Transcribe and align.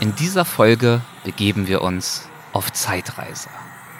In 0.00 0.14
dieser 0.14 0.44
Folge 0.44 1.00
begeben 1.24 1.66
wir 1.68 1.80
uns 1.80 2.28
auf 2.52 2.70
Zeitreise. 2.72 3.48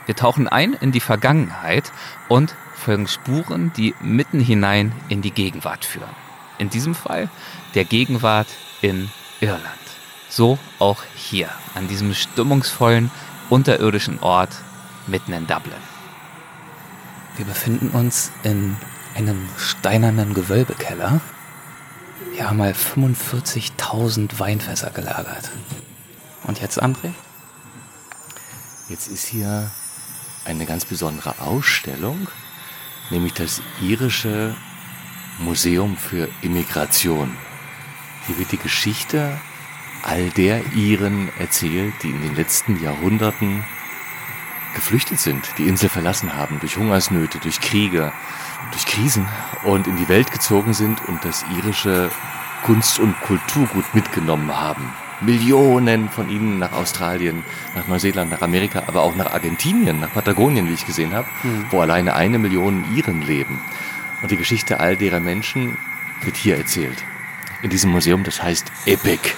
Wir 0.04 0.14
tauchen 0.14 0.46
ein 0.46 0.74
in 0.74 0.92
die 0.92 1.00
Vergangenheit 1.00 1.90
und 2.28 2.54
folgen 2.74 3.08
Spuren, 3.08 3.72
die 3.76 3.94
mitten 4.00 4.38
hinein 4.38 4.92
in 5.08 5.22
die 5.22 5.30
Gegenwart 5.30 5.84
führen. 5.84 6.14
In 6.58 6.68
diesem 6.68 6.94
Fall 6.94 7.30
der 7.74 7.84
Gegenwart 7.84 8.46
in 8.82 9.10
Irland. 9.40 9.62
So 10.28 10.58
auch 10.78 11.02
hier, 11.14 11.48
an 11.74 11.88
diesem 11.88 12.12
stimmungsvollen, 12.14 13.10
unterirdischen 13.48 14.20
Ort 14.20 14.54
mitten 15.06 15.32
in 15.32 15.46
Dublin. 15.46 15.74
Wir 17.36 17.46
befinden 17.46 17.88
uns 17.88 18.32
in 18.42 18.76
einem 19.14 19.48
steinernen 19.56 20.34
Gewölbekeller. 20.34 21.20
Hier 22.34 22.48
haben 22.48 22.58
mal 22.58 22.72
45.000 22.72 24.38
Weinfässer 24.38 24.90
gelagert. 24.90 25.50
Und 26.46 26.60
jetzt, 26.60 26.80
André? 26.80 27.12
Jetzt 28.88 29.08
ist 29.08 29.26
hier 29.26 29.68
eine 30.44 30.64
ganz 30.64 30.84
besondere 30.84 31.40
Ausstellung, 31.40 32.28
nämlich 33.10 33.34
das 33.34 33.60
irische 33.82 34.54
Museum 35.38 35.96
für 35.96 36.28
Immigration. 36.42 37.36
Hier 38.26 38.38
wird 38.38 38.52
die 38.52 38.58
Geschichte 38.58 39.40
all 40.04 40.30
der 40.30 40.64
Iren 40.72 41.30
erzählt, 41.38 41.94
die 42.04 42.10
in 42.10 42.22
den 42.22 42.36
letzten 42.36 42.80
Jahrhunderten 42.80 43.64
geflüchtet 44.76 45.18
sind, 45.18 45.44
die 45.58 45.66
Insel 45.66 45.88
verlassen 45.88 46.34
haben, 46.34 46.60
durch 46.60 46.76
Hungersnöte, 46.76 47.38
durch 47.40 47.60
Kriege, 47.60 48.12
durch 48.70 48.86
Krisen 48.86 49.26
und 49.64 49.88
in 49.88 49.96
die 49.96 50.08
Welt 50.08 50.30
gezogen 50.30 50.74
sind 50.74 51.00
und 51.08 51.24
das 51.24 51.44
irische 51.56 52.08
Kunst- 52.62 53.00
und 53.00 53.20
Kulturgut 53.22 53.94
mitgenommen 53.94 54.56
haben. 54.56 54.92
Millionen 55.20 56.08
von 56.08 56.28
ihnen 56.28 56.58
nach 56.58 56.72
Australien, 56.72 57.42
nach 57.74 57.88
Neuseeland, 57.88 58.30
nach 58.30 58.42
Amerika, 58.42 58.84
aber 58.86 59.02
auch 59.02 59.16
nach 59.16 59.32
Argentinien, 59.32 60.00
nach 60.00 60.12
Patagonien, 60.12 60.68
wie 60.68 60.74
ich 60.74 60.86
gesehen 60.86 61.14
habe, 61.14 61.28
mhm. 61.42 61.66
wo 61.70 61.80
alleine 61.80 62.14
eine 62.14 62.38
Million 62.38 62.84
Iren 62.94 63.22
leben. 63.22 63.60
Und 64.22 64.30
die 64.30 64.36
Geschichte 64.36 64.80
all 64.80 64.96
derer 64.96 65.20
Menschen 65.20 65.76
wird 66.22 66.36
hier 66.36 66.56
erzählt. 66.56 66.98
In 67.62 67.70
diesem 67.70 67.90
Museum, 67.90 68.24
das 68.24 68.42
heißt 68.42 68.70
Epic. 68.86 69.30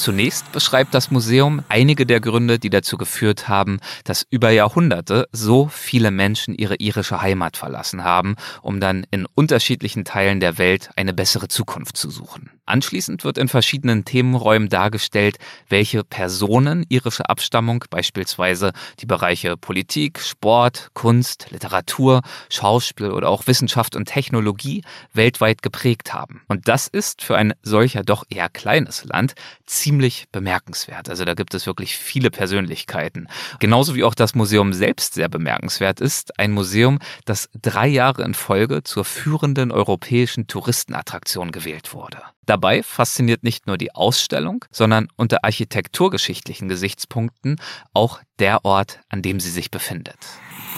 Zunächst 0.00 0.50
beschreibt 0.52 0.94
das 0.94 1.10
Museum 1.10 1.62
einige 1.68 2.06
der 2.06 2.20
Gründe, 2.20 2.58
die 2.58 2.70
dazu 2.70 2.96
geführt 2.96 3.48
haben, 3.48 3.80
dass 4.04 4.26
über 4.30 4.50
Jahrhunderte 4.50 5.28
so 5.30 5.68
viele 5.68 6.10
Menschen 6.10 6.54
ihre 6.54 6.76
irische 6.76 7.20
Heimat 7.20 7.58
verlassen 7.58 8.02
haben, 8.02 8.36
um 8.62 8.80
dann 8.80 9.04
in 9.10 9.26
unterschiedlichen 9.34 10.06
Teilen 10.06 10.40
der 10.40 10.56
Welt 10.56 10.88
eine 10.96 11.12
bessere 11.12 11.48
Zukunft 11.48 11.98
zu 11.98 12.08
suchen. 12.08 12.50
Anschließend 12.70 13.24
wird 13.24 13.36
in 13.36 13.48
verschiedenen 13.48 14.04
Themenräumen 14.04 14.68
dargestellt, 14.68 15.38
welche 15.68 16.04
Personen 16.04 16.86
irische 16.88 17.28
Abstammung, 17.28 17.84
beispielsweise 17.90 18.72
die 19.00 19.06
Bereiche 19.06 19.56
Politik, 19.56 20.20
Sport, 20.20 20.90
Kunst, 20.94 21.48
Literatur, 21.50 22.22
Schauspiel 22.48 23.10
oder 23.10 23.28
auch 23.28 23.48
Wissenschaft 23.48 23.96
und 23.96 24.04
Technologie 24.04 24.84
weltweit 25.12 25.62
geprägt 25.62 26.14
haben. 26.14 26.42
Und 26.46 26.68
das 26.68 26.86
ist 26.86 27.22
für 27.22 27.36
ein 27.36 27.54
solcher 27.62 28.04
doch 28.04 28.22
eher 28.30 28.48
kleines 28.48 29.04
Land 29.04 29.34
ziemlich 29.66 30.26
bemerkenswert. 30.30 31.08
Also 31.08 31.24
da 31.24 31.34
gibt 31.34 31.54
es 31.54 31.66
wirklich 31.66 31.96
viele 31.96 32.30
Persönlichkeiten. 32.30 33.26
Genauso 33.58 33.96
wie 33.96 34.04
auch 34.04 34.14
das 34.14 34.36
Museum 34.36 34.74
selbst 34.74 35.14
sehr 35.14 35.28
bemerkenswert 35.28 36.00
ist. 36.00 36.38
Ein 36.38 36.52
Museum, 36.52 37.00
das 37.24 37.48
drei 37.60 37.88
Jahre 37.88 38.22
in 38.22 38.34
Folge 38.34 38.84
zur 38.84 39.04
führenden 39.04 39.72
europäischen 39.72 40.46
Touristenattraktion 40.46 41.50
gewählt 41.50 41.94
wurde. 41.94 42.22
Dabei 42.46 42.82
fasziniert 42.82 43.42
nicht 43.42 43.66
nur 43.66 43.78
die 43.78 43.94
Ausstellung, 43.94 44.64
sondern 44.70 45.08
unter 45.16 45.44
architekturgeschichtlichen 45.44 46.68
Gesichtspunkten 46.68 47.60
auch 47.92 48.20
der 48.38 48.64
Ort, 48.64 49.00
an 49.08 49.22
dem 49.22 49.40
sie 49.40 49.50
sich 49.50 49.70
befindet. 49.70 50.18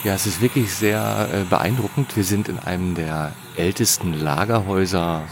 Ja, 0.05 0.15
es 0.15 0.27
ist 0.27 0.41
wirklich 0.41 0.75
sehr 0.75 1.29
äh, 1.33 1.45
beeindruckend. 1.45 2.17
Wir 2.17 2.25
sind 2.25 2.49
in 2.49 2.59
einem 2.59 2.95
der 2.95 3.33
ältesten 3.57 4.15
Lagerhäuser 4.15 5.23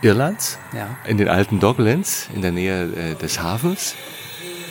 Irlands, 0.00 0.58
ja. 0.72 0.96
in 1.06 1.18
den 1.18 1.28
alten 1.28 1.60
Docklands, 1.60 2.28
in 2.34 2.42
der 2.42 2.52
Nähe 2.52 2.84
äh, 2.84 3.14
des 3.14 3.40
Hafens. 3.40 3.94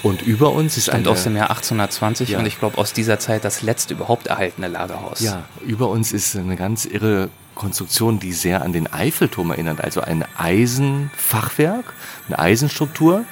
Und 0.03 0.21
über 0.21 0.51
uns 0.51 0.77
ist 0.77 0.89
ein. 0.89 1.05
aus 1.07 1.23
dem 1.23 1.35
Jahr 1.35 1.49
1820 1.51 2.29
ja. 2.29 2.39
und 2.39 2.45
ich 2.45 2.59
glaube 2.59 2.77
aus 2.77 2.93
dieser 2.93 3.19
Zeit 3.19 3.45
das 3.45 3.61
letzte 3.61 3.93
überhaupt 3.93 4.27
erhaltene 4.27 4.67
Lagerhaus. 4.67 5.19
Ja, 5.19 5.43
über 5.65 5.89
uns 5.89 6.11
ist 6.11 6.35
eine 6.35 6.55
ganz 6.55 6.85
irre 6.85 7.29
Konstruktion, 7.55 8.19
die 8.19 8.33
sehr 8.33 8.61
an 8.61 8.73
den 8.73 8.91
Eiffelturm 8.91 9.51
erinnert. 9.51 9.83
Also 9.83 10.01
ein 10.01 10.25
Eisenfachwerk, 10.37 11.93
eine 12.27 12.39
Eisenstruktur, 12.39 13.25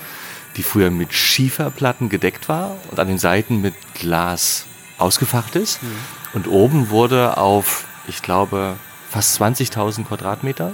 die 0.57 0.63
früher 0.63 0.89
mit 0.89 1.13
Schieferplatten 1.13 2.09
gedeckt 2.09 2.49
war 2.49 2.75
und 2.91 2.99
an 2.99 3.07
den 3.07 3.17
Seiten 3.17 3.61
mit 3.61 3.73
Glas 3.95 4.65
ausgefacht 4.97 5.55
ist. 5.55 5.81
Mhm. 5.81 5.87
Und 6.33 6.47
oben 6.47 6.89
wurde 6.89 7.37
auf, 7.37 7.85
ich 8.07 8.21
glaube, 8.21 8.75
fast 9.09 9.41
20.000 9.41 10.05
Quadratmeter 10.05 10.73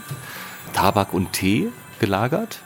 Tabak 0.74 1.14
und 1.14 1.34
Tee 1.34 1.70
gelagert. 2.00 2.60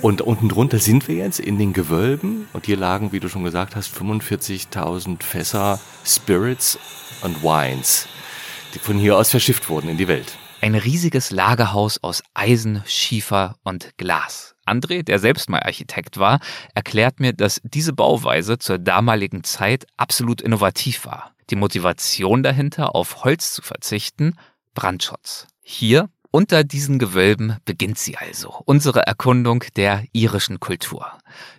Und 0.00 0.22
unten 0.22 0.48
drunter 0.48 0.78
sind 0.78 1.08
wir 1.08 1.16
jetzt 1.16 1.40
in 1.40 1.58
den 1.58 1.72
Gewölben 1.72 2.48
und 2.52 2.66
hier 2.66 2.76
lagen, 2.76 3.12
wie 3.12 3.20
du 3.20 3.28
schon 3.28 3.44
gesagt 3.44 3.76
hast, 3.76 3.94
45.000 3.96 5.22
Fässer 5.22 5.80
Spirits 6.04 6.78
und 7.22 7.42
Wines 7.42 8.06
die 8.76 8.80
von 8.80 8.98
hier 8.98 9.16
aus 9.16 9.30
verschifft 9.30 9.70
wurden 9.70 9.88
in 9.88 9.96
die 9.96 10.06
Welt. 10.06 10.36
Ein 10.60 10.74
riesiges 10.74 11.30
Lagerhaus 11.30 12.02
aus 12.02 12.22
Eisen, 12.34 12.82
Schiefer 12.84 13.56
und 13.62 13.96
Glas. 13.96 14.54
André, 14.66 15.02
der 15.02 15.18
selbst 15.18 15.48
mal 15.48 15.62
Architekt 15.62 16.18
war, 16.18 16.40
erklärt 16.74 17.18
mir, 17.18 17.32
dass 17.32 17.60
diese 17.64 17.94
Bauweise 17.94 18.58
zur 18.58 18.78
damaligen 18.78 19.44
Zeit 19.44 19.86
absolut 19.96 20.42
innovativ 20.42 21.06
war. 21.06 21.32
Die 21.48 21.56
Motivation 21.56 22.42
dahinter, 22.42 22.94
auf 22.94 23.24
Holz 23.24 23.54
zu 23.54 23.62
verzichten, 23.62 24.36
Brandschutz. 24.74 25.46
Hier 25.62 26.10
unter 26.36 26.64
diesen 26.64 26.98
Gewölben 26.98 27.56
beginnt 27.64 27.96
sie 27.96 28.18
also, 28.18 28.60
unsere 28.66 29.06
Erkundung 29.06 29.64
der 29.74 30.04
irischen 30.12 30.60
Kultur. 30.60 31.10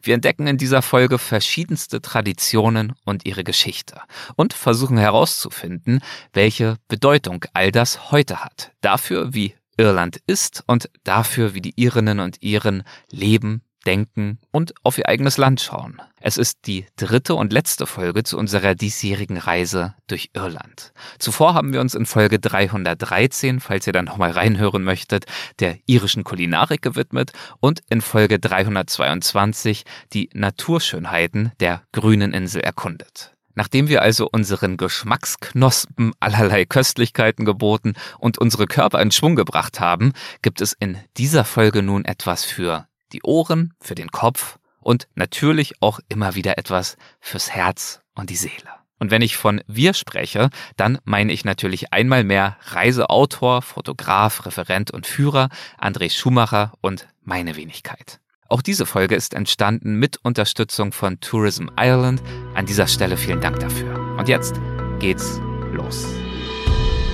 Wir 0.03 0.13
entdecken 0.13 0.45
in 0.45 0.59
dieser 0.59 0.83
Folge 0.83 1.17
verschiedenste 1.17 1.99
Traditionen 1.99 2.93
und 3.03 3.25
ihre 3.25 3.43
Geschichte 3.43 3.99
und 4.35 4.53
versuchen 4.53 4.99
herauszufinden, 4.99 6.01
welche 6.31 6.75
Bedeutung 6.89 7.43
all 7.53 7.71
das 7.71 8.11
heute 8.11 8.43
hat. 8.43 8.71
Dafür, 8.81 9.33
wie 9.33 9.55
Irland 9.77 10.19
ist 10.27 10.63
und 10.67 10.91
dafür, 11.03 11.55
wie 11.55 11.61
die 11.61 11.73
Irinnen 11.75 12.19
und 12.19 12.43
Iren 12.43 12.83
leben, 13.09 13.63
denken 13.87 14.37
und 14.51 14.73
auf 14.83 14.97
ihr 14.97 15.07
eigenes 15.07 15.37
Land 15.37 15.61
schauen. 15.61 16.01
Es 16.19 16.37
ist 16.37 16.67
die 16.67 16.85
dritte 16.97 17.35
und 17.35 17.53
letzte 17.53 17.87
Folge 17.87 18.23
zu 18.23 18.37
unserer 18.37 18.75
diesjährigen 18.75 19.37
Reise 19.37 19.95
durch 20.07 20.31
Irland. 20.33 20.91
Zuvor 21.19 21.53
haben 21.53 21.71
wir 21.71 21.79
uns 21.79 21.95
in 21.95 22.05
Folge 22.05 22.37
313, 22.37 23.61
falls 23.61 23.87
ihr 23.87 23.93
dann 23.93 24.05
nochmal 24.05 24.31
reinhören 24.31 24.83
möchtet, 24.83 25.25
der 25.59 25.77
irischen 25.85 26.25
Kulinarik 26.25 26.81
gewidmet 26.81 27.31
und 27.61 27.81
in 27.89 28.01
Folge 28.01 28.39
322 28.39 29.85
die 30.11 30.29
Naturschönheiten 30.33 31.53
der 31.61 31.83
grünen 31.93 32.33
Insel 32.33 32.61
erkundet. 32.61 33.33
Nachdem 33.55 33.87
wir 33.87 34.03
also 34.03 34.29
unseren 34.31 34.77
Geschmacksknospen 34.77 36.11
allerlei 36.19 36.65
Köstlichkeiten 36.65 37.43
geboten 37.43 37.93
und 38.19 38.37
unsere 38.37 38.67
Körper 38.67 39.01
in 39.01 39.11
Schwung 39.11 39.35
gebracht 39.35 39.79
haben, 39.79 40.13
gibt 40.43 40.61
es 40.61 40.73
in 40.73 40.99
dieser 41.17 41.43
Folge 41.43 41.81
nun 41.81 42.05
etwas 42.05 42.43
für 42.43 42.87
die 43.13 43.23
Ohren, 43.23 43.73
für 43.79 43.95
den 43.95 44.11
Kopf 44.11 44.59
und 44.81 45.07
natürlich 45.15 45.81
auch 45.81 45.99
immer 46.07 46.35
wieder 46.35 46.57
etwas 46.57 46.97
fürs 47.19 47.51
Herz 47.51 48.01
und 48.15 48.29
die 48.29 48.35
Seele. 48.35 48.77
Und 48.99 49.11
wenn 49.11 49.21
ich 49.21 49.37
von 49.37 49.61
wir 49.67 49.93
spreche, 49.93 50.49
dann 50.75 50.97
meine 51.03 51.31
ich 51.31 51.45
natürlich 51.45 51.93
einmal 51.93 52.23
mehr 52.23 52.57
Reiseautor, 52.61 53.61
Fotograf, 53.61 54.45
Referent 54.45 54.91
und 54.91 55.05
Führer 55.05 55.49
André 55.79 56.11
Schumacher 56.11 56.73
und 56.81 57.07
meine 57.23 57.55
Wenigkeit. 57.55 58.19
Auch 58.49 58.61
diese 58.61 58.85
Folge 58.85 59.15
ist 59.15 59.33
entstanden 59.33 59.95
mit 59.95 60.17
Unterstützung 60.23 60.93
von 60.93 61.19
Tourism 61.19 61.67
Ireland. 61.77 62.21
An 62.55 62.65
dieser 62.65 62.87
Stelle 62.87 63.17
vielen 63.17 63.41
Dank 63.41 63.59
dafür. 63.59 64.17
Und 64.17 64.29
jetzt 64.29 64.55
geht's 64.99 65.39
los. 65.73 66.07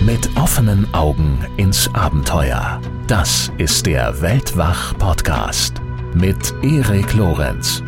Mit 0.06 0.30
offenen 0.36 0.94
Augen 0.94 1.38
ins 1.56 1.90
Abenteuer. 1.94 2.82
Das 3.08 3.50
ist 3.58 3.86
der 3.86 4.22
Weltwach-Podcast 4.22 5.82
mit 6.14 6.54
Erik 6.62 7.14
Lorenz. 7.14 7.82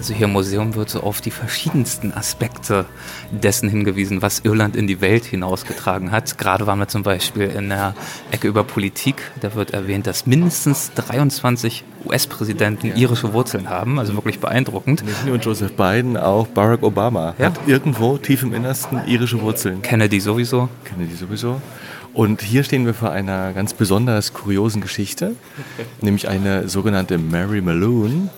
Also 0.00 0.14
hier 0.14 0.28
im 0.28 0.32
Museum 0.32 0.76
wird 0.76 0.88
so 0.88 1.02
auf 1.02 1.20
die 1.20 1.30
verschiedensten 1.30 2.14
Aspekte 2.14 2.86
dessen 3.30 3.68
hingewiesen, 3.68 4.22
was 4.22 4.40
Irland 4.40 4.74
in 4.74 4.86
die 4.86 5.02
Welt 5.02 5.26
hinausgetragen 5.26 6.10
hat. 6.10 6.38
Gerade 6.38 6.66
waren 6.66 6.78
wir 6.78 6.88
zum 6.88 7.02
Beispiel 7.02 7.48
in 7.50 7.68
der 7.68 7.94
Ecke 8.30 8.48
über 8.48 8.64
Politik. 8.64 9.16
Da 9.42 9.54
wird 9.54 9.72
erwähnt, 9.72 10.06
dass 10.06 10.24
mindestens 10.24 10.92
23 10.94 11.84
US-Präsidenten 12.06 12.86
ja. 12.86 12.94
irische 12.94 13.34
Wurzeln 13.34 13.68
haben. 13.68 13.98
Also 13.98 14.14
wirklich 14.14 14.38
beeindruckend. 14.38 15.04
Nicht 15.04 15.26
nur 15.26 15.36
Joseph 15.36 15.72
Biden, 15.72 16.16
auch 16.16 16.46
Barack 16.46 16.82
Obama 16.82 17.34
ja. 17.36 17.48
hat 17.48 17.60
irgendwo 17.66 18.16
tief 18.16 18.42
im 18.42 18.54
Innersten 18.54 19.06
irische 19.06 19.42
Wurzeln. 19.42 19.82
Kennedy 19.82 20.18
sowieso. 20.18 20.70
Kennedy 20.86 21.14
sowieso. 21.14 21.60
Und 22.14 22.40
hier 22.40 22.64
stehen 22.64 22.86
wir 22.86 22.94
vor 22.94 23.10
einer 23.10 23.52
ganz 23.52 23.74
besonders 23.74 24.32
kuriosen 24.32 24.80
Geschichte, 24.80 25.36
nämlich 26.00 26.26
eine 26.26 26.70
sogenannte 26.70 27.18
Mary 27.18 27.60
Malone. 27.60 28.30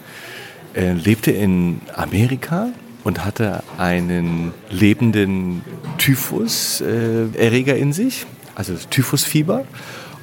Er 0.75 0.95
lebte 0.95 1.31
in 1.31 1.81
Amerika 1.95 2.69
und 3.05 3.25
hatte 3.25 3.63
einen 3.79 4.53
lebenden 4.71 5.63
Typhus-Erreger 5.99 7.77
in 7.77 7.93
sich, 7.93 8.27
also 8.55 8.75
Typhusfieber 8.91 9.65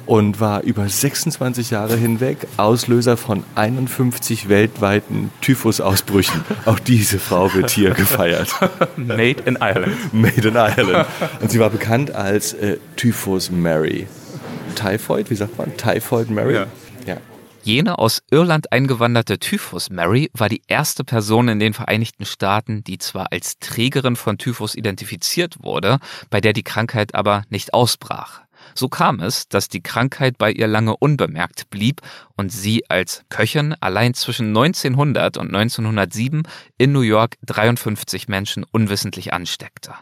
und 0.06 0.40
war 0.40 0.62
über 0.62 0.88
26 0.88 1.70
Jahre 1.70 1.96
hinweg 1.96 2.38
Auslöser 2.56 3.16
von 3.16 3.44
51 3.54 4.48
weltweiten 4.48 5.30
Typhusausbrüchen. 5.40 6.40
Auch 6.64 6.80
diese 6.80 7.20
Frau 7.20 7.54
wird 7.54 7.70
hier 7.70 7.90
gefeiert. 7.90 8.48
Made 8.96 9.42
in 9.44 9.56
Ireland. 9.60 10.12
Made 10.12 10.48
in 10.48 10.56
Ireland. 10.56 11.06
Und 11.40 11.52
sie 11.52 11.60
war 11.60 11.70
bekannt 11.70 12.12
als 12.12 12.54
äh, 12.54 12.78
Typhus 12.96 13.52
Mary. 13.52 14.08
Typhoid, 14.74 15.30
wie 15.30 15.36
sagt 15.36 15.56
man? 15.58 15.76
Typhoid 15.76 16.28
Mary? 16.28 16.54
Ja. 16.54 16.66
Jene 17.62 17.98
aus 17.98 18.22
Irland 18.30 18.72
eingewanderte 18.72 19.38
Typhus 19.38 19.90
Mary 19.90 20.30
war 20.32 20.48
die 20.48 20.62
erste 20.66 21.04
Person 21.04 21.48
in 21.48 21.58
den 21.58 21.74
Vereinigten 21.74 22.24
Staaten, 22.24 22.82
die 22.82 22.96
zwar 22.96 23.32
als 23.32 23.58
Trägerin 23.58 24.16
von 24.16 24.38
Typhus 24.38 24.74
identifiziert 24.74 25.62
wurde, 25.62 25.98
bei 26.30 26.40
der 26.40 26.54
die 26.54 26.62
Krankheit 26.62 27.14
aber 27.14 27.44
nicht 27.50 27.74
ausbrach. 27.74 28.40
So 28.74 28.88
kam 28.88 29.20
es, 29.20 29.48
dass 29.48 29.68
die 29.68 29.82
Krankheit 29.82 30.38
bei 30.38 30.52
ihr 30.52 30.68
lange 30.68 30.96
unbemerkt 30.96 31.68
blieb 31.68 32.00
und 32.36 32.50
sie 32.50 32.88
als 32.88 33.24
Köchin 33.28 33.74
allein 33.80 34.14
zwischen 34.14 34.48
1900 34.48 35.36
und 35.36 35.54
1907 35.54 36.42
in 36.78 36.92
New 36.92 37.00
York 37.00 37.36
53 37.44 38.28
Menschen 38.28 38.64
unwissentlich 38.64 39.34
ansteckte. 39.34 39.94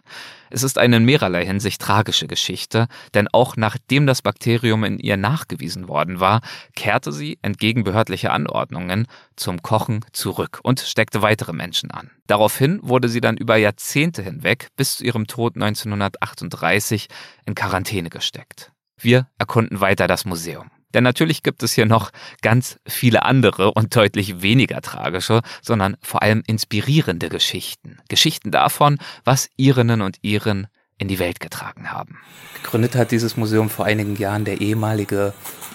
Es 0.50 0.62
ist 0.62 0.78
eine 0.78 0.96
in 0.96 1.04
mehrerlei 1.04 1.44
Hinsicht 1.44 1.80
tragische 1.80 2.26
Geschichte, 2.26 2.88
denn 3.14 3.28
auch 3.28 3.56
nachdem 3.56 4.06
das 4.06 4.22
Bakterium 4.22 4.84
in 4.84 4.98
ihr 4.98 5.16
nachgewiesen 5.16 5.88
worden 5.88 6.20
war, 6.20 6.40
kehrte 6.74 7.12
sie 7.12 7.38
entgegen 7.42 7.84
behördlicher 7.84 8.32
Anordnungen 8.32 9.06
zum 9.36 9.62
Kochen 9.62 10.04
zurück 10.12 10.60
und 10.62 10.80
steckte 10.80 11.22
weitere 11.22 11.52
Menschen 11.52 11.90
an. 11.90 12.10
Daraufhin 12.26 12.80
wurde 12.82 13.08
sie 13.08 13.20
dann 13.20 13.36
über 13.36 13.56
Jahrzehnte 13.56 14.22
hinweg 14.22 14.68
bis 14.76 14.96
zu 14.96 15.04
ihrem 15.04 15.26
Tod 15.26 15.56
1938 15.56 17.08
in 17.46 17.54
Quarantäne 17.54 18.10
gesteckt. 18.10 18.72
Wir 19.00 19.28
erkunden 19.38 19.80
weiter 19.80 20.06
das 20.06 20.24
Museum. 20.24 20.70
Denn 20.94 21.04
natürlich 21.04 21.42
gibt 21.42 21.62
es 21.62 21.72
hier 21.72 21.86
noch 21.86 22.10
ganz 22.40 22.78
viele 22.86 23.24
andere 23.24 23.72
und 23.72 23.94
deutlich 23.94 24.42
weniger 24.42 24.80
tragische, 24.80 25.42
sondern 25.62 25.96
vor 26.02 26.22
allem 26.22 26.42
inspirierende 26.46 27.28
Geschichten. 27.28 27.98
Geschichten 28.08 28.50
davon, 28.50 28.98
was 29.24 29.48
Irinnen 29.56 30.00
und 30.00 30.18
Iren 30.22 30.66
in 30.98 31.08
die 31.08 31.18
Welt 31.18 31.40
getragen 31.40 31.92
haben. 31.92 32.18
Gegründet 32.62 32.96
hat 32.96 33.12
dieses 33.12 33.36
Museum 33.36 33.70
vor 33.70 33.84
einigen 33.84 34.16
Jahren 34.16 34.44
der 34.44 34.60
ehemalige 34.60 35.32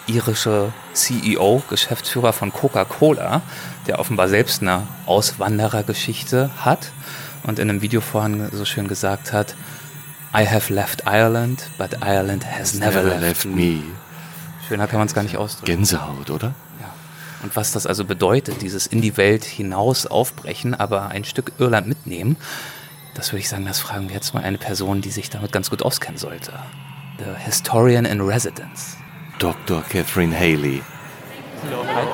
irische 0.07 0.73
CEO, 0.93 1.63
Geschäftsführer 1.69 2.33
von 2.33 2.51
Coca-Cola, 2.51 3.41
der 3.87 3.99
offenbar 3.99 4.27
selbst 4.27 4.61
eine 4.61 4.85
Auswanderergeschichte 5.05 6.51
hat 6.57 6.91
und 7.43 7.59
in 7.59 7.69
einem 7.69 7.81
Video 7.81 8.01
vorhin 8.01 8.49
so 8.51 8.65
schön 8.65 8.87
gesagt 8.87 9.31
hat, 9.31 9.55
I 10.35 10.45
have 10.47 10.73
left 10.73 11.03
Ireland, 11.05 11.69
but 11.77 11.91
Ireland 12.01 12.45
has 12.45 12.73
never, 12.73 13.03
never 13.03 13.19
left, 13.19 13.45
left 13.45 13.45
me. 13.45 13.83
Schöner 14.73 14.87
kann 14.87 14.97
man 14.97 15.07
es 15.07 15.13
gar 15.13 15.21
nicht 15.21 15.37
ausdrücken. 15.37 15.67
Gänsehaut, 15.67 16.31
oder? 16.31 16.55
Ja. 16.81 16.91
Und 17.43 17.55
was 17.55 17.73
das 17.73 17.85
also 17.85 18.05
bedeutet, 18.05 18.63
dieses 18.63 18.87
in 18.87 19.01
die 19.01 19.17
Welt 19.17 19.43
hinaus 19.43 20.07
aufbrechen, 20.07 20.73
aber 20.73 21.09
ein 21.09 21.25
Stück 21.25 21.51
Irland 21.59 21.85
mitnehmen, 21.85 22.37
das 23.13 23.31
würde 23.31 23.41
ich 23.41 23.49
sagen, 23.49 23.67
das 23.67 23.79
fragen 23.79 24.09
wir 24.09 24.15
jetzt 24.15 24.33
mal 24.33 24.41
eine 24.41 24.57
Person, 24.57 25.01
die 25.01 25.11
sich 25.11 25.29
damit 25.29 25.51
ganz 25.51 25.69
gut 25.69 25.83
auskennen 25.83 26.17
sollte. 26.17 26.53
The 27.19 27.35
Historian 27.37 28.05
in 28.05 28.19
Residence. 28.21 28.97
Dr. 29.37 29.83
Catherine 29.83 30.35
Haley. 30.35 30.81
Hello, 31.61 31.85
hi. 31.85 32.07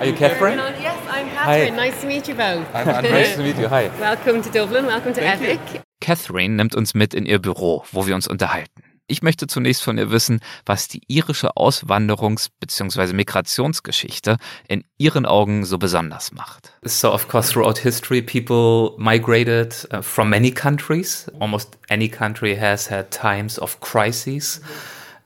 Are 0.00 0.06
you 0.06 0.14
Catherine? 0.14 0.56
Yes, 0.80 0.94
I'm 1.10 1.28
Catherine. 1.34 1.76
Hi. 1.76 1.90
Nice 1.90 2.00
to 2.00 2.06
meet 2.06 2.26
you 2.28 2.34
both. 2.34 2.64
I'm 2.74 2.86
nice 2.86 3.36
to 3.36 3.42
meet 3.42 3.58
you. 3.58 3.68
Hi. 3.68 3.90
Welcome 4.00 4.40
to 4.42 4.48
Dublin. 4.48 4.86
Welcome 4.86 5.12
to 5.12 5.20
Thank 5.20 5.42
Epic. 5.42 5.60
You. 5.74 5.80
Catherine 6.00 6.56
nimmt 6.56 6.74
uns 6.74 6.94
mit 6.94 7.12
in 7.12 7.26
ihr 7.26 7.40
Büro, 7.40 7.84
wo 7.92 8.06
wir 8.06 8.14
uns 8.14 8.26
unterhalten. 8.26 8.95
Ich 9.08 9.22
möchte 9.22 9.46
zunächst 9.46 9.84
von 9.84 9.98
ihr 9.98 10.10
wissen, 10.10 10.40
was 10.64 10.88
die 10.88 11.00
irische 11.06 11.56
Auswanderungs- 11.56 12.48
bzw. 12.58 13.12
Migrationsgeschichte 13.12 14.36
in 14.66 14.82
ihren 14.98 15.26
Augen 15.26 15.64
so 15.64 15.78
besonders 15.78 16.32
macht. 16.32 16.72
So, 16.84 17.12
of 17.12 17.28
course, 17.28 17.52
throughout 17.52 17.78
history, 17.78 18.20
people 18.20 18.96
migrated 18.98 19.86
uh, 19.92 20.02
from 20.02 20.30
many 20.30 20.50
countries. 20.50 21.30
Almost 21.38 21.78
any 21.88 22.08
country 22.08 22.56
has 22.56 22.90
had 22.90 23.12
times 23.12 23.60
of 23.60 23.78
crises. 23.80 24.60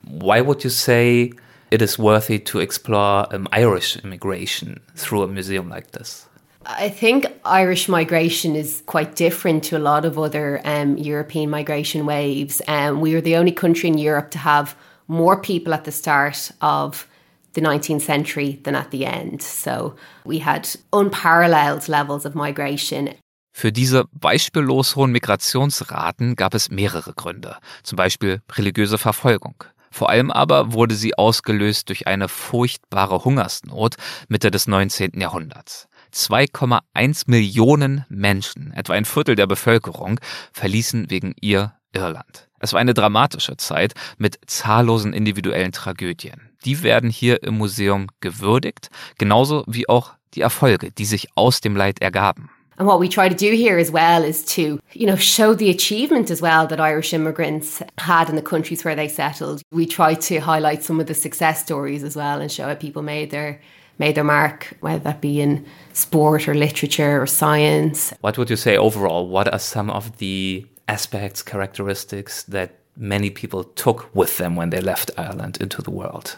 Why 0.03 0.45
would 0.45 0.63
you 0.63 0.69
say 0.69 1.33
it 1.71 1.81
is 1.81 1.97
worthy 1.97 2.37
to 2.39 2.59
explore 2.59 3.33
um, 3.33 3.47
Irish 3.51 3.97
immigration 4.03 4.81
through 4.95 5.23
a 5.23 5.27
museum 5.27 5.69
like 5.69 5.91
this? 5.91 6.27
I 6.65 6.89
think 6.89 7.25
Irish 7.43 7.87
migration 7.87 8.55
is 8.55 8.83
quite 8.85 9.15
different 9.15 9.63
to 9.65 9.77
a 9.77 9.79
lot 9.79 10.05
of 10.05 10.17
other 10.17 10.61
um, 10.63 10.97
European 10.97 11.49
migration 11.49 12.05
waves. 12.05 12.61
Um, 12.67 13.01
we 13.01 13.13
were 13.13 13.21
the 13.21 13.35
only 13.35 13.51
country 13.51 13.89
in 13.89 13.97
Europe 13.97 14.31
to 14.31 14.37
have 14.37 14.75
more 15.07 15.41
people 15.41 15.73
at 15.73 15.85
the 15.85 15.91
start 15.91 16.51
of 16.61 17.07
the 17.53 17.61
19th 17.61 18.01
century 18.01 18.59
than 18.63 18.75
at 18.75 18.91
the 18.91 19.05
end. 19.05 19.41
So 19.41 19.95
we 20.23 20.39
had 20.39 20.69
unparalleled 20.93 21.89
levels 21.89 22.25
of 22.25 22.35
migration. 22.35 23.09
Für 23.53 23.73
diese 23.73 24.05
beispiellos 24.13 24.95
hohen 24.95 25.11
Migrationsraten 25.11 26.37
gab 26.37 26.53
es 26.53 26.69
mehrere 26.69 27.13
Gründe, 27.13 27.57
zum 27.83 27.97
Beispiel 27.97 28.41
religiöse 28.53 28.97
Verfolgung. 28.97 29.65
Vor 29.91 30.09
allem 30.09 30.31
aber 30.31 30.71
wurde 30.71 30.95
sie 30.95 31.17
ausgelöst 31.17 31.89
durch 31.89 32.07
eine 32.07 32.29
furchtbare 32.29 33.25
Hungersnot 33.25 33.95
Mitte 34.29 34.49
des 34.49 34.67
19. 34.67 35.19
Jahrhunderts. 35.19 35.89
2,1 36.13 37.23
Millionen 37.27 38.05
Menschen, 38.09 38.73
etwa 38.73 38.93
ein 38.93 39.05
Viertel 39.05 39.35
der 39.35 39.47
Bevölkerung, 39.47 40.19
verließen 40.53 41.09
wegen 41.09 41.33
ihr 41.41 41.73
Irland. 41.93 42.47
Es 42.59 42.73
war 42.73 42.79
eine 42.79 42.93
dramatische 42.93 43.57
Zeit 43.57 43.93
mit 44.17 44.39
zahllosen 44.45 45.13
individuellen 45.13 45.71
Tragödien. 45.71 46.51
Die 46.63 46.83
werden 46.83 47.09
hier 47.09 47.41
im 47.41 47.57
Museum 47.57 48.07
gewürdigt, 48.19 48.89
genauso 49.17 49.63
wie 49.67 49.89
auch 49.89 50.11
die 50.35 50.41
Erfolge, 50.41 50.91
die 50.91 51.05
sich 51.05 51.27
aus 51.35 51.59
dem 51.61 51.75
Leid 51.75 52.01
ergaben. 52.01 52.49
And 52.77 52.87
what 52.87 52.99
we 52.99 53.09
try 53.09 53.29
to 53.29 53.35
do 53.35 53.51
here 53.51 53.77
as 53.77 53.91
well 53.91 54.23
is 54.23 54.43
to, 54.55 54.79
you 54.93 55.05
know, 55.05 55.15
show 55.15 55.53
the 55.53 55.69
achievement 55.69 56.31
as 56.31 56.41
well 56.41 56.67
that 56.67 56.79
Irish 56.79 57.13
immigrants 57.13 57.83
had 57.99 58.27
in 58.29 58.35
the 58.35 58.41
countries 58.41 58.83
where 58.83 58.95
they 58.95 59.07
settled. 59.07 59.61
We 59.71 59.85
try 59.85 60.15
to 60.15 60.39
highlight 60.39 60.83
some 60.83 60.99
of 60.99 61.05
the 61.05 61.13
success 61.13 61.61
stories 61.61 62.03
as 62.03 62.15
well 62.15 62.41
and 62.41 62.51
show 62.51 62.65
how 62.65 62.75
people 62.75 63.03
made 63.03 63.29
their 63.29 63.59
made 64.01 64.15
their 64.15 64.25
mark, 64.39 64.57
whether 64.81 65.03
that 65.03 65.21
be 65.21 65.39
in 65.39 65.65
sport 65.93 66.47
or 66.49 66.53
literature 66.53 67.21
or 67.21 67.27
science. 67.27 68.13
What 68.21 68.37
would 68.37 68.49
you 68.49 68.57
say 68.57 68.75
overall? 68.75 69.27
What 69.35 69.47
are 69.53 69.59
some 69.59 69.89
of 69.89 70.17
the 70.17 70.65
aspects, 70.87 71.43
characteristics 71.43 72.43
that 72.43 72.69
many 72.97 73.29
people 73.29 73.63
took 73.63 74.13
with 74.13 74.37
them 74.37 74.55
when 74.55 74.71
they 74.71 74.81
left 74.81 75.11
Ireland 75.17 75.57
into 75.61 75.81
the 75.81 75.91
world? 75.91 76.37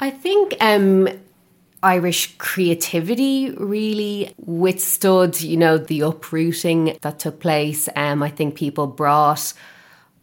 I 0.00 0.10
think 0.10 0.56
um, 0.60 1.08
Irish 1.82 2.34
creativity 2.38 3.50
really 3.56 4.34
withstood, 4.36 5.40
you 5.40 5.56
know, 5.56 5.78
the 5.78 6.00
uprooting 6.00 6.98
that 7.02 7.18
took 7.20 7.40
place. 7.40 7.88
Um, 7.96 8.22
I 8.22 8.30
think 8.30 8.54
people 8.54 8.86
brought 8.86 9.54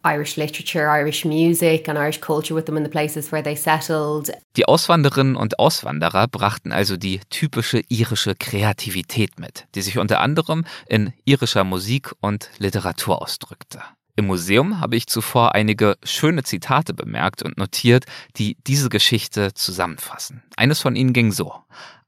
Irish 0.04 0.36
literature, 0.36 0.88
Irish 0.88 1.24
music 1.24 1.88
and 1.88 1.98
Irish 1.98 2.20
culture 2.20 2.54
with 2.54 2.64
them 2.64 2.76
in 2.76 2.84
the 2.84 2.90
places 2.90 3.30
where 3.30 3.42
they 3.42 3.56
settled. 3.56 4.30
Die 4.56 4.66
Auswanderinnen 4.66 5.36
und 5.36 5.58
Auswanderer 5.58 6.28
brachten 6.28 6.72
also 6.72 6.96
die 6.96 7.20
typische 7.30 7.82
irische 7.88 8.34
Kreativität 8.34 9.38
mit, 9.38 9.66
die 9.74 9.82
sich 9.82 9.98
unter 9.98 10.20
anderem 10.20 10.64
in 10.86 11.12
irischer 11.24 11.64
Musik 11.64 12.12
und 12.20 12.50
Literatur 12.58 13.20
ausdrückte. 13.20 13.82
Im 14.16 14.26
Museum 14.26 14.80
habe 14.80 14.96
ich 14.96 15.06
zuvor 15.06 15.54
einige 15.54 15.96
schöne 16.02 16.42
Zitate 16.42 16.92
bemerkt 16.92 17.42
und 17.42 17.56
notiert, 17.56 18.04
die 18.36 18.56
diese 18.66 18.88
Geschichte 18.88 19.54
zusammenfassen. 19.54 20.42
Eines 20.56 20.80
von 20.80 20.96
ihnen 20.96 21.12
ging 21.12 21.32
so. 21.32 21.54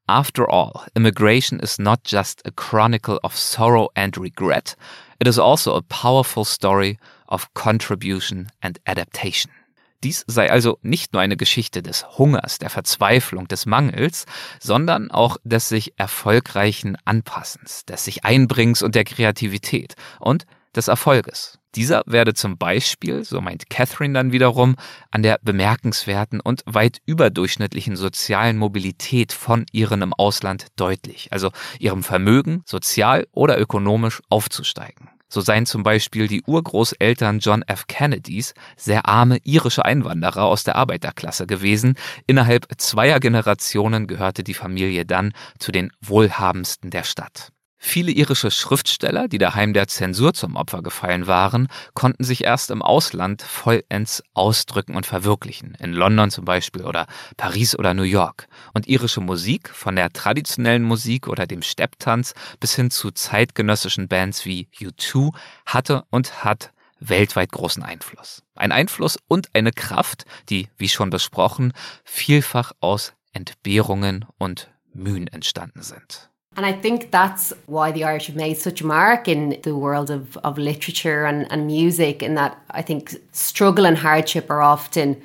After 0.08 0.48
all, 0.50 0.84
immigration 0.96 1.60
is 1.60 1.78
not 1.78 2.04
just 2.04 2.42
a 2.44 2.50
chronicle 2.50 3.20
of 3.22 3.36
sorrow 3.36 3.88
and 3.94 4.16
regret, 4.18 4.74
it 5.20 5.28
is 5.28 5.38
also 5.38 5.76
a 5.76 5.82
powerful 5.82 6.44
story 6.44 6.98
of 7.28 7.52
Contribution 7.54 8.50
and 8.60 8.80
Adaptation. 8.86 9.52
Dies 10.02 10.24
sei 10.26 10.50
also 10.50 10.78
nicht 10.82 11.12
nur 11.12 11.22
eine 11.22 11.36
Geschichte 11.36 11.80
des 11.80 12.04
Hungers, 12.18 12.58
der 12.58 12.70
Verzweiflung, 12.70 13.46
des 13.46 13.66
Mangels, 13.66 14.26
sondern 14.58 15.12
auch 15.12 15.36
des 15.44 15.68
sich 15.68 15.92
erfolgreichen 15.96 16.96
Anpassens, 17.04 17.84
des 17.84 18.04
sich 18.04 18.24
Einbringens 18.24 18.82
und 18.82 18.96
der 18.96 19.04
Kreativität 19.04 19.94
und 20.18 20.44
des 20.74 20.88
Erfolges. 20.88 21.60
Dieser 21.74 22.02
werde 22.06 22.34
zum 22.34 22.58
Beispiel, 22.58 23.24
so 23.24 23.40
meint 23.40 23.70
Catherine 23.70 24.14
dann 24.14 24.32
wiederum, 24.32 24.76
an 25.10 25.22
der 25.22 25.38
bemerkenswerten 25.42 26.40
und 26.40 26.62
weit 26.66 26.98
überdurchschnittlichen 27.06 27.96
sozialen 27.96 28.58
Mobilität 28.58 29.32
von 29.32 29.64
ihren 29.72 30.02
im 30.02 30.12
Ausland 30.12 30.66
deutlich, 30.76 31.28
also 31.32 31.50
ihrem 31.78 32.02
Vermögen, 32.02 32.62
sozial 32.66 33.26
oder 33.32 33.58
ökonomisch 33.58 34.20
aufzusteigen. 34.28 35.08
So 35.32 35.40
seien 35.40 35.64
zum 35.64 35.82
Beispiel 35.82 36.28
die 36.28 36.42
Urgroßeltern 36.42 37.38
John 37.38 37.62
F. 37.62 37.86
Kennedys 37.86 38.52
sehr 38.76 39.08
arme 39.08 39.38
irische 39.44 39.82
Einwanderer 39.82 40.44
aus 40.44 40.62
der 40.62 40.76
Arbeiterklasse 40.76 41.46
gewesen. 41.46 41.94
Innerhalb 42.26 42.66
zweier 42.76 43.18
Generationen 43.18 44.06
gehörte 44.08 44.44
die 44.44 44.52
Familie 44.52 45.06
dann 45.06 45.32
zu 45.58 45.72
den 45.72 45.90
wohlhabendsten 46.02 46.90
der 46.90 47.04
Stadt. 47.04 47.50
Viele 47.84 48.12
irische 48.12 48.52
Schriftsteller, 48.52 49.26
die 49.26 49.38
daheim 49.38 49.72
der 49.72 49.88
Zensur 49.88 50.34
zum 50.34 50.54
Opfer 50.54 50.82
gefallen 50.82 51.26
waren, 51.26 51.66
konnten 51.94 52.22
sich 52.22 52.44
erst 52.44 52.70
im 52.70 52.80
Ausland 52.80 53.42
vollends 53.42 54.22
ausdrücken 54.34 54.94
und 54.94 55.04
verwirklichen, 55.04 55.76
in 55.80 55.92
London 55.92 56.30
zum 56.30 56.44
Beispiel 56.44 56.84
oder 56.84 57.06
Paris 57.36 57.76
oder 57.76 57.92
New 57.92 58.04
York. 58.04 58.46
Und 58.72 58.86
irische 58.86 59.20
Musik, 59.20 59.68
von 59.68 59.96
der 59.96 60.12
traditionellen 60.12 60.84
Musik 60.84 61.26
oder 61.26 61.44
dem 61.44 61.60
Stepptanz 61.60 62.34
bis 62.60 62.76
hin 62.76 62.92
zu 62.92 63.10
zeitgenössischen 63.10 64.06
Bands 64.06 64.46
wie 64.46 64.68
U2, 64.78 65.34
hatte 65.66 66.04
und 66.10 66.44
hat 66.44 66.72
weltweit 67.00 67.50
großen 67.50 67.82
Einfluss. 67.82 68.44
Ein 68.54 68.70
Einfluss 68.70 69.18
und 69.26 69.48
eine 69.54 69.72
Kraft, 69.72 70.24
die, 70.48 70.68
wie 70.78 70.88
schon 70.88 71.10
besprochen, 71.10 71.72
vielfach 72.04 72.72
aus 72.78 73.12
Entbehrungen 73.32 74.24
und 74.38 74.70
Mühen 74.94 75.26
entstanden 75.26 75.82
sind. 75.82 76.31
And 76.56 76.66
I 76.66 76.72
think 76.72 77.10
that's 77.10 77.52
why 77.66 77.92
the 77.92 78.04
Irish 78.04 78.26
have 78.26 78.36
made 78.36 78.58
such 78.58 78.82
a 78.82 78.86
mark 78.86 79.26
in 79.26 79.58
the 79.62 79.74
world 79.74 80.10
of, 80.10 80.36
of 80.38 80.58
literature 80.58 81.24
and, 81.24 81.50
and 81.50 81.66
music, 81.66 82.22
in 82.22 82.34
that 82.34 82.62
I 82.70 82.82
think 82.82 83.16
struggle 83.32 83.86
and 83.86 83.96
hardship 83.96 84.50
are 84.50 84.60
often 84.60 85.20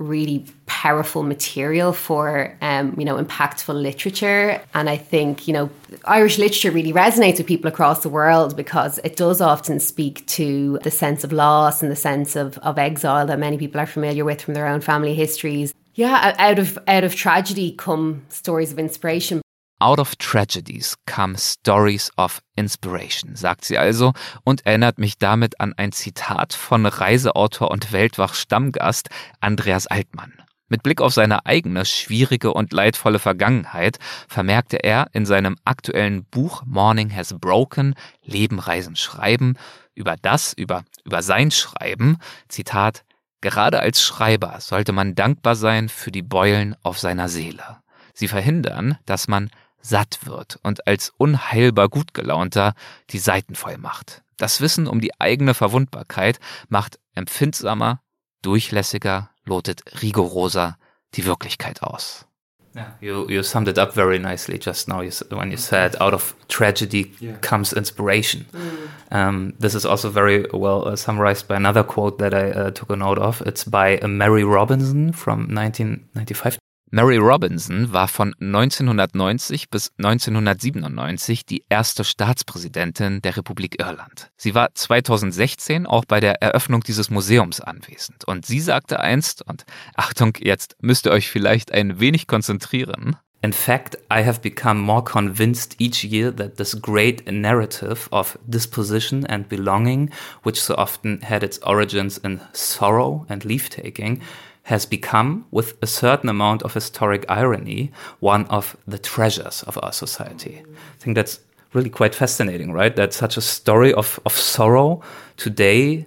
really 0.00 0.46
powerful 0.64 1.22
material 1.22 1.92
for 1.92 2.56
um, 2.62 2.94
you 2.98 3.04
know 3.04 3.22
impactful 3.22 3.74
literature. 3.74 4.60
And 4.72 4.88
i 4.88 4.96
think 4.96 5.46
you 5.46 5.52
know 5.52 5.68
irish 6.06 6.38
literature 6.38 6.70
really 6.70 6.92
resonates 6.92 7.36
with 7.36 7.46
people 7.46 7.68
across 7.68 8.02
the 8.02 8.08
world 8.08 8.56
because 8.56 8.98
it 9.04 9.16
does 9.16 9.42
often 9.42 9.78
speak 9.78 10.26
to 10.26 10.78
the 10.82 10.90
sense 10.90 11.22
of 11.22 11.32
loss 11.32 11.82
and 11.82 11.92
the 11.92 11.96
sense 11.96 12.34
of, 12.34 12.56
of 12.58 12.78
exile 12.78 13.26
that 13.26 13.38
many 13.38 13.58
people 13.58 13.78
are 13.78 13.86
familiar 13.86 14.24
with 14.24 14.40
from 14.40 14.54
their 14.54 14.66
own 14.66 14.80
family 14.80 15.14
histories. 15.14 15.74
Yeah 15.94 16.34
out 16.38 16.58
of 16.58 16.78
out 16.88 17.04
of 17.04 17.14
tragedy 17.14 17.72
come 17.72 18.24
stories 18.30 18.72
of 18.72 18.78
inspiration 18.78 19.42
Out 19.80 19.98
of 19.98 20.14
Tragedies 20.16 20.96
come 21.06 21.36
Stories 21.38 22.12
of 22.18 22.42
Inspiration, 22.54 23.34
sagt 23.34 23.64
sie 23.64 23.78
also 23.78 24.12
und 24.44 24.66
erinnert 24.66 24.98
mich 24.98 25.16
damit 25.16 25.58
an 25.58 25.72
ein 25.74 25.92
Zitat 25.92 26.52
von 26.52 26.84
Reiseautor 26.84 27.70
und 27.70 27.90
Weltwach-Stammgast 27.90 29.08
Andreas 29.40 29.86
Altmann. 29.86 30.34
Mit 30.68 30.82
Blick 30.82 31.00
auf 31.00 31.14
seine 31.14 31.46
eigene 31.46 31.86
schwierige 31.86 32.52
und 32.52 32.74
leidvolle 32.74 33.18
Vergangenheit 33.18 33.98
vermerkte 34.28 34.76
er 34.76 35.08
in 35.12 35.24
seinem 35.24 35.56
aktuellen 35.64 36.24
Buch 36.26 36.62
Morning 36.66 37.14
Has 37.16 37.34
Broken 37.40 37.94
Leben, 38.22 38.58
Reisen, 38.58 38.96
Schreiben 38.96 39.56
über 39.94 40.16
das, 40.20 40.52
über, 40.52 40.84
über 41.04 41.22
sein 41.22 41.50
Schreiben, 41.50 42.18
Zitat, 42.48 43.02
Gerade 43.40 43.80
als 43.80 44.02
Schreiber 44.02 44.56
sollte 44.60 44.92
man 44.92 45.14
dankbar 45.14 45.54
sein 45.54 45.88
für 45.88 46.10
die 46.10 46.22
Beulen 46.22 46.76
auf 46.82 46.98
seiner 46.98 47.30
Seele. 47.30 47.78
Sie 48.12 48.28
verhindern, 48.28 48.98
dass 49.06 49.28
man 49.28 49.48
satt 49.80 50.20
wird 50.24 50.58
und 50.62 50.86
als 50.86 51.12
unheilbar 51.16 51.88
gut 51.88 52.14
gelaunter 52.14 52.74
die 53.10 53.18
Seiten 53.18 53.54
voll 53.54 53.78
macht. 53.78 54.22
Das 54.36 54.60
Wissen 54.60 54.86
um 54.86 55.00
die 55.00 55.18
eigene 55.20 55.54
Verwundbarkeit 55.54 56.40
macht 56.68 56.98
empfindsamer, 57.14 58.00
durchlässiger, 58.42 59.30
lotet 59.44 60.02
rigoroser 60.02 60.78
die 61.14 61.26
Wirklichkeit 61.26 61.82
aus. 61.82 62.26
Yeah, 62.74 62.92
you, 63.00 63.28
you 63.28 63.42
summed 63.42 63.66
it 63.66 63.78
up 63.78 63.92
very 63.94 64.20
nicely 64.20 64.56
just 64.56 64.86
now 64.86 65.00
you, 65.00 65.10
when 65.30 65.50
you 65.50 65.56
said 65.56 66.00
out 66.00 66.14
of 66.14 66.36
tragedy 66.46 67.12
yeah. 67.18 67.36
comes 67.40 67.72
inspiration. 67.72 68.46
Mm. 68.52 68.88
Um, 69.10 69.54
this 69.58 69.74
is 69.74 69.84
also 69.84 70.08
very 70.08 70.46
well 70.52 70.86
uh, 70.86 70.94
summarized 70.94 71.48
by 71.48 71.56
another 71.56 71.82
quote 71.82 72.18
that 72.18 72.32
I 72.32 72.52
uh, 72.52 72.70
took 72.70 72.90
a 72.90 72.96
note 72.96 73.18
of. 73.18 73.42
It's 73.44 73.64
by 73.64 73.98
uh, 73.98 74.06
Mary 74.06 74.44
Robinson 74.44 75.12
from 75.12 75.52
1995. 75.52 76.60
Mary 76.92 77.18
Robinson 77.18 77.92
war 77.92 78.08
von 78.08 78.34
1990 78.40 79.70
bis 79.70 79.92
1997 79.98 81.46
die 81.46 81.62
erste 81.68 82.02
Staatspräsidentin 82.02 83.22
der 83.22 83.36
Republik 83.36 83.78
Irland. 83.78 84.32
Sie 84.36 84.56
war 84.56 84.74
2016 84.74 85.86
auch 85.86 86.04
bei 86.04 86.18
der 86.18 86.42
Eröffnung 86.42 86.80
dieses 86.80 87.08
Museums 87.08 87.60
anwesend 87.60 88.24
und 88.24 88.44
sie 88.44 88.58
sagte 88.58 88.98
einst, 88.98 89.42
und 89.46 89.66
Achtung, 89.94 90.32
jetzt 90.40 90.76
müsst 90.80 91.06
ihr 91.06 91.12
euch 91.12 91.30
vielleicht 91.30 91.70
ein 91.70 92.00
wenig 92.00 92.26
konzentrieren, 92.26 93.16
In 93.42 93.54
fact, 93.54 93.96
I 94.10 94.22
have 94.22 94.42
become 94.42 94.82
more 94.82 95.02
convinced 95.02 95.80
each 95.80 96.04
year 96.04 96.30
that 96.36 96.58
this 96.58 96.78
great 96.78 97.26
narrative 97.26 98.06
of 98.10 98.38
disposition 98.46 99.24
and 99.24 99.48
belonging, 99.48 100.10
which 100.42 100.60
so 100.60 100.74
often 100.76 101.22
had 101.22 101.42
its 101.42 101.58
origins 101.62 102.18
in 102.18 102.42
sorrow 102.52 103.24
and 103.30 103.42
leave 103.46 103.70
taking, 103.70 104.20
has 104.64 104.86
become, 104.86 105.46
with 105.50 105.76
a 105.82 105.86
certain 105.86 106.28
amount 106.28 106.62
of 106.62 106.74
historic 106.74 107.24
irony, 107.28 107.90
one 108.20 108.46
of 108.46 108.76
the 108.86 108.98
treasures 108.98 109.62
of 109.64 109.78
our 109.82 109.92
society. 109.92 110.62
I 110.76 111.02
think 111.02 111.16
that's 111.16 111.40
really 111.72 111.90
quite 111.90 112.14
fascinating, 112.14 112.72
right? 112.72 112.94
That 112.94 113.12
such 113.12 113.36
a 113.36 113.40
story 113.40 113.92
of, 113.94 114.20
of 114.26 114.32
sorrow 114.32 115.02
today, 115.36 116.06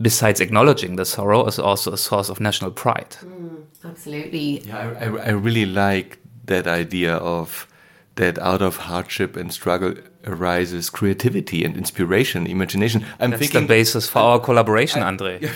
besides 0.00 0.40
acknowledging 0.40 0.96
the 0.96 1.04
sorrow, 1.04 1.44
is 1.46 1.58
also 1.58 1.92
a 1.92 1.98
source 1.98 2.28
of 2.28 2.40
national 2.40 2.70
pride. 2.70 3.16
Mm, 3.24 3.64
absolutely. 3.84 4.60
Yeah, 4.60 4.94
I, 5.00 5.04
I 5.04 5.30
really 5.30 5.66
like 5.66 6.18
that 6.46 6.66
idea 6.66 7.14
of 7.16 7.66
that 8.16 8.38
out 8.38 8.62
of 8.62 8.76
hardship 8.76 9.36
and 9.36 9.52
struggle 9.52 9.94
arises 10.26 10.90
creativity 10.90 11.64
and 11.64 11.76
inspiration, 11.76 12.46
imagination. 12.46 13.04
I'm 13.18 13.30
That's 13.30 13.40
thinking 13.40 13.62
the 13.62 13.66
basis 13.68 14.08
for 14.08 14.20
our 14.20 14.40
collaboration, 14.40 15.02
I, 15.02 15.06
Andre. 15.06 15.40
no, 15.42 15.48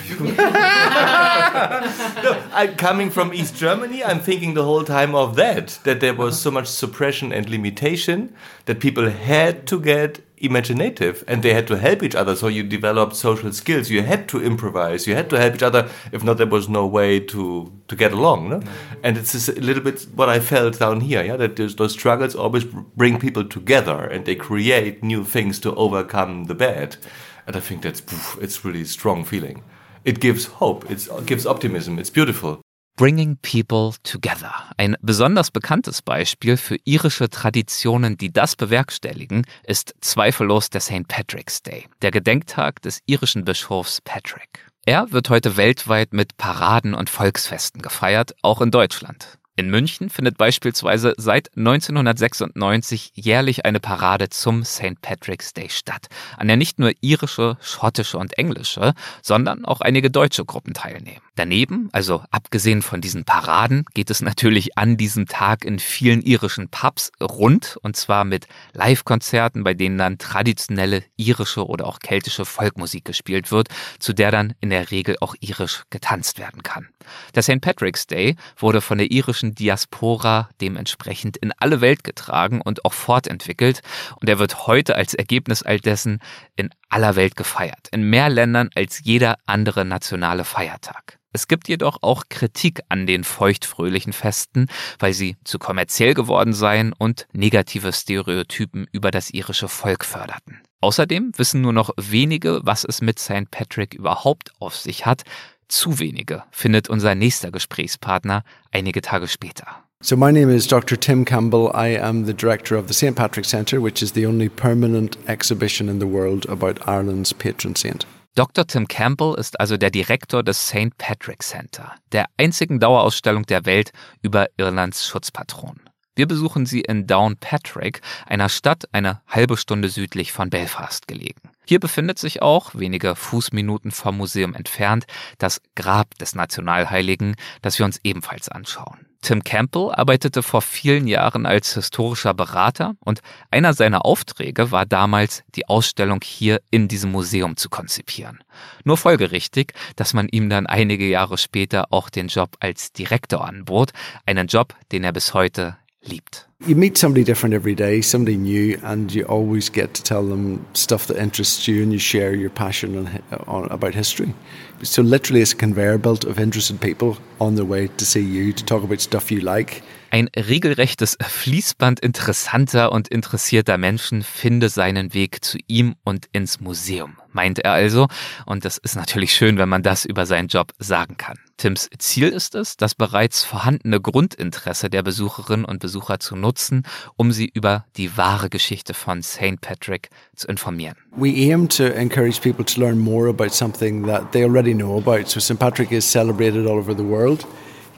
I, 2.53 2.73
coming 2.77 3.09
from 3.09 3.33
East 3.33 3.55
Germany, 3.55 4.03
I'm 4.03 4.19
thinking 4.19 4.53
the 4.53 4.63
whole 4.63 4.83
time 4.83 5.15
of 5.15 5.35
that. 5.35 5.79
That 5.83 5.99
there 5.99 6.13
was 6.13 6.39
so 6.39 6.51
much 6.51 6.67
suppression 6.67 7.31
and 7.31 7.49
limitation 7.49 8.33
that 8.65 8.79
people 8.79 9.09
had 9.09 9.65
to 9.67 9.79
get 9.79 10.19
imaginative 10.37 11.23
and 11.27 11.41
they 11.43 11.53
had 11.53 11.67
to 11.67 11.77
help 11.77 12.03
each 12.03 12.15
other. 12.15 12.35
So 12.35 12.47
you 12.47 12.63
developed 12.63 13.15
social 13.15 13.51
skills. 13.51 13.89
You 13.89 14.03
had 14.03 14.27
to 14.29 14.43
improvise. 14.43 15.07
You 15.07 15.15
had 15.15 15.29
to 15.31 15.39
help 15.39 15.55
each 15.55 15.63
other. 15.63 15.89
If 16.11 16.23
not, 16.23 16.37
there 16.37 16.47
was 16.47 16.69
no 16.69 16.85
way 16.85 17.19
to 17.19 17.71
to 17.87 17.95
get 17.95 18.13
along. 18.13 18.49
No? 18.49 18.59
Mm. 18.59 18.67
And 19.03 19.17
it's 19.17 19.49
a 19.49 19.53
little 19.53 19.83
bit 19.83 20.07
what 20.15 20.29
I 20.29 20.39
felt 20.39 20.79
down 20.79 21.01
here. 21.01 21.23
Yeah, 21.23 21.37
that 21.37 21.55
those 21.55 21.93
struggles 21.93 22.35
always 22.35 22.63
bring 22.65 23.19
people 23.19 23.43
together 23.43 24.05
and 24.05 24.25
they 24.25 24.35
create 24.35 25.03
new 25.03 25.23
things 25.23 25.59
to 25.59 25.75
overcome 25.75 26.45
the 26.45 26.55
bad. 26.55 26.97
And 27.45 27.55
I 27.55 27.59
think 27.59 27.81
that's 27.81 28.01
it's 28.41 28.65
really 28.65 28.85
strong 28.85 29.23
feeling. 29.23 29.63
It 30.03 30.19
gives 30.19 30.45
hope. 30.45 30.89
It 30.91 31.07
gives 31.25 31.45
optimism. 31.45 31.99
It's 31.99 32.09
beautiful. 32.09 32.61
Bringing 32.97 33.37
People 33.43 33.93
Together. 34.01 34.51
Ein 34.75 34.97
besonders 35.01 35.51
bekanntes 35.51 36.01
Beispiel 36.01 36.57
für 36.57 36.77
irische 36.83 37.29
Traditionen, 37.29 38.17
die 38.17 38.33
das 38.33 38.55
bewerkstelligen, 38.55 39.45
ist 39.67 39.93
zweifellos 40.01 40.71
der 40.71 40.81
St. 40.81 41.07
Patrick's 41.07 41.61
Day, 41.61 41.85
der 42.01 42.09
Gedenktag 42.09 42.81
des 42.81 43.01
irischen 43.05 43.45
Bischofs 43.45 44.01
Patrick. 44.01 44.65
Er 44.83 45.11
wird 45.11 45.29
heute 45.29 45.57
weltweit 45.57 46.11
mit 46.11 46.37
Paraden 46.37 46.95
und 46.95 47.11
Volksfesten 47.11 47.83
gefeiert, 47.83 48.33
auch 48.41 48.61
in 48.61 48.71
Deutschland. 48.71 49.37
In 49.59 49.71
München 49.71 50.11
findet 50.11 50.37
beispielsweise 50.37 51.15
seit 51.17 51.49
1996 51.57 53.13
jährlich 53.15 53.65
eine 53.65 53.79
Parade 53.79 54.29
zum 54.29 54.63
St. 54.63 55.01
Patrick's 55.01 55.51
Day 55.51 55.67
statt, 55.71 56.09
an 56.37 56.47
der 56.47 56.57
nicht 56.57 56.77
nur 56.77 56.91
irische, 57.01 57.57
schottische 57.59 58.19
und 58.19 58.37
englische, 58.37 58.93
sondern 59.23 59.65
auch 59.65 59.81
einige 59.81 60.11
deutsche 60.11 60.45
Gruppen 60.45 60.75
teilnehmen. 60.75 61.21
Daneben, 61.33 61.89
also 61.91 62.23
abgesehen 62.29 62.83
von 62.83 63.01
diesen 63.01 63.23
Paraden, 63.25 63.85
geht 63.95 64.11
es 64.11 64.21
natürlich 64.21 64.77
an 64.77 64.95
diesem 64.95 65.25
Tag 65.25 65.65
in 65.65 65.79
vielen 65.79 66.21
irischen 66.21 66.69
Pubs 66.69 67.11
rund, 67.19 67.79
und 67.81 67.95
zwar 67.95 68.25
mit 68.25 68.47
Live-Konzerten, 68.73 69.63
bei 69.63 69.73
denen 69.73 69.97
dann 69.97 70.19
traditionelle 70.19 71.03
irische 71.15 71.65
oder 71.65 71.87
auch 71.87 71.97
keltische 71.97 72.45
Folkmusik 72.45 73.05
gespielt 73.05 73.49
wird, 73.51 73.69
zu 73.97 74.13
der 74.13 74.29
dann 74.29 74.53
in 74.61 74.69
der 74.69 74.91
Regel 74.91 75.15
auch 75.19 75.33
irisch 75.39 75.81
getanzt 75.89 76.37
werden 76.37 76.61
kann. 76.61 76.89
Der 77.33 77.41
St. 77.41 77.61
Patrick's 77.61 78.05
Day 78.05 78.35
wurde 78.57 78.81
von 78.81 78.97
der 78.97 79.09
irischen 79.11 79.46
deutschen 79.47 79.55
Diaspora 79.55 80.49
dementsprechend 80.61 81.37
in 81.37 81.51
alle 81.57 81.81
Welt 81.81 82.03
getragen 82.03 82.61
und 82.61 82.85
auch 82.85 82.93
fortentwickelt. 82.93 83.81
Und 84.19 84.29
er 84.29 84.39
wird 84.39 84.67
heute 84.67 84.95
als 84.95 85.13
Ergebnis 85.13 85.63
all 85.63 85.79
dessen 85.79 86.19
in 86.55 86.69
aller 86.89 87.15
Welt 87.15 87.35
gefeiert. 87.35 87.87
In 87.91 88.03
mehr 88.03 88.29
Ländern 88.29 88.69
als 88.75 89.01
jeder 89.03 89.37
andere 89.45 89.85
nationale 89.85 90.43
Feiertag. 90.43 91.19
Es 91.33 91.47
gibt 91.47 91.67
jedoch 91.67 91.99
auch 92.01 92.23
Kritik 92.29 92.81
an 92.89 93.05
den 93.05 93.23
feuchtfröhlichen 93.23 94.13
Festen, 94.13 94.67
weil 94.97 95.13
sie 95.13 95.35
zu 95.43 95.59
kommerziell 95.59 96.13
geworden 96.13 96.53
seien 96.53 96.93
und 96.93 97.27
negative 97.31 97.93
Stereotypen 97.93 98.87
über 98.91 99.11
das 99.11 99.29
irische 99.29 99.67
Volk 99.67 100.03
förderten. 100.03 100.61
Außerdem 100.81 101.31
wissen 101.37 101.61
nur 101.61 101.73
noch 101.73 101.91
wenige, 101.97 102.61
was 102.63 102.85
es 102.85 103.01
mit 103.01 103.19
St. 103.19 103.51
Patrick 103.51 103.93
überhaupt 103.93 104.51
auf 104.59 104.75
sich 104.75 105.05
hat, 105.05 105.23
zu 105.67 105.99
wenige 105.99 106.43
findet 106.51 106.89
unser 106.89 107.15
nächster 107.15 107.51
Gesprächspartner 107.51 108.43
einige 108.71 109.01
Tage 109.01 109.27
später. 109.27 109.65
So, 109.99 110.15
my 110.15 110.31
name 110.31 110.53
is 110.53 110.67
Dr. 110.67 110.99
Tim 110.99 111.25
Campbell. 111.25 111.71
I 111.73 111.99
am 111.99 112.25
the 112.25 112.33
director 112.33 112.77
of 112.77 112.87
the 112.87 112.93
St. 112.93 113.15
Patrick 113.15 113.45
Centre, 113.45 113.81
which 113.81 114.03
is 114.03 114.13
the 114.13 114.27
only 114.27 114.47
permanent 114.47 115.17
exhibition 115.27 115.89
in 115.89 115.99
the 115.99 116.05
world 116.05 116.47
about 116.47 116.87
Ireland's 116.87 117.33
patron 117.33 117.75
saint. 117.75 118.05
Dr. 118.35 118.67
Tim 118.67 118.87
Campbell 118.87 119.33
ist 119.33 119.59
also 119.59 119.77
der 119.77 119.89
Direktor 119.89 120.43
des 120.43 120.67
St. 120.67 120.95
Patrick 120.99 121.41
Center, 121.41 121.95
der 122.11 122.27
einzigen 122.37 122.79
Dauerausstellung 122.79 123.47
der 123.47 123.65
Welt 123.65 123.91
über 124.21 124.45
Irlands 124.57 125.07
Schutzpatron. 125.07 125.79
Wir 126.17 126.27
besuchen 126.27 126.65
sie 126.65 126.81
in 126.81 127.05
Downpatrick, 127.05 128.01
einer 128.25 128.49
Stadt 128.49 128.85
eine 128.91 129.21
halbe 129.27 129.55
Stunde 129.55 129.87
südlich 129.87 130.31
von 130.31 130.49
Belfast 130.49 131.07
gelegen. 131.07 131.51
Hier 131.67 131.79
befindet 131.79 132.17
sich 132.17 132.41
auch, 132.41 132.73
wenige 132.73 133.15
Fußminuten 133.15 133.91
vom 133.91 134.17
Museum 134.17 134.55
entfernt, 134.55 135.05
das 135.37 135.61
Grab 135.75 136.17
des 136.17 136.33
Nationalheiligen, 136.33 137.35
das 137.61 137.77
wir 137.77 137.85
uns 137.85 137.99
ebenfalls 138.03 138.49
anschauen. 138.49 139.05
Tim 139.21 139.43
Campbell 139.43 139.91
arbeitete 139.91 140.41
vor 140.41 140.63
vielen 140.63 141.05
Jahren 141.05 141.45
als 141.45 141.75
historischer 141.75 142.33
Berater 142.33 142.95
und 142.99 143.21
einer 143.51 143.75
seiner 143.75 144.03
Aufträge 144.03 144.71
war 144.71 144.87
damals, 144.87 145.43
die 145.53 145.69
Ausstellung 145.69 146.21
hier 146.23 146.61
in 146.71 146.87
diesem 146.87 147.11
Museum 147.11 147.57
zu 147.57 147.69
konzipieren. 147.69 148.43
Nur 148.83 148.97
folgerichtig, 148.97 149.73
dass 149.95 150.15
man 150.15 150.29
ihm 150.29 150.49
dann 150.49 150.65
einige 150.65 151.07
Jahre 151.07 151.37
später 151.37 151.93
auch 151.93 152.09
den 152.09 152.27
Job 152.27 152.57
als 152.59 152.91
Direktor 152.91 153.47
anbot, 153.47 153.91
einen 154.25 154.47
Job, 154.47 154.73
den 154.91 155.03
er 155.03 155.13
bis 155.13 155.35
heute 155.35 155.77
liebt. 156.07 156.45
You 156.65 156.75
meet 156.75 156.97
somebody 156.97 157.23
different 157.23 157.53
every 157.53 157.75
day, 157.75 158.01
somebody 158.01 158.35
new, 158.35 158.79
and 158.83 159.13
you 159.13 159.23
always 159.25 159.69
get 159.69 159.93
to 159.93 160.03
tell 160.03 160.23
them 160.23 160.65
stuff 160.73 161.05
that 161.07 161.17
interests 161.17 161.67
you 161.67 161.83
and 161.83 161.93
you 161.93 161.99
share 161.99 162.33
your 162.33 162.49
passion 162.49 162.97
on, 162.97 163.23
on, 163.47 163.65
about 163.69 163.93
history. 163.93 164.33
So, 164.81 165.03
literally, 165.03 165.41
it's 165.41 165.53
a 165.53 165.55
conveyor 165.55 165.99
belt 165.99 166.25
of 166.25 166.39
interested 166.39 166.81
people 166.81 167.17
on 167.39 167.55
their 167.55 167.65
way 167.65 167.87
to 167.87 168.05
see 168.05 168.21
you, 168.21 168.53
to 168.53 168.65
talk 168.65 168.83
about 168.83 169.01
stuff 169.01 169.31
you 169.31 169.41
like. 169.41 169.83
Ein 170.09 170.29
regelrechtes 170.35 171.17
Fließband 171.21 171.99
interessanter 171.99 172.93
und 172.93 173.09
interessierter 173.09 173.77
Menschen 173.77 174.23
finde 174.23 174.69
seinen 174.69 175.13
Weg 175.13 175.43
zu 175.43 175.57
ihm 175.67 175.95
und 176.05 176.27
ins 176.31 176.61
Museum, 176.61 177.17
meint 177.33 177.59
er 177.59 177.73
also. 177.73 178.07
Und 178.45 178.63
das 178.63 178.77
ist 178.77 178.95
natürlich 178.95 179.33
schön, 179.33 179.57
wenn 179.57 179.67
man 179.67 179.83
das 179.83 180.05
über 180.05 180.25
seinen 180.25 180.47
Job 180.47 180.71
sagen 180.79 181.17
kann. 181.17 181.37
Tims 181.57 181.89
Ziel 181.97 182.29
ist 182.29 182.55
es, 182.55 182.77
das 182.77 182.95
bereits 182.95 183.43
vorhandene 183.43 183.99
Grundinteresse 183.99 184.89
der 184.89 185.03
Besucherinnen 185.03 185.65
und 185.65 185.79
Besucher 185.79 186.19
zu 186.19 186.35
nutzen, 186.35 186.83
um 187.17 187.31
sie 187.31 187.49
über 187.53 187.85
die 187.97 188.15
wahre 188.15 188.49
Geschichte 188.49 188.93
von 188.93 189.21
St. 189.23 189.59
Patrick 189.59 190.09
zu 190.35 190.47
informieren. 190.47 190.95
We 191.17 191.51
aim 191.51 191.67
to 191.69 191.83
encourage 191.83 192.39
people 192.41 192.63
to 192.63 192.79
learn 192.79 192.97
more 192.97 193.27
about 193.27 193.49
something 193.49 194.05
that 194.05 194.31
they 194.31 194.45
already 194.45 194.73
know 194.73 194.97
about. 194.97 195.27
So 195.27 195.41
St. 195.41 195.59
Patrick 195.59 195.91
is 195.91 196.09
celebrated 196.09 196.65
all 196.65 196.77
over 196.77 196.95
the 196.95 197.03
world. 197.03 197.45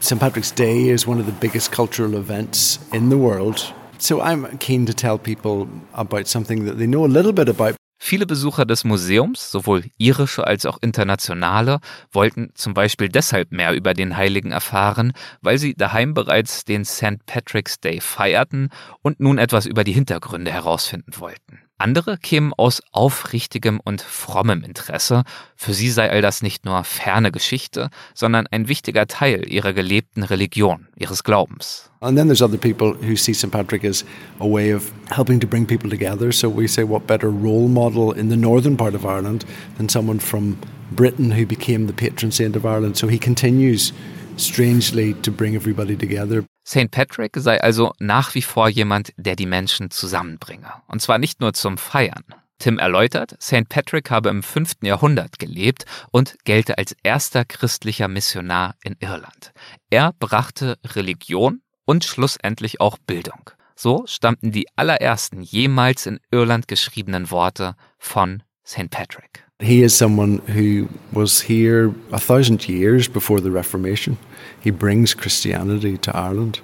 St. 0.01 0.20
Patrick's 0.20 0.53
Day 0.53 0.89
is 0.89 1.06
one 1.06 1.20
of 1.20 1.25
the 1.25 1.34
biggest 1.39 1.72
cultural 1.72 2.15
events 2.15 2.79
in 2.94 3.10
the 3.10 3.18
world. 3.18 3.74
So 3.98 4.22
I'm 4.22 4.58
keen 4.60 4.86
to 4.86 4.94
tell 4.94 5.18
people 5.18 5.68
about 5.94 6.27
something 6.27 6.65
that 6.65 6.77
they 6.77 6.88
know 6.88 7.06
a 7.06 7.08
little 7.08 7.34
bit 7.34 7.50
about. 7.50 7.75
Viele 8.01 8.25
Besucher 8.25 8.65
des 8.65 8.86
Museums, 8.86 9.51
sowohl 9.51 9.84
irische 9.98 10.48
als 10.48 10.65
auch 10.65 10.77
internationale, 10.82 11.79
wollten 12.13 12.51
zum 12.56 12.74
Beispiel 12.74 13.10
deshalb 13.10 13.51
mehr 13.51 13.74
über 13.74 13.94
den 13.94 14.15
Heiligen 14.15 14.53
erfahren, 14.53 15.12
weil 15.41 15.58
sie 15.58 15.74
daheim 15.74 16.13
bereits 16.13 16.63
den 16.63 16.86
St. 16.86 17.25
Patrick's 17.25 17.82
Day 17.82 18.00
feierten 18.00 18.70
und 19.01 19.20
nun 19.20 19.38
etwas 19.38 19.65
über 19.65 19.84
die 19.84 19.91
Hintergründe 19.91 20.50
herausfinden 20.50 21.12
wollten. 21.18 21.68
Andere 21.79 22.17
kämen 22.17 22.53
aus 22.53 22.81
aufrichtigem 22.91 23.79
und 23.81 24.01
frommem 24.01 24.63
Interesse. 24.65 25.24
Für 25.55 25.74
sie 25.74 25.89
sei 25.89 26.12
all 26.12 26.21
das 26.21 26.41
nicht 26.41 26.65
nur 26.65 26.83
ferne 26.83 27.31
Geschichte, 27.31 27.89
sondern 28.13 28.48
ein 28.48 28.67
wichtiger 28.67 29.07
Teil 29.07 29.50
ihrer 29.50 29.71
gelebten 29.71 30.24
Religion, 30.24 30.89
ihres 30.98 31.24
Glaubens. 31.24 31.89
And 32.01 32.17
then 32.17 32.27
there's 32.27 32.41
other 32.41 32.57
people 32.57 32.95
who 33.01 33.15
see 33.15 33.33
St. 33.33 33.51
Patrick 33.51 33.86
as 33.86 34.03
a 34.39 34.45
way 34.45 34.74
of 34.74 34.91
helping 35.09 35.39
to 35.39 35.48
bring 35.48 35.65
people 35.65 35.89
together. 35.89 36.33
So 36.33 36.50
we 36.50 36.67
say, 36.67 36.83
what 36.83 37.07
better 37.07 37.29
role 37.29 37.69
model 37.69 38.12
in 38.12 38.29
the 38.29 38.38
northern 38.38 38.75
part 38.75 38.93
of 38.93 39.05
Ireland 39.05 39.45
than 39.77 39.88
someone 39.88 40.19
from 40.19 40.57
Britain 40.91 41.31
who 41.31 41.45
became 41.45 41.88
the 41.88 41.93
patron 41.93 42.31
saint 42.31 42.57
of 42.57 42.65
Ireland? 42.65 42.98
So 42.98 43.07
he 43.07 43.17
continues 43.17 43.93
strangely 44.36 45.13
to 45.21 45.31
bring 45.31 45.55
everybody 45.55 45.95
together. 45.95 46.43
St. 46.69 46.91
Patrick 46.91 47.35
sei 47.35 47.59
also 47.59 47.93
nach 47.97 48.35
wie 48.35 48.43
vor 48.43 48.69
jemand, 48.69 49.11
der 49.17 49.35
die 49.35 49.47
Menschen 49.47 49.89
zusammenbringe. 49.89 50.71
Und 50.85 51.01
zwar 51.01 51.17
nicht 51.17 51.41
nur 51.41 51.53
zum 51.53 51.79
Feiern. 51.79 52.23
Tim 52.60 52.77
erläutert, 52.77 53.36
St. 53.41 53.67
Patrick 53.67 54.12
habe 54.12 54.29
im 54.29 54.43
5. 54.43 54.84
Jahrhundert 54.84 55.39
gelebt 55.39 55.86
und 56.12 56.38
gelte 56.43 56.77
als 56.77 56.95
erster 57.01 57.43
christlicher 57.43 58.08
Missionar 58.08 58.75
in 58.84 58.95
Irland. 58.99 59.51
Er 59.89 60.13
brachte 60.19 60.77
Religion 60.86 61.63
und 61.86 62.05
schlussendlich 62.05 62.79
auch 62.79 62.99
Bildung. 62.99 63.49
So 63.75 64.05
stammten 64.05 64.51
die 64.51 64.67
allerersten 64.75 65.41
jemals 65.41 66.05
in 66.05 66.19
Irland 66.29 66.67
geschriebenen 66.67 67.32
Worte 67.32 67.75
von 67.97 68.43
St. 68.69 68.91
Patrick. 68.91 69.41
He 69.58 69.82
is 69.82 69.95
someone 69.95 70.38
who 70.39 70.89
was 71.12 71.41
here 71.41 71.91
a 72.12 72.19
thousand 72.19 72.69
years 72.69 73.08
before 73.08 73.41
the 73.41 73.49
Reformation. 73.49 74.19
He 74.62 74.69
brings 74.69 75.15
Christianity 75.15 75.97
to 75.97 76.15
Ireland. 76.15 76.60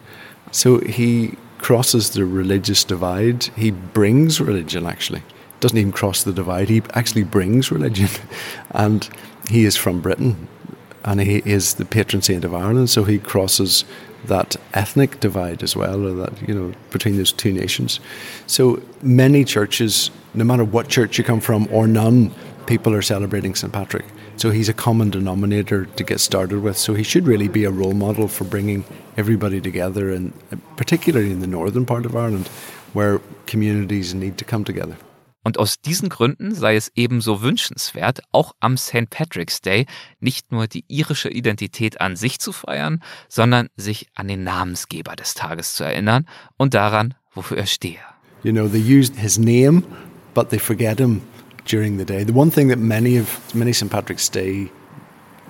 So 0.51 0.81
he 0.81 1.35
crosses 1.57 2.11
the 2.11 2.23
religious 2.23 2.83
divide. 2.83 3.45
He 3.55 3.71
brings 3.71 4.39
religion, 4.39 4.85
actually. 4.85 5.23
Doesn't 5.61 5.79
even 5.79 5.91
cross 5.91 6.21
the 6.21 6.31
divide, 6.31 6.69
he 6.69 6.83
actually 6.93 7.23
brings 7.23 7.71
religion. 7.71 8.09
And 8.69 9.09
he 9.49 9.65
is 9.65 9.75
from 9.75 9.99
Britain 9.99 10.47
and 11.05 11.21
he 11.21 11.41
is 11.45 11.75
the 11.75 11.85
patron 11.85 12.21
saint 12.21 12.43
of 12.43 12.53
Ireland, 12.53 12.89
so 12.89 13.03
he 13.03 13.19
crosses 13.19 13.85
that 14.25 14.55
ethnic 14.73 15.19
divide 15.19 15.61
as 15.61 15.75
well, 15.75 16.05
or 16.07 16.13
that, 16.15 16.47
you 16.47 16.53
know, 16.53 16.73
between 16.89 17.17
those 17.17 17.31
two 17.31 17.53
nations. 17.53 17.99
So 18.47 18.81
many 19.03 19.43
churches, 19.45 20.09
no 20.35 20.43
matter 20.43 20.63
what 20.63 20.87
church 20.87 21.17
you 21.17 21.23
come 21.23 21.39
from 21.39 21.67
or 21.71 21.87
none, 21.87 22.31
people 22.65 22.93
are 22.93 23.01
celebrating 23.01 23.55
St. 23.55 23.71
Patrick. 23.71 24.05
So 24.37 24.51
he's 24.51 24.69
a 24.69 24.73
common 24.73 25.09
denominator 25.09 25.85
to 25.85 26.03
get 26.03 26.19
started 26.19 26.61
with. 26.61 26.77
So 26.77 26.93
he 26.93 27.03
should 27.03 27.25
really 27.25 27.47
be 27.47 27.63
a 27.63 27.71
role 27.71 27.93
model 27.93 28.27
for 28.27 28.43
bringing 28.43 28.83
everybody 29.17 29.61
together, 29.61 30.11
and 30.11 30.33
particularly 30.75 31.31
in 31.31 31.39
the 31.39 31.47
northern 31.47 31.85
part 31.85 32.05
of 32.05 32.15
Ireland, 32.15 32.47
where 32.93 33.21
communities 33.45 34.13
need 34.13 34.37
to 34.37 34.45
come 34.45 34.65
together. 34.65 34.97
Und 35.43 35.59
aus 35.59 35.79
diesen 35.79 36.09
Gründen 36.09 36.55
sei 36.55 36.75
es 36.75 36.91
ebenso 36.95 37.43
wünschenswert, 37.43 38.21
auch 38.31 38.53
am 38.59 38.77
St. 38.77 39.11
Patrick's 39.11 39.61
Day 39.61 39.85
nicht 40.19 40.51
nur 40.51 40.65
die 40.65 40.83
irische 40.87 41.29
Identität 41.29 42.01
an 42.01 42.15
sich 42.15 42.39
zu 42.39 42.51
feiern, 42.51 43.03
sondern 43.29 43.69
sich 43.77 44.07
an 44.15 44.27
den 44.27 44.43
Namensgeber 44.43 45.15
des 45.15 45.35
Tages 45.35 45.75
zu 45.75 45.83
erinnern 45.83 46.25
und 46.57 46.73
daran, 46.73 47.13
wofür 47.31 47.57
er 47.57 47.67
stehe. 47.67 47.99
You 48.41 48.53
know, 48.53 48.67
they 48.67 48.81
use 48.81 49.13
his 49.15 49.37
name, 49.37 49.83
but 50.35 50.51
they 50.51 50.59
forget 50.59 50.99
him 50.99 51.21
during 51.65 51.97
the 51.97 52.05
day. 52.05 52.23
The 52.23 52.33
one 52.33 52.51
thing 52.51 52.67
that 52.67 52.77
many 52.77 53.17
of 53.17 53.55
many 53.55 53.73
St. 53.73 53.91
Patrick's 53.91 54.29
Day 54.29 54.69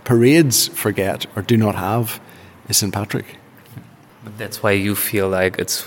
parades 0.05 0.69
forget 0.69 1.25
or 1.35 1.41
do 1.41 1.57
not 1.57 1.75
have 1.75 2.21
is 2.69 2.77
St. 2.77 2.93
Patrick. 2.93 3.25
But 4.23 4.37
that's 4.37 4.63
why 4.63 4.71
you 4.71 4.95
feel 4.95 5.27
like 5.27 5.59
it's 5.59 5.83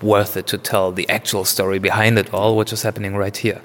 worth 0.00 0.36
it 0.36 0.46
to 0.48 0.58
tell 0.58 0.92
the 0.92 1.08
actual 1.08 1.44
story 1.44 1.78
behind 1.78 2.18
it 2.18 2.32
all, 2.32 2.56
which 2.56 2.72
is 2.72 2.82
happening 2.82 3.16
right 3.16 3.36
here. 3.36 3.60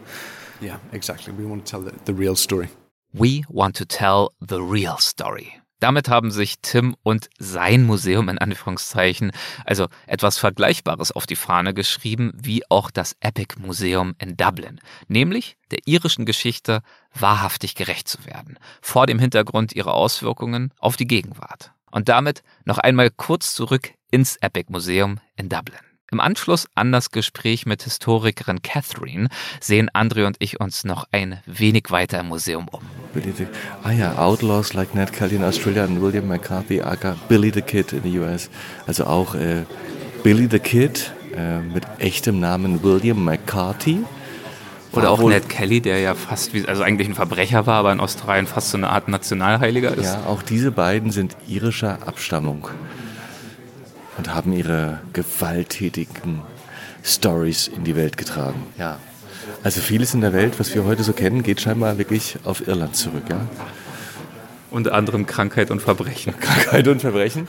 Yeah, 0.62 0.80
exactly. 0.92 1.34
We 1.34 1.46
want 1.46 1.66
to 1.66 1.72
tell 1.72 1.82
the, 1.82 1.94
the 2.06 2.14
real 2.14 2.36
story. 2.36 2.70
We 3.14 3.44
want 3.50 3.76
to 3.76 3.86
tell 3.86 4.34
the 4.42 4.62
real 4.62 4.98
story. 4.98 5.59
Damit 5.80 6.10
haben 6.10 6.32
sich 6.32 6.60
Tim 6.62 6.96
und 7.04 7.30
sein 7.38 7.86
Museum 7.86 8.28
in 8.30 8.38
Anführungszeichen 8.38 9.32
also 9.66 9.88
etwas 10.08 10.38
Vergleichbares 10.38 11.12
auf 11.12 11.26
die 11.26 11.38
Fahne 11.38 11.74
geschrieben, 11.74 12.34
wie 12.36 12.70
auch 12.70 12.92
das 12.92 13.16
Epic 13.22 13.56
Museum 13.60 14.16
in 14.20 14.36
Dublin, 14.36 14.82
nämlich 15.08 15.58
der 15.72 15.80
irischen 15.86 16.26
Geschichte 16.26 16.82
wahrhaftig 17.14 17.76
gerecht 17.76 18.08
zu 18.08 18.26
werden, 18.26 18.60
vor 18.82 19.08
dem 19.08 19.20
Hintergrund 19.20 19.74
ihrer 19.74 19.94
Auswirkungen 19.94 20.74
auf 20.80 20.98
die 20.98 21.08
Gegenwart. 21.08 21.72
Und 21.92 22.10
damit 22.10 22.44
noch 22.66 22.78
einmal 22.78 23.10
kurz 23.10 23.54
zurück 23.54 23.94
ins 24.12 24.36
Epic 24.38 24.72
Museum 24.72 25.20
in 25.36 25.50
Dublin. 25.50 25.89
Im 26.12 26.20
Anschluss 26.20 26.68
an 26.74 26.92
das 26.92 27.12
Gespräch 27.12 27.68
mit 27.68 27.84
Historikerin 27.84 28.64
Catherine 28.64 29.30
sehen 29.62 29.90
Andre 29.94 30.26
und 30.26 30.38
ich 30.40 30.60
uns 30.60 30.84
noch 30.84 31.06
ein 31.12 31.40
wenig 31.46 31.86
weiter 31.90 32.20
im 32.20 32.30
Museum 32.30 32.68
um. 32.70 32.82
Billy 33.14 33.32
the, 33.38 33.46
ah 33.84 33.92
ja, 33.92 34.18
Outlaws 34.18 34.74
like 34.74 34.96
Ned 34.96 35.14
Kelly 35.14 35.36
in 35.36 35.44
Australia 35.44 35.86
und 35.86 36.02
William 36.02 36.28
McCarthy, 36.28 36.82
aka 36.82 37.16
Billy 37.28 37.52
the 37.54 37.62
Kid 37.62 37.94
in 37.94 38.02
the 38.02 38.20
US. 38.20 38.50
Also 38.88 39.06
auch 39.06 39.36
äh, 39.36 39.66
Billy 40.24 40.48
the 40.50 40.58
Kid 40.58 41.12
äh, 41.36 41.60
mit 41.60 41.84
echtem 42.00 42.40
Namen 42.40 42.82
William 42.82 43.24
McCarthy. 43.24 44.04
Oder 44.92 45.12
auch 45.12 45.22
Ned 45.22 45.48
Kelly, 45.48 45.80
der 45.80 46.00
ja 46.00 46.16
fast 46.16 46.56
wie, 46.56 46.68
also 46.68 46.82
eigentlich 46.82 47.08
ein 47.08 47.14
Verbrecher 47.14 47.68
war, 47.68 47.76
aber 47.76 47.92
in 47.92 48.00
Australien 48.00 48.48
fast 48.48 48.72
so 48.72 48.78
eine 48.78 48.90
Art 48.90 49.08
Nationalheiliger 49.08 49.96
ist. 49.96 50.06
Ja, 50.06 50.24
auch 50.26 50.42
diese 50.42 50.72
beiden 50.72 51.12
sind 51.12 51.38
irischer 51.48 52.00
Abstammung 52.08 52.68
und 54.20 54.36
haben 54.36 54.52
ihre 54.52 55.00
gewalttätigen 55.14 56.42
Stories 57.04 57.70
in 57.70 57.86
die 57.86 57.96
Welt 57.96 58.18
getragen. 58.18 58.68
Ja. 58.78 59.00
Also 59.64 59.80
vieles 59.80 60.14
in 60.14 60.20
der 60.20 60.34
Welt, 60.34 60.60
was 60.60 60.76
wir 60.76 60.84
heute 60.84 61.04
so 61.04 61.14
kennen, 61.14 61.42
geht 61.42 61.62
scheinbar 61.62 61.98
wirklich 61.98 62.38
auf 62.44 62.68
Irland 62.68 62.98
zurück, 62.98 63.24
ja. 63.30 63.40
Unter 64.72 64.94
anderem 64.94 65.26
Krankheit 65.26 65.72
und 65.72 65.82
Verbrechen. 65.82 66.38
Krankheit 66.40 66.88
und 66.90 67.00
Verbrechen. 67.00 67.48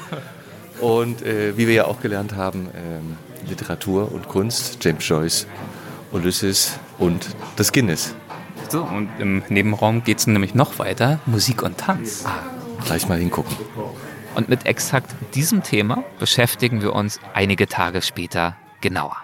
Und 0.81 1.23
äh, 1.23 1.57
wie 1.59 1.67
wir 1.67 1.75
ja 1.75 1.85
auch 1.87 2.01
gelernt 2.01 2.37
haben, 2.37 2.69
ähm, 2.75 3.17
Literatur 3.49 4.13
und 4.13 4.29
Kunst, 4.29 4.83
James 4.83 5.07
Joyce, 5.07 5.47
Ulysses 6.13 6.79
und 6.99 7.27
das 7.57 7.73
Guinness. 7.73 8.15
So, 8.69 8.83
und 8.85 9.11
im 9.19 9.43
Nebenraum 9.49 10.05
geht 10.05 10.19
es 10.19 10.29
nämlich 10.29 10.55
noch 10.55 10.79
weiter, 10.79 11.19
Musik 11.27 11.65
und 11.65 11.79
Tanz. 11.79 12.25
Ah, 12.25 12.31
gleich 12.87 13.09
mal 13.09 13.19
hingucken. 13.19 13.57
Und 14.35 14.49
mit 14.49 14.67
exakt 14.67 15.11
diesem 15.35 15.63
Thema 15.63 16.05
beschäftigen 16.19 16.83
wir 16.83 16.95
uns 16.95 17.21
einige 17.35 17.67
Tage 17.67 18.03
später 18.03 18.57
genauer. 18.81 19.17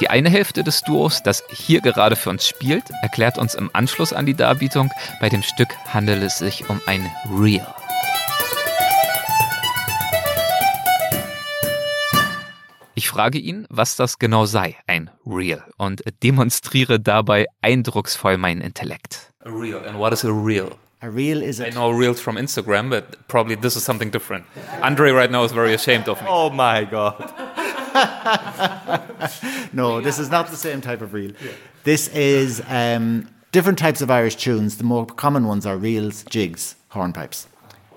Die 0.00 0.10
eine 0.10 0.28
Hälfte 0.28 0.62
des 0.62 0.82
Duos, 0.82 1.22
das 1.22 1.42
hier 1.50 1.80
gerade 1.80 2.16
für 2.16 2.30
uns 2.30 2.46
spielt, 2.46 2.84
erklärt 3.02 3.38
uns 3.38 3.54
im 3.54 3.70
Anschluss 3.72 4.12
an 4.12 4.26
die 4.26 4.34
Darbietung, 4.34 4.90
bei 5.20 5.28
dem 5.28 5.42
Stück 5.42 5.68
handelt 5.92 6.22
es 6.22 6.38
sich 6.38 6.68
um 6.68 6.80
ein 6.86 7.10
Reel. 7.28 7.66
Ich 12.98 13.10
frage 13.10 13.38
ihn, 13.38 13.66
was 13.68 13.96
das 13.96 14.18
genau 14.18 14.46
sei, 14.46 14.74
ein 14.86 15.10
Reel, 15.26 15.62
und 15.76 16.02
demonstriere 16.22 16.98
dabei 16.98 17.44
eindrucksvoll 17.60 18.38
meinen 18.38 18.62
Intellekt. 18.62 19.34
A 19.44 19.50
reel, 19.50 19.82
and 19.86 19.98
what 19.98 20.14
is 20.14 20.24
a 20.24 20.32
reel? 20.32 20.70
A 21.02 21.10
reel 21.10 21.42
is 21.42 21.60
a 21.60 21.66
I 21.66 21.70
know 21.72 21.90
reels 21.90 22.18
from 22.18 22.38
Instagram, 22.38 22.88
but 22.88 23.28
probably 23.28 23.54
this 23.54 23.76
is 23.76 23.84
something 23.84 24.10
different. 24.10 24.46
Andre 24.80 25.10
right 25.10 25.30
now 25.30 25.44
is 25.44 25.52
very 25.52 25.74
ashamed 25.74 26.08
of 26.08 26.22
me. 26.22 26.28
Oh 26.30 26.48
my 26.48 26.84
God. 26.84 27.20
no, 29.74 30.00
this 30.00 30.18
is 30.18 30.30
not 30.30 30.48
the 30.48 30.56
same 30.56 30.80
type 30.80 31.02
of 31.02 31.12
reel. 31.12 31.32
This 31.84 32.08
is 32.14 32.62
um, 32.66 33.28
different 33.52 33.78
types 33.78 34.00
of 34.00 34.10
Irish 34.10 34.36
tunes. 34.36 34.78
The 34.78 34.84
more 34.84 35.04
common 35.04 35.46
ones 35.46 35.66
are 35.66 35.76
reels, 35.76 36.24
jigs, 36.30 36.76
hornpipes. 36.92 37.46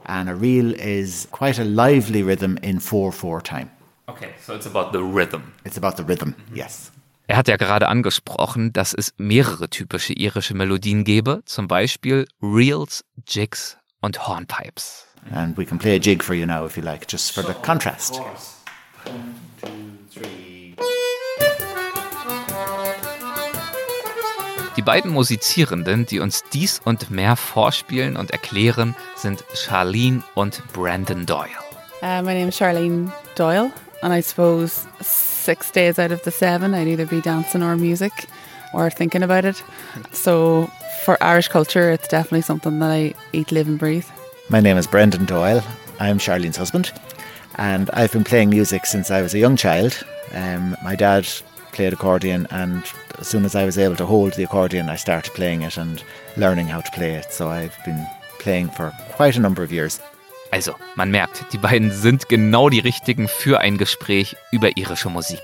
And 0.08 0.30
a 0.30 0.36
reel 0.36 0.74
is 0.74 1.30
quite 1.32 1.58
a 1.58 1.64
lively 1.64 2.22
rhythm 2.22 2.60
in 2.62 2.82
4 2.82 3.14
4 3.14 3.40
time. 3.40 3.72
Okay, 4.10 4.30
so 4.44 4.56
it's 4.56 4.66
about 4.66 4.92
the 4.92 5.04
rhythm. 5.04 5.54
It's 5.64 5.78
about 5.78 5.96
the 5.98 6.04
rhythm, 6.04 6.34
yes. 6.52 6.92
Er 7.28 7.38
hat 7.38 7.48
ja 7.48 7.58
gerade 7.58 7.88
angesprochen, 7.88 8.74
dass 8.74 8.96
es 8.96 9.14
mehrere 9.18 9.70
typische 9.70 10.14
irische 10.14 10.56
Melodien 10.56 11.04
gäbe, 11.04 11.44
zum 11.46 11.68
Beispiel 11.68 12.28
Reels, 12.42 13.06
Jigs 13.28 13.78
und 14.02 14.28
Hornpipes. 14.28 15.06
And 15.32 15.56
we 15.56 15.64
can 15.64 15.78
play 15.78 15.96
a 15.96 16.00
jig 16.00 16.24
for 16.24 16.34
you 16.34 16.48
now 16.48 16.66
if 16.66 16.76
you 16.76 16.82
like, 16.82 17.06
just 17.08 17.32
for 17.32 17.44
the 17.44 17.54
contrast. 17.54 18.20
Die 24.76 24.82
beiden 24.82 25.12
Musizierenden, 25.12 26.08
die 26.08 26.20
uns 26.20 26.44
dies 26.52 26.82
und 26.84 27.12
mehr 27.12 27.36
vorspielen 27.36 28.18
und 28.18 28.32
erklären, 28.32 28.96
sind 29.16 29.44
Charlene 29.54 30.24
und 30.34 30.64
Brandon 30.74 31.28
Doyle. 31.28 31.52
Uh, 32.02 32.24
my 32.24 32.34
name 32.34 32.48
is 32.48 32.58
Charlene 32.58 33.12
Doyle, 33.36 33.72
and 34.02 34.14
I 34.14 34.22
suppose 34.22 34.88
six 35.02 35.72
days 35.72 36.00
out 36.00 36.12
of 36.12 36.24
the 36.24 36.32
seven, 36.32 36.74
I'd 36.74 36.88
either 36.88 37.06
be 37.06 37.22
dancing 37.22 37.64
or 37.64 37.76
music 37.76 38.12
or 38.74 38.90
thinking 38.90 39.24
about 39.24 39.46
it. 39.46 39.62
So 40.12 40.68
for 41.04 41.22
Irish 41.24 41.48
culture, 41.48 41.92
it's 41.92 42.08
definitely 42.08 42.42
something 42.42 42.80
that 42.80 42.92
I 42.92 43.14
eat, 43.34 43.52
live, 43.52 43.68
and 43.68 43.80
breathe. 43.80 44.06
My 44.50 44.60
name 44.60 44.78
is 44.78 44.88
Brendan 44.88 45.26
Doyle. 45.26 45.64
I'm 46.00 46.18
Charlene's 46.18 46.58
husband, 46.58 46.92
and 47.56 47.90
I've 47.94 48.12
been 48.12 48.24
playing 48.24 48.50
music 48.50 48.86
since 48.86 49.12
I 49.12 49.22
was 49.22 49.34
a 49.34 49.40
young 49.40 49.56
child. 49.56 50.04
Um, 50.34 50.76
my 50.84 50.96
dad 50.96 51.28
played 51.72 51.94
accordion, 51.94 52.48
and 52.52 52.84
as 53.18 53.28
soon 53.28 53.46
as 53.46 53.56
I 53.56 53.66
was 53.66 53.78
able 53.78 53.96
to 53.98 54.06
hold 54.06 54.34
the 54.34 54.44
accordion, 54.44 54.90
I 54.90 54.96
started 54.96 55.34
playing 55.34 55.62
it 55.64 55.78
and 55.78 56.04
learning 56.38 56.68
how 56.68 56.82
to 56.82 56.92
play 56.92 57.16
it. 57.16 57.32
So 57.32 57.50
I've 57.50 57.78
been 57.86 58.06
playing 58.40 58.70
for 58.70 58.92
quite 59.12 59.36
a 59.36 59.42
number 59.42 59.64
of 59.64 59.72
years. 59.72 60.00
Also, 60.52 60.76
man 60.96 61.12
merkt, 61.12 61.54
die 61.54 61.58
beiden 61.58 61.92
sind 61.92 62.28
genau 62.28 62.70
die 62.70 62.80
richtigen 62.80 63.28
für 63.28 63.60
ein 63.60 63.78
Gespräch 63.78 64.36
über 64.52 64.78
irische 64.78 65.10
Musik. 65.10 65.42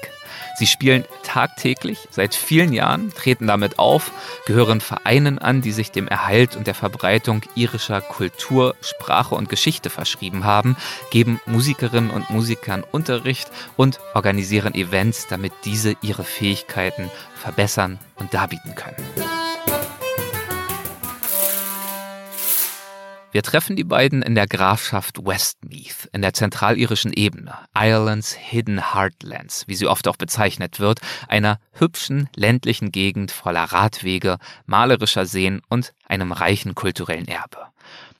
Sie 0.57 0.67
spielen 0.67 1.03
tagtäglich 1.23 2.07
seit 2.11 2.33
vielen 2.33 2.71
Jahren, 2.71 3.13
treten 3.13 3.47
damit 3.47 3.77
auf, 3.77 4.11
gehören 4.45 4.79
Vereinen 4.79 5.37
an, 5.37 5.61
die 5.61 5.73
sich 5.73 5.91
dem 5.91 6.07
Erhalt 6.07 6.55
und 6.55 6.65
der 6.65 6.75
Verbreitung 6.75 7.41
irischer 7.55 7.99
Kultur, 7.99 8.75
Sprache 8.79 9.35
und 9.35 9.49
Geschichte 9.49 9.89
verschrieben 9.89 10.45
haben, 10.45 10.77
geben 11.11 11.41
Musikerinnen 11.45 12.09
und 12.09 12.29
Musikern 12.29 12.85
Unterricht 12.89 13.51
und 13.75 13.99
organisieren 14.13 14.73
Events, 14.75 15.27
damit 15.27 15.51
diese 15.65 15.97
ihre 16.01 16.23
Fähigkeiten 16.23 17.11
verbessern 17.35 17.99
und 18.15 18.33
darbieten 18.33 18.75
können. 18.75 19.44
Wir 23.35 23.43
treffen 23.43 23.75
die 23.75 23.83
beiden 23.83 24.21
in 24.21 24.33
der 24.33 24.47
Grafschaft 24.47 25.25
Westmeath, 25.25 26.07
in 26.13 26.21
der 26.21 26.31
zentralirischen 26.31 27.11
Ebene, 27.11 27.53
Irelands 27.75 28.33
Hidden 28.33 28.93
Heartlands, 28.93 29.67
wie 29.67 29.75
sie 29.75 29.87
oft 29.87 30.07
auch 30.07 30.15
bezeichnet 30.15 30.79
wird, 30.79 31.01
einer 31.27 31.59
hübschen 31.73 32.29
ländlichen 32.33 32.93
Gegend 32.93 33.31
voller 33.31 33.65
Radwege, 33.65 34.37
malerischer 34.67 35.25
Seen 35.25 35.61
und 35.67 35.93
einem 36.07 36.31
reichen 36.31 36.75
kulturellen 36.75 37.27
Erbe. 37.27 37.57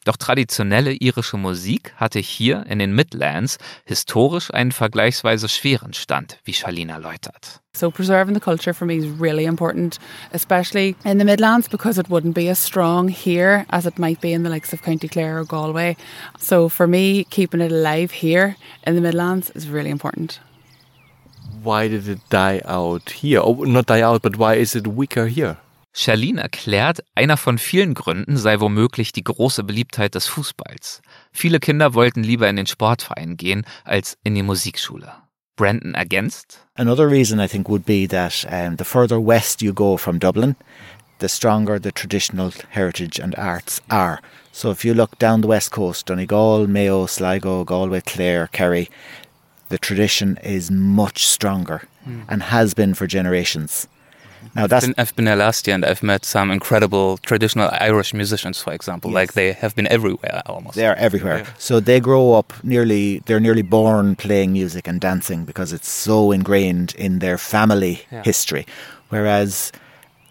Doch 0.06 0.18
traditionelle 0.18 0.94
irische 0.94 1.36
Musik 1.36 1.94
hatte 1.98 2.20
hier 2.20 2.63
in 2.70 2.78
den 2.78 2.94
Midlands 2.94 3.58
historisch 3.86 4.54
einen 4.54 4.72
vergleichsweise 4.72 5.50
schweren 5.50 5.94
Stand, 5.94 6.38
wie 6.44 6.54
Charlene 6.54 6.91
erläutert. 6.91 7.60
So 7.76 7.89
preserving 7.89 8.36
the 8.36 8.39
culture 8.39 8.76
for 8.76 8.86
me 8.86 8.98
is 8.98 9.08
really 9.20 9.46
important, 9.46 9.98
especially 10.32 10.96
in 11.04 11.18
the 11.18 11.26
Midlands 11.26 11.68
because 11.68 12.00
it 12.00 12.08
wouldn't 12.08 12.36
be 12.36 12.48
as 12.50 12.63
strong 12.63 13.10
here 13.10 13.65
as 13.70 13.88
it 13.88 13.98
might 13.98 14.22
be 14.22 14.32
in 14.32 14.44
the 14.44 14.50
likes 14.50 14.74
of 14.74 14.84
County 14.84 15.08
Clare 15.08 15.39
or 15.39 15.44
Galway. 15.44 15.98
So 16.38 16.70
for 16.70 16.86
me, 16.86 17.24
keeping 17.32 17.60
it 17.60 17.72
alive 17.72 18.12
here 18.12 18.58
in 18.86 18.94
the 18.94 19.02
Midlands 19.02 19.50
is 19.56 19.68
really 19.68 19.89
important. 19.89 20.39
Why 21.63 21.88
did 21.88 22.08
it 22.08 22.20
die 22.30 22.62
out 22.63 23.10
here? 23.10 23.41
Oh, 23.44 23.63
not 23.63 23.88
die 23.88 24.02
out, 24.02 24.22
but 24.22 24.38
why 24.38 24.54
is 24.54 24.76
it 24.76 24.86
weaker 24.86 25.26
here? 25.26 25.58
Charlene 25.97 26.41
erklärt, 26.41 27.05
einer 27.15 27.38
von 27.38 27.58
vielen 27.58 27.93
Gründen 27.93 28.36
sei 28.36 28.60
womöglich 28.60 29.13
die 29.13 29.23
große 29.23 29.63
Beliebtheit 29.63 30.13
des 30.13 30.27
Fußballs. 30.27 31.01
Viele 31.31 31.62
Kinder 31.62 31.93
wollten 31.93 32.21
lieber 32.21 32.49
in 32.49 32.58
den 32.58 32.67
Sportverein 32.67 33.38
gehen 33.38 33.65
als 33.86 34.17
in 34.25 34.36
die 34.36 34.43
Musikschule. 34.43 35.13
Brandon 35.55 35.93
ergänzt. 35.93 36.60
Another 36.75 37.10
reason 37.10 37.39
I 37.39 37.47
think 37.47 37.69
would 37.69 37.86
be 37.86 38.08
that 38.10 38.45
um, 38.51 38.75
the 38.77 38.84
further 38.84 39.25
west 39.25 39.62
you 39.62 39.73
go 39.73 39.95
from 39.95 40.19
Dublin, 40.19 40.58
the 41.19 41.29
stronger 41.29 41.79
the 41.81 41.93
traditional 41.93 42.51
heritage 42.71 43.17
and 43.21 43.34
arts 43.38 43.81
are. 43.89 44.19
So 44.51 44.71
if 44.71 44.84
you 44.84 44.93
look 44.93 45.17
down 45.17 45.41
the 45.41 45.47
west 45.47 45.71
coast, 45.71 46.08
Donegal, 46.08 46.67
Mayo, 46.67 47.05
Sligo, 47.05 47.63
Galway, 47.63 48.01
Clare, 48.01 48.49
Kerry, 48.51 48.89
the 49.69 49.77
tradition 49.77 50.38
is 50.43 50.69
much 50.69 51.25
stronger 51.25 51.88
and 52.27 52.43
has 52.43 52.73
been 52.73 52.93
for 52.93 53.08
generations. 53.08 53.88
Now 54.55 54.67
that's 54.67 54.86
Been- 54.86 54.95
I've 54.97 55.15
been 55.15 55.25
there 55.25 55.36
last 55.36 55.67
year 55.67 55.75
and 55.75 55.86
I've 55.86 56.03
met 56.03 56.25
some 56.25 56.51
incredible 56.51 57.17
traditional 57.17 57.69
Irish 57.79 58.13
musicians, 58.13 58.62
for 58.62 58.73
example. 58.73 59.12
Like 59.12 59.34
they 59.34 59.53
have 59.53 59.75
been 59.75 59.88
everywhere 59.88 60.41
almost. 60.45 60.75
They 60.75 60.86
are 60.86 60.95
everywhere. 60.95 61.45
So 61.58 61.79
they 61.79 61.99
grow 61.99 62.34
up 62.34 62.53
nearly, 62.63 63.19
they're 63.25 63.39
nearly 63.39 63.62
born 63.63 64.15
playing 64.15 64.53
music 64.53 64.88
and 64.88 64.99
dancing 65.01 65.45
because 65.45 65.73
it's 65.73 65.89
so 65.89 66.31
ingrained 66.31 66.93
in 66.97 67.19
their 67.19 67.38
family 67.38 68.01
history. 68.23 68.65
Whereas 69.10 69.71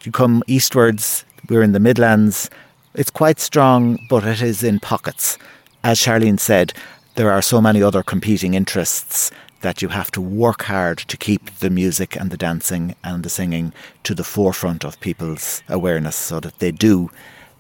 you 0.05 0.13
come 0.13 0.43
eastwards, 0.47 1.25
we're 1.49 1.63
in 1.63 1.73
the 1.73 1.81
Midlands, 1.81 2.51
it's 2.95 3.11
quite 3.11 3.41
strong, 3.41 3.99
but 4.09 4.25
it 4.25 4.41
is 4.43 4.63
in 4.63 4.79
pockets. 4.81 5.39
As 5.83 5.99
Charlene 5.99 6.39
said, 6.39 6.73
there 7.17 7.31
are 7.31 7.43
so 7.43 7.61
many 7.61 7.83
other 7.83 8.03
competing 8.03 8.55
interests 8.55 9.31
that 9.65 9.81
you 9.81 9.89
have 9.89 10.11
to 10.11 10.21
work 10.21 10.65
hard 10.65 10.99
to 10.99 11.17
keep 11.17 11.51
the 11.61 11.71
music 11.71 12.17
and 12.17 12.31
the 12.31 12.37
dancing 12.37 12.95
and 13.03 13.25
the 13.25 13.31
singing 13.31 13.73
to 14.03 14.15
the 14.15 14.23
forefront 14.23 14.85
of 14.85 15.01
people's 15.01 15.63
awareness 15.71 16.15
so 16.15 16.39
that 16.39 16.59
they 16.59 16.71
do 16.71 17.11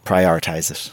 prioritise 0.04 0.70
it. 0.70 0.92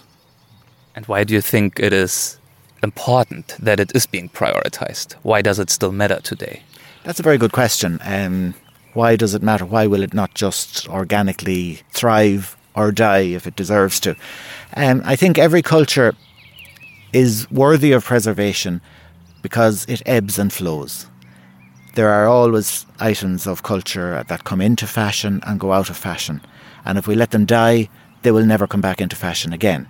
And 0.95 1.05
why 1.07 1.25
do 1.25 1.33
you 1.33 1.41
think 1.41 1.79
it 1.81 1.91
is 1.91 2.39
important 2.81 3.57
that 3.59 3.81
it 3.81 3.91
is 3.93 4.05
being 4.05 4.29
prioritized? 4.29 5.13
Why 5.21 5.41
does 5.41 5.59
it 5.59 5.69
still 5.69 5.91
matter 5.91 6.21
today? 6.21 6.63
That's 7.03 7.19
a 7.19 7.23
very 7.23 7.37
good 7.37 7.51
question. 7.51 7.99
Um, 8.05 8.53
why 8.93 9.17
does 9.17 9.33
it 9.33 9.43
matter? 9.43 9.65
Why 9.65 9.87
will 9.87 10.03
it 10.03 10.13
not 10.13 10.33
just 10.33 10.87
organically 10.87 11.81
thrive 11.91 12.55
or 12.73 12.93
die 12.93 13.25
if 13.35 13.45
it 13.45 13.57
deserves 13.57 13.99
to? 13.99 14.15
Um, 14.77 15.01
I 15.03 15.17
think 15.17 15.37
every 15.37 15.61
culture 15.61 16.13
is 17.11 17.51
worthy 17.51 17.91
of 17.91 18.05
preservation 18.05 18.79
because 19.41 19.85
it 19.87 20.01
ebbs 20.05 20.39
and 20.39 20.51
flows. 20.51 21.07
There 21.95 22.09
are 22.09 22.27
always 22.27 22.85
items 22.99 23.47
of 23.47 23.63
culture 23.63 24.23
that 24.27 24.43
come 24.43 24.61
into 24.61 24.87
fashion 24.87 25.41
and 25.45 25.59
go 25.59 25.73
out 25.73 25.89
of 25.89 25.97
fashion. 25.97 26.41
And 26.85 26.97
if 26.97 27.07
we 27.07 27.15
let 27.15 27.31
them 27.31 27.45
die, 27.45 27.89
they 28.21 28.31
will 28.31 28.45
never 28.45 28.67
come 28.67 28.81
back 28.81 29.01
into 29.01 29.15
fashion 29.15 29.51
again. 29.53 29.87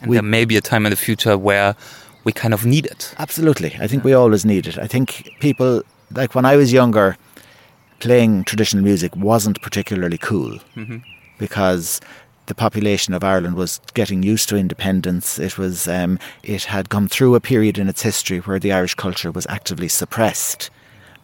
And 0.00 0.10
We- 0.10 0.16
there 0.16 0.22
may 0.22 0.44
be 0.44 0.56
a 0.56 0.60
time 0.60 0.86
in 0.86 0.90
the 0.90 0.96
future 0.96 1.36
where 1.36 1.74
we 2.24 2.32
kind 2.32 2.54
of 2.54 2.64
need 2.64 2.86
it. 2.86 3.14
Absolutely. 3.18 3.76
I 3.80 3.86
think 3.86 4.02
we 4.02 4.14
always 4.14 4.44
need 4.44 4.66
it. 4.66 4.78
I 4.78 4.86
think 4.86 5.30
people 5.40 5.82
like 6.12 6.34
when 6.34 6.44
I 6.44 6.56
was 6.56 6.72
younger, 6.72 7.16
playing 8.00 8.44
traditional 8.44 8.84
music 8.84 9.14
wasn't 9.16 9.60
particularly 9.62 10.18
cool 10.18 10.58
mm-hmm. 10.76 10.98
because 11.38 12.00
the 12.46 12.54
population 12.54 13.14
of 13.14 13.24
Ireland 13.24 13.56
was 13.56 13.80
getting 13.94 14.22
used 14.22 14.48
to 14.50 14.56
independence. 14.56 15.38
It 15.38 15.58
was 15.58 15.88
um, 15.88 16.18
it 16.42 16.64
had 16.64 16.88
come 16.88 17.08
through 17.08 17.34
a 17.34 17.40
period 17.40 17.78
in 17.78 17.88
its 17.88 18.02
history 18.02 18.38
where 18.38 18.58
the 18.58 18.72
Irish 18.72 18.94
culture 18.94 19.30
was 19.30 19.46
actively 19.48 19.88
suppressed 19.88 20.70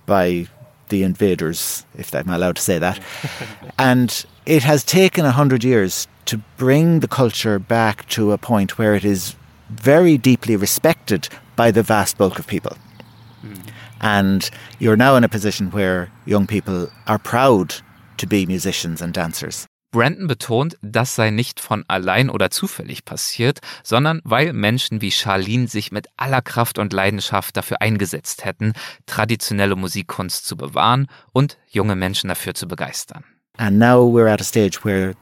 by 0.07 0.49
the 0.89 1.03
invaders, 1.03 1.87
if 1.97 2.15
I'm 2.15 2.29
allowed 2.31 2.57
to 2.57 2.63
say 2.63 2.79
that. 2.79 3.01
and 3.79 4.25
it 4.47 4.63
has 4.63 4.83
taken 4.83 5.25
a 5.25 5.31
hundred 5.31 5.63
years 5.65 6.09
to 6.27 6.39
bring 6.57 7.01
the 7.01 7.09
culture 7.09 7.59
back 7.59 8.09
to 8.11 8.33
a 8.33 8.39
point 8.39 8.79
where 8.79 8.95
it 8.95 9.05
is 9.05 9.35
very 9.69 10.19
deeply 10.19 10.57
respected 10.57 11.29
by 11.57 11.71
the 11.71 11.83
vast 11.83 12.19
bulk 12.19 12.39
of 12.39 12.47
people. 12.47 12.77
Mm. 13.45 13.71
And 14.01 14.51
you're 14.79 14.97
now 14.97 15.17
in 15.17 15.25
a 15.25 15.29
position 15.29 15.71
where 15.71 16.11
young 16.25 16.47
people 16.47 16.91
are 17.07 17.19
proud 17.19 17.75
to 18.17 18.27
be 18.27 18.47
musicians 18.47 19.01
and 19.01 19.13
dancers. 19.13 19.67
Brandon 19.91 20.27
betont, 20.27 20.77
das 20.83 21.15
sei 21.15 21.31
nicht 21.31 21.61
von 21.61 21.85
allein 21.89 22.31
oder 22.31 22.51
zufällig 22.51 23.05
passiert, 23.05 23.61
sondern 23.83 24.21
weil 24.25 24.53
Menschen 24.53 25.01
wie 25.01 25.11
Charlene 25.11 25.69
sich 25.69 25.91
mit 25.91 26.07
aller 26.17 26.43
Kraft 26.43 26.79
und 26.79 26.93
Leidenschaft 26.93 27.57
dafür 27.57 27.81
eingesetzt 27.81 28.45
hätten, 28.45 28.73
traditionelle 29.07 29.77
Musikkunst 29.77 30.47
zu 30.47 30.57
bewahren 30.57 31.09
und 31.33 31.59
junge 31.69 31.97
Menschen 31.97 32.29
dafür 32.29 32.55
zu 32.55 32.69
begeistern. 32.69 33.25
And 33.59 33.79
now 33.79 34.01
we're 34.01 34.33
at 34.33 34.41
a 34.41 34.45
stage 34.45 34.85
where 34.85 35.15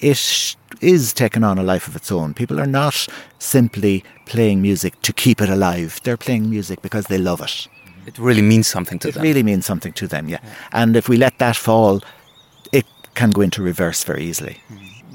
it 0.00 0.56
is 0.80 1.14
taking 1.14 1.44
on 1.44 1.58
a 1.58 1.62
life 1.62 1.88
of 1.88 1.96
its 1.96 2.10
own. 2.10 2.34
People 2.34 2.58
are 2.58 2.66
not 2.66 3.06
simply 3.38 4.02
playing 4.26 4.60
music 4.60 5.02
to 5.02 5.12
keep 5.12 5.40
it 5.40 5.50
alive. 5.50 6.00
They're 6.02 6.16
playing 6.16 6.48
music 6.48 6.80
because 6.82 7.08
they 7.08 7.18
love 7.18 7.42
it. 7.42 7.68
It 8.06 8.18
really 8.18 8.42
means 8.42 8.68
something 8.68 8.98
to 9.00 9.08
it 9.08 9.14
them. 9.14 9.24
It 9.24 9.28
really 9.28 9.42
means 9.42 9.66
something 9.66 9.92
to 9.94 10.06
them, 10.06 10.28
yeah. 10.28 10.38
yeah. 10.42 10.50
And 10.72 10.96
if 10.96 11.08
we 11.08 11.16
let 11.16 11.38
that 11.38 11.56
fall, 11.56 11.96
it 11.96 12.04
can 13.14 13.30
go 13.30 13.40
into 13.40 13.62
reverse 13.62 14.04
very 14.04 14.24
easily. 14.24 14.58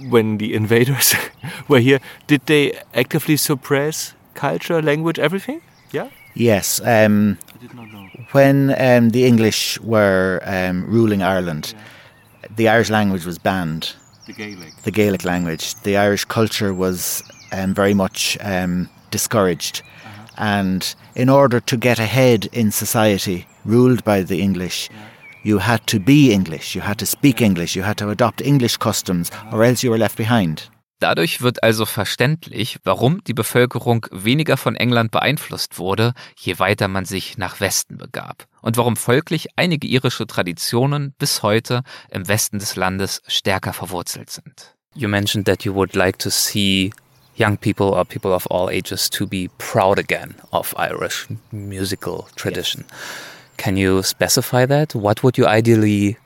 When 0.09 0.37
the 0.37 0.53
invaders 0.53 1.15
were 1.67 1.79
here, 1.79 1.99
did 2.27 2.41
they 2.45 2.79
actively 2.93 3.37
suppress 3.37 4.13
culture, 4.33 4.81
language, 4.81 5.19
everything? 5.19 5.61
Yeah? 5.91 6.09
Yes. 6.33 6.79
Um, 6.81 7.37
I 7.53 7.57
did 7.57 7.73
not 7.73 7.91
know. 7.91 8.07
When 8.31 8.75
um, 8.79 9.09
the 9.09 9.25
English 9.25 9.79
were 9.81 10.41
um, 10.45 10.85
ruling 10.85 11.21
Ireland, 11.21 11.73
yeah. 11.75 12.47
the 12.55 12.67
Irish 12.69 12.89
language 12.89 13.25
was 13.25 13.37
banned 13.37 13.95
the 14.29 14.33
Gaelic. 14.33 14.75
The 14.83 14.91
Gaelic 14.91 15.25
language. 15.25 15.73
The 15.81 15.97
Irish 15.97 16.25
culture 16.25 16.71
was 16.71 17.23
um, 17.51 17.73
very 17.73 17.95
much 17.95 18.37
um, 18.41 18.87
discouraged. 19.09 19.81
Uh-huh. 19.81 20.27
And 20.37 20.95
in 21.15 21.29
order 21.29 21.59
to 21.59 21.75
get 21.75 21.97
ahead 21.97 22.47
in 22.51 22.71
society 22.71 23.47
ruled 23.65 24.03
by 24.03 24.21
the 24.21 24.39
English, 24.39 24.89
yeah. 24.91 24.97
You 25.43 25.59
had 25.59 25.85
to 25.87 25.99
be 25.99 26.31
English, 26.31 26.75
you 26.75 26.83
had 26.83 26.97
to 26.97 27.05
speak. 27.05 27.41
English, 27.41 27.75
you 27.75 27.85
had 27.85 27.97
to 27.97 28.09
adopt 28.09 28.41
English 28.41 28.77
customs, 28.77 29.29
or 29.51 29.63
else 29.63 29.83
you 29.83 29.91
were 29.91 29.99
left 29.99 30.17
behind. 30.17 30.69
Dadurch 30.99 31.41
wird 31.41 31.63
also 31.63 31.85
verständlich, 31.85 32.77
warum 32.83 33.23
die 33.23 33.33
Bevölkerung 33.33 34.05
weniger 34.11 34.57
von 34.57 34.75
England 34.75 35.11
beeinflusst 35.11 35.77
wurde, 35.77 36.13
je 36.35 36.59
weiter 36.59 36.89
man 36.89 37.05
sich 37.05 37.37
nach 37.37 37.61
Westen 37.61 37.97
begab. 37.97 38.47
Und 38.61 38.75
warum 38.75 38.97
folglich 38.97 39.47
einige 39.55 39.87
irische 39.87 40.27
Traditionen 40.27 41.13
bis 41.17 41.41
heute 41.41 41.83
im 42.09 42.27
Westen 42.27 42.59
des 42.59 42.75
Landes 42.75 43.21
stärker 43.27 43.71
verwurzelt 43.71 44.29
sind. 44.29 44.75
You 44.93 45.07
mentioned 45.07 45.45
that 45.47 45.63
you 45.63 45.73
would 45.73 45.95
like 45.95 46.19
to 46.19 46.29
see 46.29 46.91
young 47.37 47.57
people 47.57 47.85
or 47.85 48.03
people 48.03 48.33
of 48.33 48.45
all 48.51 48.67
ages 48.67 49.09
to 49.09 49.25
be 49.25 49.49
proud 49.57 49.97
again 49.97 50.35
of 50.51 50.75
Irish 50.77 51.27
musical 51.51 52.25
tradition. 52.35 52.83
Yes. 52.89 53.28
Can 53.59 53.75
you 53.75 54.01
specify 54.03 54.65
that? 54.65 54.95
What 54.95 55.21
would 55.21 55.37
you 55.37 55.45
ideally 55.45 56.17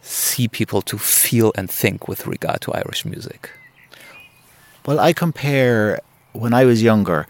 see 0.00 0.48
people 0.48 0.80
to 0.82 0.96
feel 0.96 1.52
and 1.54 1.70
think 1.70 2.08
with 2.08 2.26
regard 2.26 2.62
to 2.62 2.72
Irish 2.72 3.04
music? 3.04 3.50
Well, 4.86 4.98
I 4.98 5.12
compare 5.12 6.00
when 6.32 6.54
I 6.54 6.64
was 6.64 6.82
younger, 6.82 7.26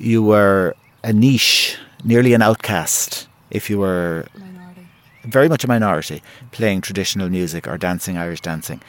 you 0.00 0.24
were 0.24 0.74
a 1.04 1.12
niche, 1.12 1.78
nearly 2.02 2.34
an 2.34 2.42
outcast 2.42 3.28
if 3.52 3.70
you 3.70 3.78
were 3.78 4.26
minority. 4.36 4.88
very 5.22 5.48
much 5.48 5.62
a 5.62 5.68
minority 5.68 6.20
playing 6.50 6.80
traditional 6.80 7.28
music 7.28 7.68
or 7.68 7.78
dancing 7.78 8.18
Irish 8.18 8.40
dancing. 8.40 8.82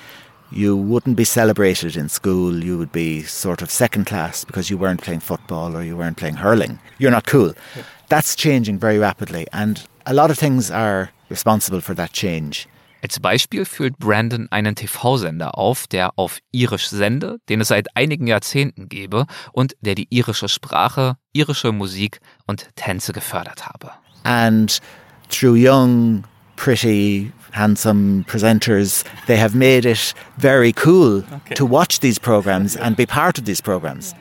You 0.52 0.76
wouldn't 0.76 1.16
be 1.16 1.26
celebrated 1.26 1.96
in 1.96 2.10
school. 2.10 2.64
You 2.64 2.80
would 2.80 2.92
be 2.92 3.22
sort 3.22 3.62
of 3.62 3.70
second 3.70 4.06
class 4.06 4.46
because 4.46 4.72
you 4.72 4.80
weren't 4.80 5.02
playing 5.02 5.20
football 5.20 5.78
or 5.78 5.84
you 5.84 5.96
weren't 5.96 6.18
playing 6.18 6.38
hurling. 6.38 6.80
You're 6.98 7.12
not 7.12 7.28
cool. 7.28 7.54
Yeah. 7.76 7.84
That's 8.10 8.36
changing 8.36 8.80
very 8.80 9.00
rapidly, 9.00 9.48
and 9.52 9.82
a 10.06 10.14
lot 10.14 10.30
of 10.30 10.38
things 10.38 10.70
are 10.70 11.10
responsible 11.30 11.82
for 11.82 11.96
that 11.96 12.14
change. 12.14 12.68
Als 13.02 13.20
Beispiel 13.20 13.66
führt 13.66 14.00
Brandon 14.00 14.48
einen 14.50 14.74
TV-Sender 14.74 15.58
auf, 15.60 15.86
der 15.86 16.18
auf 16.18 16.40
Irisch 16.52 16.88
sende, 16.88 17.38
den 17.50 17.62
es 17.62 17.68
seit 17.68 17.96
einigen 17.96 18.26
Jahrzehnten 18.26 18.90
gebe 18.90 19.28
und 19.52 19.76
der 19.82 19.94
die 19.94 20.08
irische 20.10 20.50
Sprache, 20.50 21.16
irische 21.32 21.72
Musik 21.72 22.20
und 22.48 22.68
Tänze 22.76 23.14
gefördert 23.14 23.68
habe. 23.68 23.92
And 24.24 24.82
through 25.30 25.56
young, 25.56 26.24
pretty, 26.56 27.32
handsome 27.52 28.24
presenters, 28.28 29.04
they 29.28 29.38
have 29.38 29.56
made 29.56 29.88
it 29.88 30.16
very 30.38 30.74
cool 30.74 31.24
okay. 31.32 31.54
to 31.54 31.66
watch 31.66 32.00
these 32.00 32.20
programs 32.20 32.76
and 32.76 32.96
be 32.98 33.06
part 33.06 33.38
of 33.38 33.46
these 33.46 33.62
programs. 33.62 34.16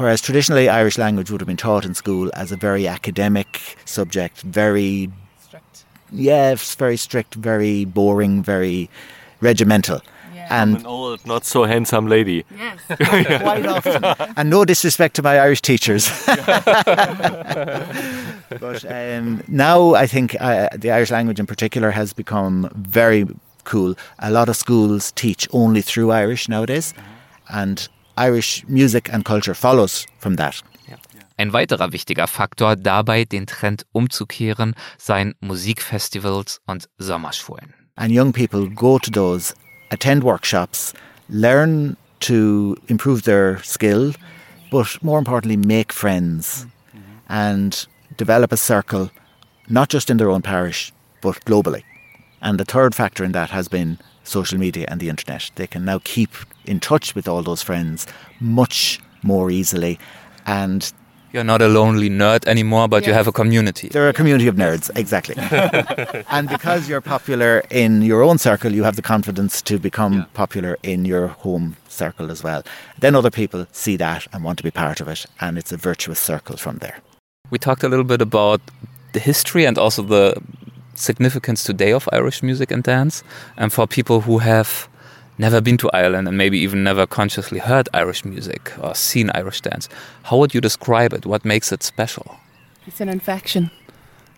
Whereas 0.00 0.22
traditionally, 0.22 0.70
Irish 0.70 0.96
language 0.96 1.30
would 1.30 1.42
have 1.42 1.46
been 1.46 1.58
taught 1.58 1.84
in 1.84 1.94
school 1.94 2.30
as 2.32 2.50
a 2.50 2.56
very 2.56 2.88
academic 2.88 3.76
subject, 3.84 4.40
very 4.40 5.10
strict. 5.38 5.84
yeah, 6.10 6.52
it's 6.52 6.74
very 6.74 6.96
strict, 6.96 7.34
very 7.34 7.84
boring, 7.84 8.42
very 8.42 8.88
regimental. 9.42 10.00
And 10.48 10.78
an 10.78 10.86
old, 10.86 11.26
not 11.26 11.44
so 11.44 11.64
handsome 11.64 12.08
lady. 12.08 12.46
Yes, 12.56 12.78
quite 13.42 13.66
often. 13.66 14.02
And 14.38 14.48
no 14.48 14.64
disrespect 14.64 15.16
to 15.16 15.22
my 15.22 15.38
Irish 15.38 15.60
teachers. 15.60 16.10
but 16.26 16.66
um, 18.88 19.42
now 19.48 19.94
I 19.94 20.06
think 20.06 20.34
uh, 20.40 20.70
the 20.74 20.92
Irish 20.92 21.10
language 21.10 21.38
in 21.38 21.44
particular 21.44 21.90
has 21.90 22.14
become 22.14 22.70
very 22.74 23.26
cool. 23.64 23.96
A 24.20 24.30
lot 24.30 24.48
of 24.48 24.56
schools 24.56 25.12
teach 25.12 25.46
only 25.52 25.82
through 25.82 26.10
Irish 26.10 26.48
nowadays, 26.48 26.94
and 27.50 27.86
Irish 28.20 28.64
music 28.68 29.10
and 29.12 29.24
culture 29.24 29.54
follows 29.54 30.06
from 30.18 30.36
that. 30.36 30.62
Ein 31.38 31.54
weiterer 31.54 31.90
wichtiger 31.90 32.26
Faktor 32.26 32.76
dabei, 32.76 33.24
den 33.24 33.46
Trend 33.46 33.86
umzukehren, 33.92 34.74
seien 34.98 35.34
Musikfestivals 35.40 36.60
und 36.66 36.86
Sommerschulen. 36.98 37.72
And 37.96 38.12
young 38.12 38.32
people 38.34 38.68
go 38.68 38.98
to 38.98 39.10
those, 39.10 39.54
attend 39.90 40.22
workshops, 40.22 40.92
learn 41.30 41.96
to 42.20 42.76
improve 42.88 43.22
their 43.22 43.58
skill, 43.62 44.12
but 44.70 45.02
more 45.02 45.18
importantly, 45.18 45.56
make 45.56 45.94
friends 45.94 46.66
and 47.30 47.86
develop 48.18 48.52
a 48.52 48.58
circle, 48.58 49.08
not 49.70 49.88
just 49.88 50.10
in 50.10 50.18
their 50.18 50.28
own 50.28 50.42
parish, 50.42 50.92
but 51.22 51.42
globally. 51.46 51.84
And 52.42 52.60
the 52.60 52.66
third 52.66 52.94
factor 52.94 53.24
in 53.24 53.32
that 53.32 53.48
has 53.48 53.66
been 53.66 53.98
social 54.24 54.58
media 54.58 54.84
and 54.88 55.00
the 55.00 55.08
internet. 55.08 55.50
They 55.54 55.66
can 55.66 55.86
now 55.86 56.00
keep 56.04 56.30
in 56.66 56.80
touch 56.80 57.14
with 57.14 57.28
all 57.28 57.42
those 57.42 57.62
friends 57.62 58.06
much 58.40 59.00
more 59.22 59.50
easily. 59.50 59.98
And 60.46 60.92
you're 61.32 61.44
not 61.44 61.62
a 61.62 61.68
lonely 61.68 62.10
nerd 62.10 62.44
anymore, 62.46 62.88
but 62.88 63.02
yes. 63.02 63.08
you 63.08 63.14
have 63.14 63.28
a 63.28 63.32
community. 63.32 63.88
They're 63.88 64.08
a 64.08 64.12
community 64.12 64.48
of 64.48 64.56
nerds, 64.56 64.90
exactly. 64.96 65.36
and 66.30 66.48
because 66.48 66.88
you're 66.88 67.00
popular 67.00 67.62
in 67.70 68.02
your 68.02 68.22
own 68.22 68.38
circle, 68.38 68.72
you 68.72 68.82
have 68.82 68.96
the 68.96 69.02
confidence 69.02 69.62
to 69.62 69.78
become 69.78 70.14
yeah. 70.14 70.24
popular 70.34 70.76
in 70.82 71.04
your 71.04 71.28
home 71.28 71.76
circle 71.88 72.32
as 72.32 72.42
well. 72.42 72.64
Then 72.98 73.14
other 73.14 73.30
people 73.30 73.66
see 73.70 73.96
that 73.96 74.26
and 74.32 74.42
want 74.42 74.58
to 74.58 74.64
be 74.64 74.72
part 74.72 75.00
of 75.00 75.06
it, 75.06 75.24
and 75.40 75.56
it's 75.56 75.70
a 75.70 75.76
virtuous 75.76 76.18
circle 76.18 76.56
from 76.56 76.78
there. 76.78 76.98
We 77.50 77.58
talked 77.58 77.84
a 77.84 77.88
little 77.88 78.04
bit 78.04 78.20
about 78.20 78.60
the 79.12 79.20
history 79.20 79.66
and 79.66 79.78
also 79.78 80.02
the 80.02 80.34
significance 80.94 81.64
today 81.64 81.92
of 81.92 82.08
Irish 82.12 82.42
music 82.42 82.70
and 82.70 82.82
dance. 82.82 83.22
And 83.56 83.72
for 83.72 83.86
people 83.86 84.20
who 84.20 84.38
have 84.38 84.88
never 85.40 85.60
been 85.60 85.78
to 85.78 85.90
Ireland 85.92 86.28
and 86.28 86.36
maybe 86.36 86.58
even 86.58 86.84
never 86.84 87.06
consciously 87.06 87.58
heard 87.58 87.88
Irish 87.94 88.24
music 88.24 88.72
or 88.78 88.94
seen 88.94 89.30
Irish 89.34 89.62
dance, 89.62 89.88
how 90.24 90.36
would 90.36 90.54
you 90.54 90.60
describe 90.60 91.12
it? 91.12 91.26
What 91.26 91.44
makes 91.44 91.72
it 91.72 91.82
special? 91.82 92.36
It's 92.86 93.00
an 93.00 93.08
infection. 93.08 93.70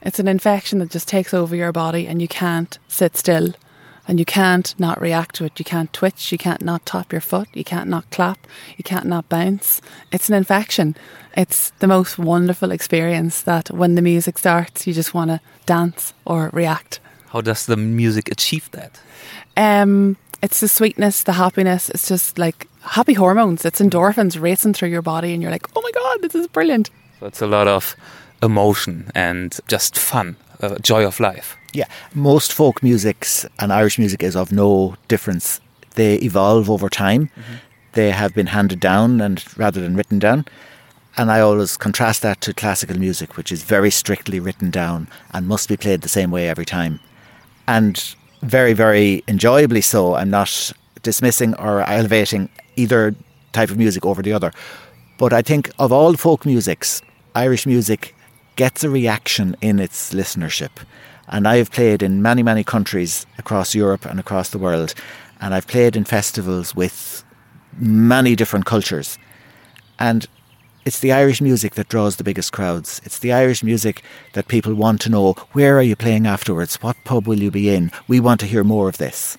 It's 0.01 0.21
an 0.21 0.29
infection 0.29 0.79
that 0.79 0.91
just 0.91 1.09
takes 1.09 1.35
over 1.35 1.55
your 1.57 1.73
body 1.73 2.07
and 2.07 2.23
you 2.23 2.29
can't 2.29 2.79
sit 2.89 3.17
still 3.17 3.53
and 4.09 4.19
you 4.19 4.25
can't 4.25 4.75
not 4.79 5.01
react 5.01 5.35
to 5.37 5.45
it. 5.45 5.59
You 5.59 5.65
can't 5.65 5.93
twitch, 5.93 6.33
you 6.33 6.39
can't 6.39 6.63
not 6.63 6.87
tap 6.87 7.13
your 7.13 7.21
foot, 7.21 7.49
you 7.53 7.65
can't 7.65 7.89
not 7.89 8.11
clap, 8.11 8.47
you 8.77 8.85
can't 8.85 9.07
not 9.07 9.29
bounce. 9.29 9.81
It's 10.13 10.29
an 10.29 10.35
infection. 10.35 10.97
It's 11.37 11.71
the 11.79 11.87
most 11.87 12.19
wonderful 12.19 12.71
experience 12.71 13.43
that 13.43 13.71
when 13.71 13.95
the 13.97 14.03
music 14.03 14.39
starts, 14.39 14.87
you 14.87 14.93
just 14.93 15.15
want 15.15 15.31
to 15.31 15.41
dance 15.67 16.15
or 16.25 16.51
react. 16.53 17.01
How 17.29 17.41
does 17.41 17.67
the 17.67 17.77
music 17.77 18.31
achieve 18.31 18.71
that? 18.73 19.01
Um, 19.57 20.17
it's 20.43 20.61
the 20.61 20.69
sweetness, 20.69 21.23
the 21.23 21.33
happiness. 21.33 21.89
It's 21.91 22.09
just 22.09 22.39
like 22.39 22.69
happy 22.83 23.15
hormones. 23.15 23.65
It's 23.65 23.81
endorphins 23.81 24.41
racing 24.41 24.75
through 24.75 24.89
your 24.89 25.03
body, 25.03 25.33
and 25.33 25.43
you're 25.43 25.53
like, 25.53 25.69
oh 25.77 25.81
my 25.81 25.91
God, 25.93 26.19
this 26.23 26.35
is 26.35 26.49
brilliant. 26.49 26.91
So 27.21 27.27
it's 27.27 27.41
a 27.41 27.47
lot 27.47 27.69
of 27.69 27.97
emotion 28.43 29.11
and 29.15 29.59
just 29.69 29.97
fun 29.97 30.37
uh, 30.61 30.79
joy 30.79 31.07
of 31.07 31.21
life. 31.21 31.57
Yeah, 31.73 31.87
most 32.15 32.53
folk 32.53 32.83
musics 32.83 33.47
and 33.59 33.73
Irish 33.73 33.99
music 33.99 34.23
is 34.23 34.37
of 34.37 34.53
no 34.53 34.97
difference. 35.09 35.61
They 35.95 36.17
evolve 36.17 36.69
over 36.69 36.89
time. 36.89 37.27
Mm-hmm. 37.29 37.55
They 37.93 38.11
have 38.11 38.35
been 38.35 38.47
handed 38.47 38.81
down 38.81 39.21
and 39.21 39.45
rather 39.57 39.81
than 39.81 39.97
written 39.97 40.19
down. 40.19 40.45
And 41.17 41.31
I 41.31 41.41
always 41.41 41.77
contrast 41.77 42.23
that 42.23 42.41
to 42.41 42.55
classical 42.55 42.99
music, 42.99 43.37
which 43.37 43.53
is 43.53 43.63
very 43.63 43.91
strictly 43.91 44.41
written 44.41 44.71
down 44.71 45.09
and 45.33 45.47
must 45.47 45.69
be 45.69 45.77
played 45.77 46.01
the 46.01 46.09
same 46.09 46.31
way 46.31 46.49
every 46.49 46.65
time. 46.65 47.01
And 47.69 48.15
very, 48.43 48.73
very 48.73 49.23
enjoyably 49.29 49.81
so. 49.81 50.15
I'm 50.15 50.31
not 50.31 50.73
dismissing 51.03 51.55
or 51.55 51.83
elevating 51.83 52.49
either 52.77 53.15
type 53.53 53.71
of 53.71 53.79
music 53.79 54.05
over 54.05 54.23
the 54.23 54.33
other. 54.33 54.53
But 55.19 55.33
I 55.33 55.43
think 55.43 55.71
of 55.79 55.93
all 55.93 56.15
folk 56.15 56.45
musics, 56.45 57.03
Irish 57.35 57.67
music 57.67 58.15
gets 58.57 58.85
a 58.85 58.91
reaction 58.91 59.57
in 59.61 59.79
its 59.79 60.13
listenership. 60.13 60.71
And 61.29 61.47
I 61.47 61.57
have 61.57 61.71
played 61.71 62.03
in 62.03 62.21
many, 62.21 62.43
many 62.43 62.65
countries 62.65 63.27
across 63.39 63.75
Europe 63.75 64.05
and 64.05 64.19
across 64.21 64.51
the 64.51 64.59
world. 64.59 64.95
And 65.41 65.55
I've 65.55 65.67
played 65.67 65.97
in 65.97 66.05
festivals 66.05 66.75
with 66.75 67.25
many 67.79 68.37
different 68.37 68.67
cultures. 68.67 69.19
And 69.99 70.27
it's 70.85 70.99
the 70.99 71.13
Irish 71.13 71.41
music 71.41 71.75
that 71.75 71.89
draws 71.89 72.17
the 72.17 72.25
biggest 72.25 72.53
crowds. 72.53 73.01
It's 73.05 73.19
the 73.19 73.33
Irish 73.33 73.63
music 73.63 74.03
that 74.33 74.49
people 74.49 74.75
want 74.75 75.01
to 75.03 75.11
know 75.11 75.35
where 75.53 75.77
are 75.79 75.83
you 75.83 75.95
playing 75.95 76.27
afterwards? 76.27 76.77
What 76.83 76.97
pub 77.05 77.29
will 77.29 77.41
you 77.41 77.51
be 77.51 77.69
in? 77.69 77.93
We 78.09 78.19
want 78.21 78.41
to 78.41 78.47
hear 78.47 78.65
more 78.65 78.89
of 78.89 78.99
this. 78.99 79.39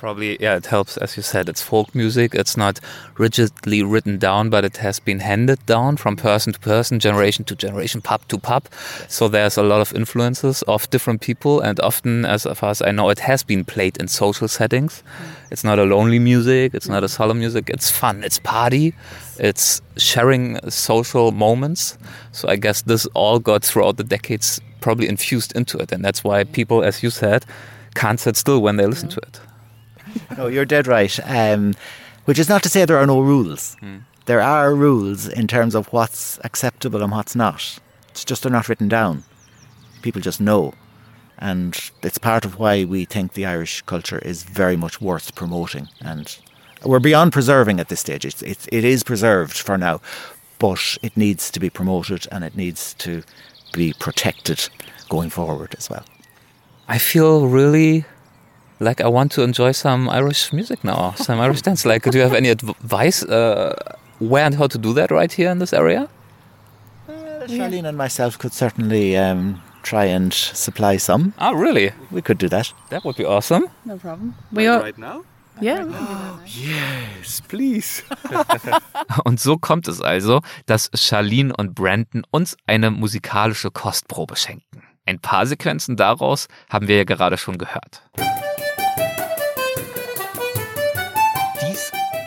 Probably, 0.00 0.40
yeah, 0.40 0.56
it 0.56 0.64
helps. 0.64 0.96
As 0.96 1.18
you 1.18 1.22
said, 1.22 1.46
it's 1.46 1.60
folk 1.60 1.94
music. 1.94 2.34
It's 2.34 2.56
not 2.56 2.80
rigidly 3.18 3.82
written 3.82 4.16
down, 4.16 4.48
but 4.48 4.64
it 4.64 4.78
has 4.78 4.98
been 4.98 5.20
handed 5.20 5.66
down 5.66 5.98
from 5.98 6.16
person 6.16 6.54
to 6.54 6.58
person, 6.58 7.00
generation 7.00 7.44
to 7.44 7.54
generation, 7.54 8.00
pub 8.00 8.26
to 8.28 8.38
pub. 8.38 8.64
So 9.08 9.28
there's 9.28 9.58
a 9.58 9.62
lot 9.62 9.82
of 9.82 9.92
influences 9.92 10.62
of 10.62 10.88
different 10.88 11.20
people, 11.20 11.60
and 11.60 11.78
often, 11.80 12.24
as 12.24 12.44
far 12.44 12.70
as 12.70 12.80
I 12.80 12.92
know, 12.92 13.10
it 13.10 13.18
has 13.18 13.42
been 13.42 13.62
played 13.62 13.98
in 13.98 14.08
social 14.08 14.48
settings. 14.48 15.02
Mm. 15.02 15.52
It's 15.52 15.64
not 15.64 15.78
a 15.78 15.84
lonely 15.84 16.18
music. 16.18 16.72
It's 16.72 16.88
not 16.88 17.04
a 17.04 17.08
solemn 17.08 17.38
music. 17.38 17.68
It's 17.68 17.90
fun. 17.90 18.24
It's 18.24 18.38
party. 18.38 18.94
It's 19.38 19.82
sharing 19.98 20.58
social 20.70 21.30
moments. 21.30 21.98
So 22.32 22.48
I 22.48 22.56
guess 22.56 22.80
this 22.80 23.04
all 23.12 23.38
got 23.38 23.62
throughout 23.62 23.98
the 23.98 24.04
decades 24.04 24.62
probably 24.80 25.10
infused 25.10 25.54
into 25.54 25.76
it, 25.76 25.92
and 25.92 26.02
that's 26.02 26.24
why 26.24 26.44
people, 26.44 26.82
as 26.82 27.02
you 27.02 27.10
said, 27.10 27.44
can't 27.94 28.18
sit 28.18 28.38
still 28.38 28.62
when 28.62 28.78
they 28.78 28.86
listen 28.86 29.10
mm. 29.10 29.16
to 29.16 29.20
it. 29.20 29.40
no, 30.36 30.46
you're 30.46 30.64
dead 30.64 30.86
right. 30.86 31.18
Um, 31.24 31.74
which 32.24 32.38
is 32.38 32.48
not 32.48 32.62
to 32.62 32.68
say 32.68 32.84
there 32.84 32.98
are 32.98 33.06
no 33.06 33.20
rules. 33.20 33.76
Mm. 33.82 34.02
There 34.26 34.40
are 34.40 34.74
rules 34.74 35.26
in 35.26 35.46
terms 35.46 35.74
of 35.74 35.92
what's 35.92 36.38
acceptable 36.44 37.02
and 37.02 37.10
what's 37.10 37.34
not. 37.34 37.78
It's 38.10 38.24
just 38.24 38.42
they're 38.42 38.52
not 38.52 38.68
written 38.68 38.88
down. 38.88 39.24
People 40.02 40.20
just 40.20 40.40
know. 40.40 40.74
And 41.38 41.76
it's 42.02 42.18
part 42.18 42.44
of 42.44 42.58
why 42.58 42.84
we 42.84 43.04
think 43.06 43.32
the 43.32 43.46
Irish 43.46 43.82
culture 43.82 44.18
is 44.18 44.42
very 44.42 44.76
much 44.76 45.00
worth 45.00 45.34
promoting. 45.34 45.88
And 46.00 46.38
we're 46.84 47.00
beyond 47.00 47.32
preserving 47.32 47.80
at 47.80 47.88
this 47.88 48.00
stage. 48.00 48.24
It's, 48.24 48.42
it's, 48.42 48.68
it 48.70 48.84
is 48.84 49.02
preserved 49.02 49.56
for 49.56 49.78
now, 49.78 50.00
but 50.58 50.98
it 51.02 51.16
needs 51.16 51.50
to 51.50 51.60
be 51.60 51.70
promoted 51.70 52.26
and 52.30 52.44
it 52.44 52.56
needs 52.56 52.94
to 52.94 53.22
be 53.72 53.94
protected 53.98 54.68
going 55.08 55.30
forward 55.30 55.74
as 55.78 55.88
well. 55.88 56.04
I 56.88 56.98
feel 56.98 57.46
really 57.46 58.04
like 58.80 59.00
I 59.00 59.08
want 59.08 59.32
to 59.32 59.42
enjoy 59.42 59.72
some 59.72 60.08
Irish 60.08 60.52
music 60.52 60.82
now, 60.82 61.12
some 61.16 61.38
Irish 61.40 61.62
dance. 61.62 61.84
Like, 61.84 62.02
do 62.10 62.18
you 62.18 62.22
have 62.22 62.34
any 62.34 62.48
advice 62.48 63.22
uh, 63.22 63.74
where 64.18 64.44
and 64.44 64.54
how 64.54 64.66
to 64.66 64.78
do 64.78 64.92
that 64.94 65.10
right 65.10 65.32
here 65.32 65.50
in 65.50 65.58
this 65.58 65.72
area? 65.72 66.08
Uh, 67.08 67.12
Charlene 67.46 67.86
and 67.86 67.96
myself 67.96 68.38
could 68.38 68.52
certainly 68.52 69.16
um, 69.16 69.62
try 69.82 70.04
and 70.06 70.32
supply 70.32 70.96
some. 70.96 71.34
Oh, 71.38 71.54
really? 71.54 71.92
We 72.10 72.22
could 72.22 72.38
do 72.38 72.48
that. 72.48 72.72
That 72.88 73.04
would 73.04 73.16
be 73.16 73.24
awesome. 73.24 73.66
No 73.84 73.98
problem. 73.98 74.34
We 74.52 74.66
are 74.66 74.80
right 74.80 74.98
now. 74.98 75.24
Yeah. 75.60 75.84
yes, 76.46 77.42
please. 77.46 78.02
und 79.24 79.40
so 79.40 79.58
kommt 79.58 79.88
es 79.88 80.00
also, 80.00 80.40
dass 80.64 80.90
Charlene 80.94 81.54
und 81.54 81.74
Brandon 81.74 82.22
uns 82.30 82.56
eine 82.66 82.90
musikalische 82.90 83.70
Kostprobe 83.70 84.36
schenken. 84.36 84.82
Ein 85.04 85.18
paar 85.18 85.44
Sequenzen 85.44 85.96
daraus 85.96 86.48
haben 86.70 86.88
wir 86.88 86.96
ja 86.96 87.04
gerade 87.04 87.36
schon 87.36 87.58
gehört. 87.58 88.02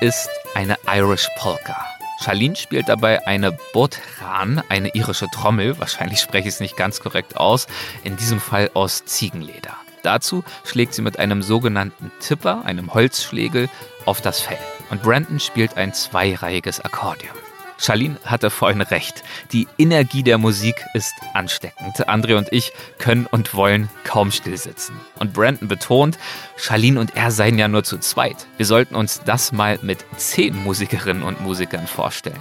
Ist 0.04 0.30
eine 0.54 0.76
Irish 0.86 1.30
Polka. 1.38 1.88
Charlene 2.22 2.58
spielt 2.58 2.90
dabei 2.90 3.26
eine 3.26 3.58
Botran, 3.72 4.62
eine 4.68 4.90
irische 4.90 5.28
Trommel, 5.34 5.80
wahrscheinlich 5.80 6.20
spreche 6.20 6.50
ich 6.50 6.56
es 6.56 6.60
nicht 6.60 6.76
ganz 6.76 7.00
korrekt 7.00 7.38
aus, 7.38 7.68
in 8.04 8.18
diesem 8.18 8.42
Fall 8.42 8.70
aus 8.74 9.06
Ziegenleder. 9.06 9.78
Dazu 10.02 10.44
schlägt 10.66 10.94
sie 10.94 11.04
mit 11.04 11.20
einem 11.20 11.42
sogenannten 11.42 12.12
Tipper, 12.20 12.66
einem 12.66 12.94
Holzschlägel, 12.94 13.70
auf 14.06 14.20
das 14.20 14.42
Fell. 14.42 14.60
Und 14.90 15.04
Brandon 15.04 15.40
spielt 15.40 15.78
ein 15.78 15.94
zweireihiges 15.94 16.82
Akkordeon. 16.82 17.38
Charlene 17.84 18.18
hatte 18.24 18.50
vorhin 18.50 18.82
recht. 18.82 19.24
Die 19.52 19.68
Energie 19.78 20.24
der 20.24 20.38
Musik 20.38 20.86
ist 20.94 21.14
ansteckend. 21.34 22.08
Andre 22.08 22.38
und 22.38 22.48
ich 22.54 22.72
können 22.98 23.26
und 23.26 23.54
wollen 23.56 23.90
kaum 24.06 24.32
stillsitzen. 24.32 24.96
Und 25.20 25.34
Brandon 25.34 25.68
betont, 25.68 26.18
Charlene 26.56 26.98
und 26.98 27.18
er 27.18 27.32
seien 27.32 27.60
ja 27.60 27.68
nur 27.68 27.84
zu 27.84 27.98
zweit. 27.98 28.48
Wir 28.56 28.66
sollten 28.66 28.96
uns 28.96 29.22
das 29.26 29.52
mal 29.52 29.80
mit 29.82 30.06
zehn 30.16 30.56
Musikerinnen 30.64 31.24
und 31.24 31.42
Musikern 31.42 31.86
vorstellen. 31.86 32.40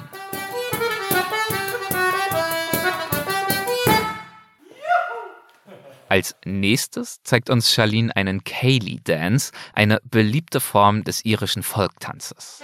Als 6.09 6.37
nächstes 6.45 7.23
zeigt 7.25 7.51
uns 7.51 7.73
Charlene 7.73 8.15
einen 8.15 8.45
Cayley 8.45 9.01
Dance, 9.03 9.51
eine 9.73 9.99
beliebte 10.05 10.61
Form 10.61 11.03
des 11.03 11.25
irischen 11.25 11.63
Volktanzes. 11.63 12.61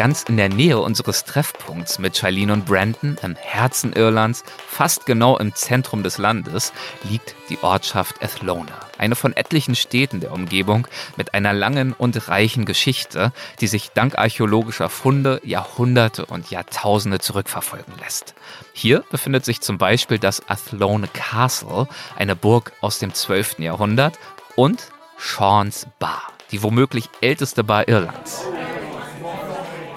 Ganz 0.00 0.22
in 0.22 0.38
der 0.38 0.48
Nähe 0.48 0.80
unseres 0.80 1.24
Treffpunkts 1.24 1.98
mit 1.98 2.16
Charlene 2.16 2.54
und 2.54 2.64
Brandon 2.64 3.18
im 3.22 3.36
Herzen 3.36 3.92
Irlands, 3.92 4.44
fast 4.66 5.04
genau 5.04 5.36
im 5.36 5.54
Zentrum 5.54 6.02
des 6.02 6.16
Landes, 6.16 6.72
liegt 7.02 7.34
die 7.50 7.58
Ortschaft 7.60 8.24
Athlone. 8.24 8.72
Eine 8.96 9.14
von 9.14 9.36
etlichen 9.36 9.74
Städten 9.74 10.20
der 10.20 10.32
Umgebung 10.32 10.88
mit 11.18 11.34
einer 11.34 11.52
langen 11.52 11.92
und 11.92 12.30
reichen 12.30 12.64
Geschichte, 12.64 13.34
die 13.60 13.66
sich 13.66 13.90
dank 13.90 14.16
archäologischer 14.18 14.88
Funde 14.88 15.38
Jahrhunderte 15.44 16.24
und 16.24 16.50
Jahrtausende 16.50 17.18
zurückverfolgen 17.18 17.92
lässt. 18.02 18.32
Hier 18.72 19.04
befindet 19.10 19.44
sich 19.44 19.60
zum 19.60 19.76
Beispiel 19.76 20.18
das 20.18 20.48
Athlone 20.48 21.08
Castle, 21.08 21.88
eine 22.16 22.36
Burg 22.36 22.72
aus 22.80 23.00
dem 23.00 23.12
12. 23.12 23.58
Jahrhundert, 23.58 24.18
und 24.56 24.82
Sean's 25.18 25.88
Bar, 25.98 26.22
die 26.52 26.62
womöglich 26.62 27.10
älteste 27.20 27.64
Bar 27.64 27.86
Irlands. 27.86 28.46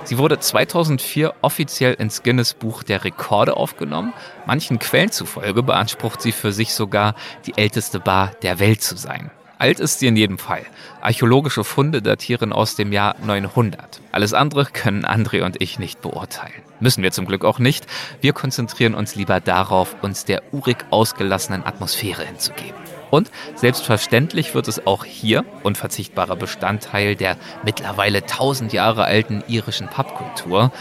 Sie 0.06 0.18
wurde 0.18 0.40
2004 0.40 1.34
offiziell 1.42 1.94
ins 1.94 2.24
Guinness 2.24 2.54
Buch 2.54 2.84
der 2.84 3.06
Rekorde 3.06 3.56
aufgenommen. 3.56 4.14
Manchen 4.46 4.78
Quellen 4.80 5.12
zufolge 5.12 5.64
beansprucht 5.64 6.22
sie 6.22 6.34
für 6.34 6.52
sich 6.52 6.74
sogar, 6.74 7.16
die 7.46 7.58
älteste 7.58 8.00
Bar 8.00 8.32
der 8.42 8.60
Welt 8.60 8.82
zu 8.82 8.98
sein. 8.98 9.32
Alt 9.60 9.80
ist 9.80 10.00
sie 10.00 10.08
in 10.08 10.18
jedem 10.18 10.38
Fall. 10.38 10.66
Archäologische 11.00 11.64
Funde 11.64 12.02
datieren 12.02 12.52
aus 12.52 12.76
dem 12.76 12.92
Jahr 12.92 13.16
900. 13.24 14.02
Alles 14.12 14.34
andere 14.34 14.66
können 14.66 15.06
André 15.06 15.42
und 15.46 15.62
ich 15.62 15.80
nicht 15.80 16.02
beurteilen. 16.02 16.62
Müssen 16.82 17.02
wir 17.02 17.14
zum 17.14 17.26
Glück 17.26 17.46
auch 17.46 17.60
nicht. 17.60 17.88
Wir 18.20 18.34
konzentrieren 18.34 18.94
uns 18.94 19.16
lieber 19.16 19.40
darauf, 19.40 19.96
uns 20.02 20.26
der 20.26 20.44
urig 20.52 20.84
ausgelassenen 20.90 21.66
Atmosphäre 21.66 22.26
hinzugeben. 22.26 22.76
Und 23.14 23.30
selbstverständlich 23.54 24.56
wird 24.56 24.68
es 24.68 24.88
auch 24.88 25.06
hier 25.06 25.46
unverzichtbarer 25.62 26.36
Bestandteil 26.36 27.16
der 27.16 27.38
mittlerweile 27.64 28.26
tausend 28.26 28.74
Jahre 28.74 29.04
alten 29.04 29.44
irischen 29.48 29.88
Pubkultur 29.88 30.72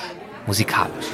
musikalisch. 0.47 1.09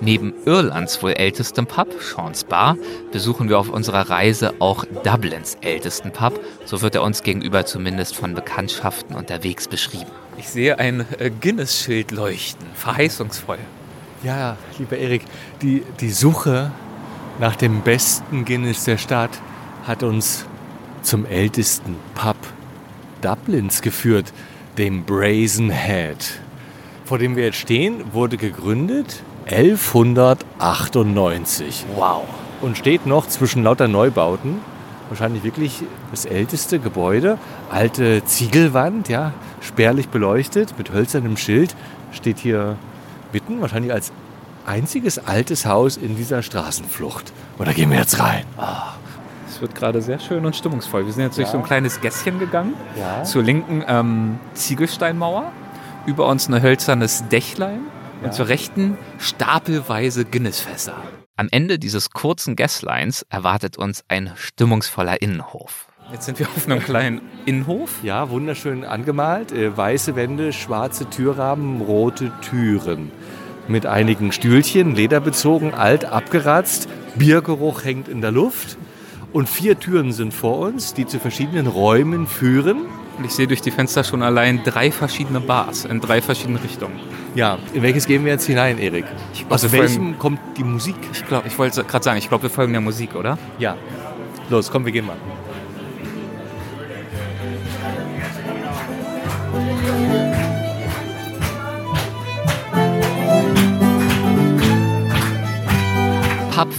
Neben 0.00 0.32
Irlands 0.46 1.02
wohl 1.02 1.12
ältestem 1.12 1.66
Pub, 1.66 1.88
Sean's 2.00 2.44
Bar, 2.44 2.78
besuchen 3.12 3.50
wir 3.50 3.58
auf 3.58 3.68
unserer 3.68 4.08
Reise 4.08 4.54
auch 4.58 4.86
Dublins 5.04 5.58
ältesten 5.60 6.12
Pub. 6.12 6.40
So 6.64 6.80
wird 6.80 6.94
er 6.94 7.02
uns 7.02 7.22
gegenüber 7.22 7.66
zumindest 7.66 8.16
von 8.16 8.32
Bekanntschaften 8.32 9.16
unterwegs 9.16 9.68
beschrieben. 9.68 10.10
Ich 10.38 10.48
sehe 10.48 10.78
ein 10.78 11.04
äh, 11.18 11.30
Guinness-Schild 11.42 12.10
leuchten, 12.10 12.66
verheißungsvoll. 12.74 13.58
Ja, 14.22 14.56
lieber 14.78 14.96
Erik, 14.96 15.22
die, 15.62 15.82
die 16.00 16.10
Suche 16.10 16.70
nach 17.38 17.56
dem 17.56 17.82
besten 17.82 18.44
Guinness 18.44 18.84
der 18.84 18.96
Stadt 18.96 19.30
hat 19.86 20.02
uns 20.02 20.46
zum 21.02 21.26
ältesten 21.26 21.96
Pub 22.14 22.36
Dublins 23.20 23.82
geführt, 23.82 24.32
dem 24.78 25.04
Brazen 25.04 25.70
Head. 25.70 26.40
Vor 27.04 27.18
dem 27.18 27.36
wir 27.36 27.44
jetzt 27.44 27.58
stehen, 27.58 28.12
wurde 28.12 28.36
gegründet 28.36 29.22
1198. 29.46 31.84
Wow. 31.94 32.24
und 32.62 32.76
steht 32.76 33.06
noch 33.06 33.28
zwischen 33.28 33.62
lauter 33.62 33.86
Neubauten. 33.86 34.58
Wahrscheinlich 35.08 35.44
wirklich 35.44 35.84
das 36.10 36.24
älteste 36.24 36.80
Gebäude. 36.80 37.38
Alte 37.70 38.24
Ziegelwand, 38.24 39.08
ja, 39.08 39.32
spärlich 39.60 40.08
beleuchtet 40.08 40.76
mit 40.78 40.92
hölzernem 40.92 41.36
Schild. 41.36 41.76
Steht 42.12 42.38
hier 42.38 42.76
mitten, 43.36 43.60
wahrscheinlich 43.60 43.92
als 43.92 44.12
einziges 44.64 45.18
altes 45.18 45.66
Haus 45.66 45.98
in 45.98 46.16
dieser 46.16 46.42
Straßenflucht. 46.42 47.34
Und 47.58 47.68
da 47.68 47.72
gehen 47.74 47.90
wir 47.90 47.98
jetzt 47.98 48.18
rein. 48.18 48.44
Es 49.46 49.60
wird 49.60 49.74
gerade 49.74 50.00
sehr 50.00 50.18
schön 50.18 50.46
und 50.46 50.56
stimmungsvoll. 50.56 51.04
Wir 51.04 51.12
sind 51.12 51.24
jetzt 51.24 51.36
durch 51.36 51.48
so 51.48 51.58
ein 51.58 51.64
kleines 51.64 52.00
Gässchen 52.00 52.38
gegangen. 52.38 52.72
Ja. 52.98 53.24
Zur 53.24 53.42
linken 53.42 53.84
ähm, 53.86 54.38
Ziegelsteinmauer. 54.54 55.52
Über 56.06 56.26
uns 56.28 56.48
ein 56.48 56.62
hölzernes 56.62 57.28
Dächlein. 57.28 57.80
Und 58.22 58.32
zur 58.32 58.48
rechten 58.48 58.96
stapelweise 59.18 60.24
Guinnessfässer. 60.24 60.96
Am 61.36 61.48
Ende 61.50 61.78
dieses 61.78 62.10
kurzen 62.10 62.56
Gässleins 62.56 63.26
erwartet 63.28 63.76
uns 63.76 64.02
ein 64.08 64.32
stimmungsvoller 64.36 65.20
Innenhof. 65.20 65.88
Jetzt 66.12 66.26
sind 66.26 66.38
wir 66.38 66.46
auf 66.46 66.66
einem 66.66 66.80
kleinen 66.80 67.20
Innenhof. 67.46 68.02
Ja, 68.04 68.30
wunderschön 68.30 68.84
angemalt. 68.84 69.50
Äh, 69.50 69.76
weiße 69.76 70.14
Wände, 70.14 70.52
schwarze 70.52 71.10
Türrahmen, 71.10 71.82
rote 71.82 72.30
Türen. 72.42 73.10
Mit 73.68 73.84
einigen 73.86 74.30
Stühlchen, 74.32 74.94
lederbezogen, 74.94 75.74
alt, 75.74 76.04
abgeratzt. 76.04 76.88
Biergeruch 77.16 77.84
hängt 77.84 78.08
in 78.08 78.20
der 78.20 78.30
Luft. 78.30 78.76
Und 79.32 79.48
vier 79.48 79.78
Türen 79.78 80.12
sind 80.12 80.32
vor 80.32 80.58
uns, 80.60 80.94
die 80.94 81.06
zu 81.06 81.18
verschiedenen 81.18 81.66
Räumen 81.66 82.26
führen. 82.26 82.82
Und 83.18 83.24
ich 83.24 83.32
sehe 83.32 83.46
durch 83.46 83.60
die 83.62 83.70
Fenster 83.70 84.04
schon 84.04 84.22
allein 84.22 84.60
drei 84.64 84.92
verschiedene 84.92 85.40
Bars 85.40 85.84
in 85.84 86.00
drei 86.00 86.22
verschiedenen 86.22 86.58
Richtungen. 86.62 86.94
Ja, 87.34 87.58
in 87.74 87.82
welches 87.82 88.06
gehen 88.06 88.24
wir 88.24 88.32
jetzt 88.32 88.46
hinein, 88.46 88.78
Erik? 88.78 89.04
glaub, 89.36 89.52
Aus 89.52 89.72
welchem 89.72 89.94
folgen- 89.96 90.18
kommt 90.18 90.38
die 90.56 90.64
Musik? 90.64 90.96
Ich 91.12 91.26
glaube, 91.26 91.48
ich 91.48 91.58
wollte 91.58 91.82
gerade 91.84 92.04
sagen, 92.04 92.18
ich 92.18 92.28
glaube, 92.28 92.44
wir 92.44 92.50
folgen 92.50 92.72
der 92.72 92.80
Musik, 92.82 93.14
oder? 93.14 93.36
Ja. 93.58 93.76
Los, 94.48 94.70
komm, 94.70 94.84
wir 94.84 94.92
gehen 94.92 95.06
mal. 95.06 95.16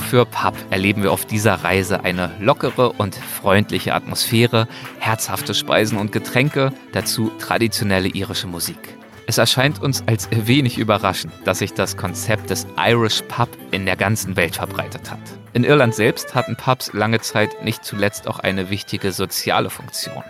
Für 0.08 0.26
Pub 0.26 0.56
erleben 0.70 1.04
wir 1.04 1.12
auf 1.12 1.26
dieser 1.26 1.56
Reise 1.66 2.06
eine 2.06 2.32
lockere 2.40 2.94
und 2.94 3.14
freundliche 3.16 3.94
Atmosphäre, 3.94 4.70
herzhafte 5.00 5.54
Speisen 5.54 5.98
und 5.98 6.14
Getränke, 6.14 6.72
dazu 6.94 7.30
traditionelle 7.40 8.08
irische 8.08 8.48
Musik. 8.48 8.78
Es 9.26 9.38
erscheint 9.38 9.82
uns 9.82 10.04
als 10.08 10.30
wenig 10.32 10.78
überraschend, 10.78 11.34
dass 11.44 11.60
sich 11.60 11.74
das 11.74 11.98
Konzept 11.98 12.50
des 12.50 12.66
Irish 12.78 13.22
Pub 13.28 13.50
in 13.72 13.86
der 13.86 13.98
ganzen 13.98 14.38
Welt 14.38 14.56
verbreitet 14.56 15.12
hat. 15.12 15.20
In 15.52 15.66
Irland 15.66 15.94
selbst 15.94 16.34
hatten 16.36 16.56
Pubs 16.56 16.94
lange 16.94 17.20
Zeit 17.20 17.66
nicht 17.66 17.84
zuletzt 17.84 18.30
auch 18.30 18.40
eine 18.40 18.70
wichtige 18.70 19.12
soziale 19.12 19.70
Funktion. 19.70 20.24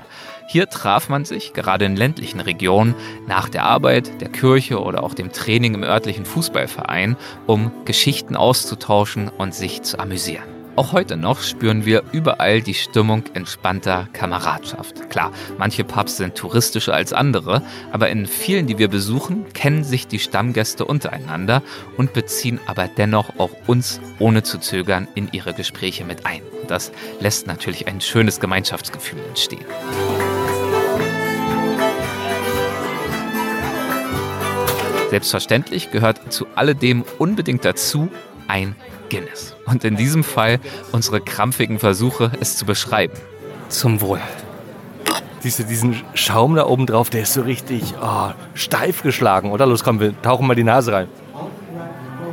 Hier 0.49 0.69
traf 0.69 1.09
man 1.09 1.25
sich, 1.25 1.51
gerade 1.51 1.83
in 1.83 1.97
ländlichen 1.97 2.39
Regionen, 2.39 2.95
nach 3.27 3.49
der 3.49 3.63
Arbeit, 3.65 4.21
der 4.21 4.29
Kirche 4.29 4.81
oder 4.81 5.03
auch 5.03 5.13
dem 5.13 5.33
Training 5.33 5.73
im 5.73 5.83
örtlichen 5.83 6.25
Fußballverein, 6.25 7.17
um 7.47 7.71
Geschichten 7.83 8.37
auszutauschen 8.37 9.27
und 9.27 9.53
sich 9.53 9.81
zu 9.81 9.99
amüsieren. 9.99 10.57
Auch 10.77 10.93
heute 10.93 11.17
noch 11.17 11.41
spüren 11.41 11.85
wir 11.85 12.03
überall 12.11 12.61
die 12.61 12.75
Stimmung 12.75 13.23
entspannter 13.33 14.07
Kameradschaft. 14.13 15.09
Klar, 15.09 15.31
manche 15.57 15.83
Pubs 15.83 16.17
sind 16.17 16.35
touristischer 16.35 16.93
als 16.93 17.13
andere, 17.13 17.63
aber 17.91 18.09
in 18.09 18.27
vielen, 18.27 18.67
die 18.67 18.77
wir 18.77 18.87
besuchen, 18.87 19.51
kennen 19.53 19.83
sich 19.83 20.07
die 20.07 20.19
Stammgäste 20.19 20.85
untereinander 20.85 21.63
und 21.97 22.13
beziehen 22.13 22.59
aber 22.67 22.87
dennoch 22.87 23.39
auch 23.39 23.49
uns 23.65 23.99
ohne 24.19 24.43
zu 24.43 24.59
zögern 24.59 25.07
in 25.15 25.29
ihre 25.31 25.55
Gespräche 25.55 26.05
mit 26.05 26.27
ein. 26.27 26.43
Das 26.67 26.91
lässt 27.19 27.47
natürlich 27.47 27.87
ein 27.87 27.99
schönes 27.99 28.39
Gemeinschaftsgefühl 28.39 29.19
entstehen. 29.27 29.65
Selbstverständlich 35.09 35.91
gehört 35.91 36.33
zu 36.33 36.47
alledem 36.55 37.03
unbedingt 37.17 37.63
dazu 37.63 38.09
ein 38.47 38.75
Guinness. 39.09 39.55
Und 39.65 39.83
in 39.83 39.95
diesem 39.95 40.23
Fall 40.23 40.59
unsere 40.91 41.21
krampfigen 41.21 41.79
Versuche, 41.79 42.31
es 42.39 42.57
zu 42.57 42.65
beschreiben. 42.65 43.13
Zum 43.69 44.01
Wohl. 44.01 44.19
Diese, 45.43 45.63
diesen 45.63 46.01
Schaum 46.13 46.55
da 46.55 46.65
oben 46.65 46.87
drauf, 46.87 47.09
der 47.09 47.21
ist 47.21 47.33
so 47.33 47.41
richtig 47.41 47.93
oh, 48.01 48.31
steif 48.53 49.03
geschlagen, 49.03 49.51
oder? 49.51 49.65
Los, 49.65 49.83
komm, 49.83 49.99
wir 49.99 50.19
tauchen 50.21 50.47
mal 50.47 50.55
die 50.55 50.63
Nase 50.63 50.91
rein. 50.91 51.07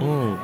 Mm. 0.01 0.35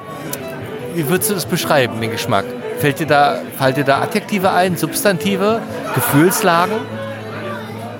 Wie 0.94 1.08
würdest 1.08 1.30
du 1.30 1.34
das 1.34 1.46
beschreiben, 1.46 2.00
den 2.00 2.10
Geschmack? 2.10 2.44
Fällt 2.78 3.00
dir 3.00 3.06
da, 3.06 3.40
fallen 3.56 3.74
dir 3.74 3.84
da 3.84 4.02
Adjektive 4.02 4.50
ein, 4.50 4.76
Substantive, 4.76 5.60
Gefühlslagen, 5.94 6.76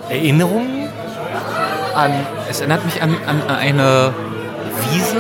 Erinnerungen 0.09 0.80
an 1.95 2.13
Es 2.49 2.61
erinnert 2.61 2.85
mich 2.85 3.03
an, 3.03 3.17
an 3.27 3.43
eine 3.49 4.13
Wiese 4.93 5.17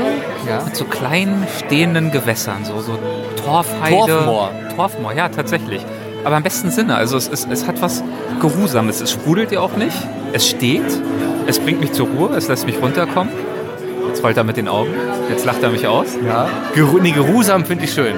Ja. 0.48 0.62
mit 0.64 0.76
so 0.76 0.84
kleinen 0.84 1.46
stehenden 1.58 2.10
Gewässern, 2.10 2.64
so, 2.64 2.80
so 2.80 2.98
Torfheide. 3.44 3.94
Torfmoor. 3.94 4.50
Torfmoor, 4.76 5.12
ja, 5.12 5.28
tatsächlich. 5.28 5.84
Aber 6.24 6.36
im 6.36 6.42
besten 6.42 6.70
Sinne. 6.70 6.96
Also 6.96 7.16
es, 7.16 7.28
es, 7.28 7.46
es 7.50 7.66
hat 7.66 7.80
was 7.80 8.02
Geruhsames. 8.40 9.00
Es 9.00 9.10
sprudelt 9.12 9.52
ja 9.52 9.60
auch 9.60 9.76
nicht. 9.76 9.96
Es 10.32 10.48
steht. 10.48 10.84
Es 11.46 11.58
bringt 11.58 11.80
mich 11.80 11.92
zur 11.92 12.08
Ruhe. 12.08 12.36
Es 12.36 12.48
lässt 12.48 12.66
mich 12.66 12.80
runterkommen. 12.80 13.32
Jetzt 14.08 14.22
rollt 14.22 14.36
er 14.36 14.44
mit 14.44 14.56
den 14.56 14.68
Augen. 14.68 14.92
Jetzt 15.30 15.44
lacht 15.44 15.62
er 15.62 15.70
mich 15.70 15.86
aus. 15.86 16.08
Ja. 16.26 16.48
Geru 16.74 16.98
nee, 16.98 17.12
geruhsam 17.12 17.64
finde 17.64 17.84
ich 17.84 17.92
schön. 17.92 18.16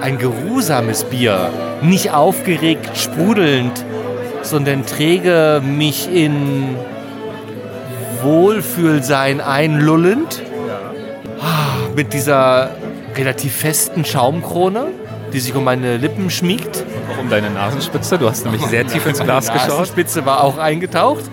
Ein 0.00 0.18
geruhsames 0.18 1.04
Bier. 1.04 1.50
Nicht 1.80 2.12
aufgeregt, 2.12 2.90
sprudelnd, 2.96 3.84
sondern 4.42 4.84
träge 4.84 5.62
mich 5.64 6.12
in 6.12 6.76
Wohlfühlsein 8.22 9.40
einlullend. 9.40 10.42
Ah, 11.40 11.88
Mit 11.94 12.12
dieser 12.12 12.70
relativ 13.16 13.56
festen 13.56 14.04
Schaumkrone, 14.04 14.86
die 15.32 15.40
sich 15.40 15.54
um 15.54 15.64
meine 15.64 15.96
Lippen 15.96 16.30
schmiegt. 16.30 16.84
Auch 17.12 17.20
um 17.20 17.28
deine 17.30 17.50
Nasenspitze. 17.50 18.18
Du 18.18 18.28
hast 18.28 18.44
nämlich 18.44 18.62
sehr 18.66 18.86
tief 18.86 19.06
ins 19.06 19.20
Glas 19.20 19.46
Die 19.46 19.52
geschaut. 19.52 19.68
Nasenspitze 19.70 20.24
war 20.24 20.42
auch 20.44 20.58
eingetaucht. 20.58 21.24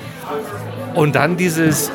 Und 0.96 1.16
dann 1.16 1.38
dieses, 1.38 1.92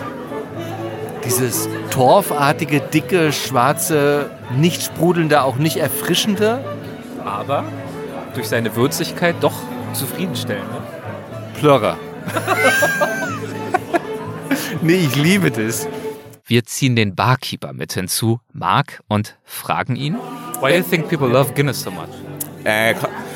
dieses 1.25 1.69
torfartige, 1.91 2.81
dicke, 2.81 3.33
schwarze, 3.33 4.31
nicht 4.57 4.83
sprudelnde, 4.83 5.43
auch 5.43 5.57
nicht 5.57 5.79
erfrischende 5.79 6.61
Aber 7.25 7.65
durch 8.35 8.49
seine 8.49 8.77
Würzigkeit 8.77 9.37
doch 9.41 9.55
zufriedenstellend. 9.93 10.71
Ne? 10.71 10.79
Plörrer. 11.59 11.97
nee, 14.83 15.07
ich 15.07 15.17
liebe 15.17 15.51
das. 15.51 15.87
Wir 16.47 16.65
ziehen 16.65 16.97
den 16.97 17.15
Barkeeper 17.15 17.73
mit 17.73 17.93
hinzu, 17.93 18.41
Mark, 18.53 19.03
und 19.09 19.37
fragen 19.45 19.97
ihn, 19.97 20.17
Why 20.61 20.71
do 20.73 20.77
you 20.79 20.83
think 20.83 21.09
people 21.09 21.29
love 21.29 21.53
Guinness 21.55 21.81
so 21.81 21.91
much? 21.91 22.11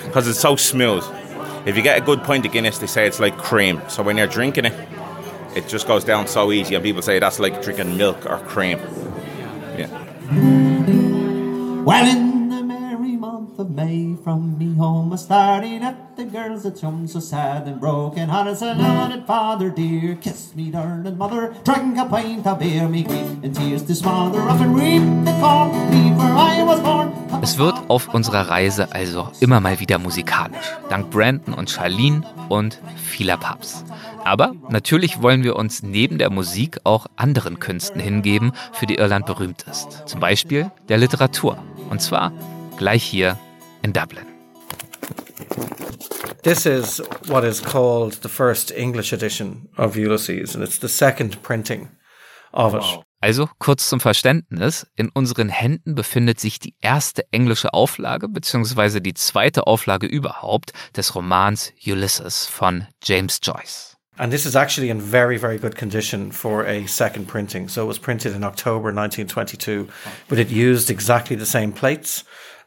because 0.06 0.28
it's 0.28 0.40
so 0.40 0.56
smooth. 0.56 1.02
If 1.66 1.76
you 1.76 1.82
get 1.82 1.96
a 1.96 2.00
good 2.04 2.22
pint 2.24 2.44
of 2.44 2.52
Guinness, 2.52 2.78
they 2.78 2.86
say 2.86 3.06
it's 3.06 3.18
like 3.20 3.38
cream. 3.38 3.80
So 3.88 4.02
when 4.02 4.18
you're 4.18 4.26
drinking 4.26 4.66
it, 4.66 4.74
it 5.56 5.66
just 5.68 5.86
goes 5.86 6.04
down 6.04 6.26
so 6.26 6.52
easy, 6.52 6.74
and 6.74 6.84
people 6.84 7.02
say 7.02 7.18
that's 7.18 7.38
like 7.38 7.62
drinking 7.62 7.96
milk 7.96 8.26
or 8.26 8.38
cream. 8.38 8.78
Yeah. 9.78 9.88
Well, 11.84 12.33
month 13.56 13.70
of 13.70 13.76
May, 13.76 14.16
from 14.24 14.58
me 14.58 14.74
home 14.74 15.12
I 15.12 15.16
started 15.16 15.82
at 15.82 16.16
the 16.16 16.24
girls 16.24 16.66
at 16.66 16.80
home 16.80 17.06
so 17.06 17.20
sad 17.20 17.66
and 17.68 17.80
broken 17.80 18.28
hearted. 18.28 18.56
So 18.56 18.74
that 18.74 19.26
father 19.26 19.70
dear 19.70 20.16
kissed 20.16 20.56
me 20.56 20.70
darling 20.70 21.16
mother, 21.16 21.54
drank 21.64 21.98
a 21.98 22.04
pint 22.04 22.46
of 22.46 22.58
beer, 22.58 22.88
me 22.88 23.02
grief 23.02 23.26
and 23.42 23.54
tears 23.54 23.84
to 23.84 23.94
smother 23.94 24.40
up 24.40 24.60
and 24.60 24.74
reap 24.74 25.02
the 25.24 25.32
corn, 25.40 25.70
where 26.16 26.32
I 26.32 26.64
was 26.64 26.80
born. 26.80 27.12
Es 27.42 27.58
wird 27.58 27.74
auf 27.88 28.12
unserer 28.14 28.48
Reise 28.48 28.92
also 28.92 29.28
immer 29.40 29.60
mal 29.60 29.78
wieder 29.78 29.98
musikalisch, 29.98 30.72
dank 30.88 31.10
Brandon 31.10 31.54
und 31.54 31.70
Charlene 31.70 32.22
und 32.48 32.80
vieler 32.96 33.36
Pubs. 33.36 33.84
Aber 34.24 34.54
natürlich 34.70 35.20
wollen 35.20 35.44
wir 35.44 35.56
uns 35.56 35.82
neben 35.82 36.18
der 36.18 36.30
Musik 36.30 36.80
auch 36.84 37.06
anderen 37.16 37.58
Künsten 37.58 38.00
hingeben, 38.00 38.52
für 38.72 38.86
die 38.86 38.94
Irland 38.94 39.26
berühmt 39.26 39.66
ist. 39.70 40.08
Zum 40.08 40.20
Beispiel 40.20 40.70
der 40.88 40.96
Literatur. 40.96 41.58
Und 41.90 42.00
zwar 42.00 42.32
gleich 42.78 43.04
hier 43.04 43.36
in 43.84 43.92
Dublin. 43.92 44.26
This 46.42 46.66
is 46.66 47.00
what 47.28 47.44
is 47.44 47.60
called 47.60 48.22
the 48.22 48.28
first 48.28 48.70
English 48.70 49.12
edition 49.12 49.68
of 49.76 49.96
Ulysses, 49.96 50.54
and 50.54 50.64
it's 50.64 50.78
the 50.78 50.88
second 50.88 51.42
printing 51.42 51.90
of 52.52 52.74
it. 52.74 52.82
Also 53.22 53.48
kurz 53.58 53.88
zum 53.88 54.00
Verständnis, 54.00 54.86
in 54.96 55.08
unseren 55.08 55.48
Händen 55.48 55.94
befindet 55.94 56.40
sich 56.40 56.58
die 56.58 56.74
erste 56.82 57.24
englische 57.30 57.72
Auflage 57.72 58.28
beziehungsweise 58.28 59.00
die 59.00 59.14
zweite 59.14 59.66
Auflage 59.66 60.06
überhaupt 60.06 60.74
des 60.94 61.14
Romans 61.14 61.72
Ulysses 61.86 62.44
von 62.44 62.86
James 63.02 63.38
Joyce. 63.42 63.96
And 64.18 64.30
this 64.30 64.44
is 64.44 64.54
actually 64.54 64.90
in 64.90 65.00
very, 65.00 65.38
very 65.38 65.58
good 65.58 65.76
condition 65.76 66.30
for 66.30 66.64
a 66.66 66.86
second 66.86 67.26
printing. 67.26 67.68
So 67.68 67.82
it 67.82 67.88
was 67.88 67.98
printed 67.98 68.36
in 68.36 68.44
October 68.44 68.92
1922, 68.92 69.88
but 70.28 70.38
it 70.38 70.50
used 70.50 70.90
exactly 70.90 71.36
the 71.36 71.46
same 71.46 71.72
plates 71.72 72.24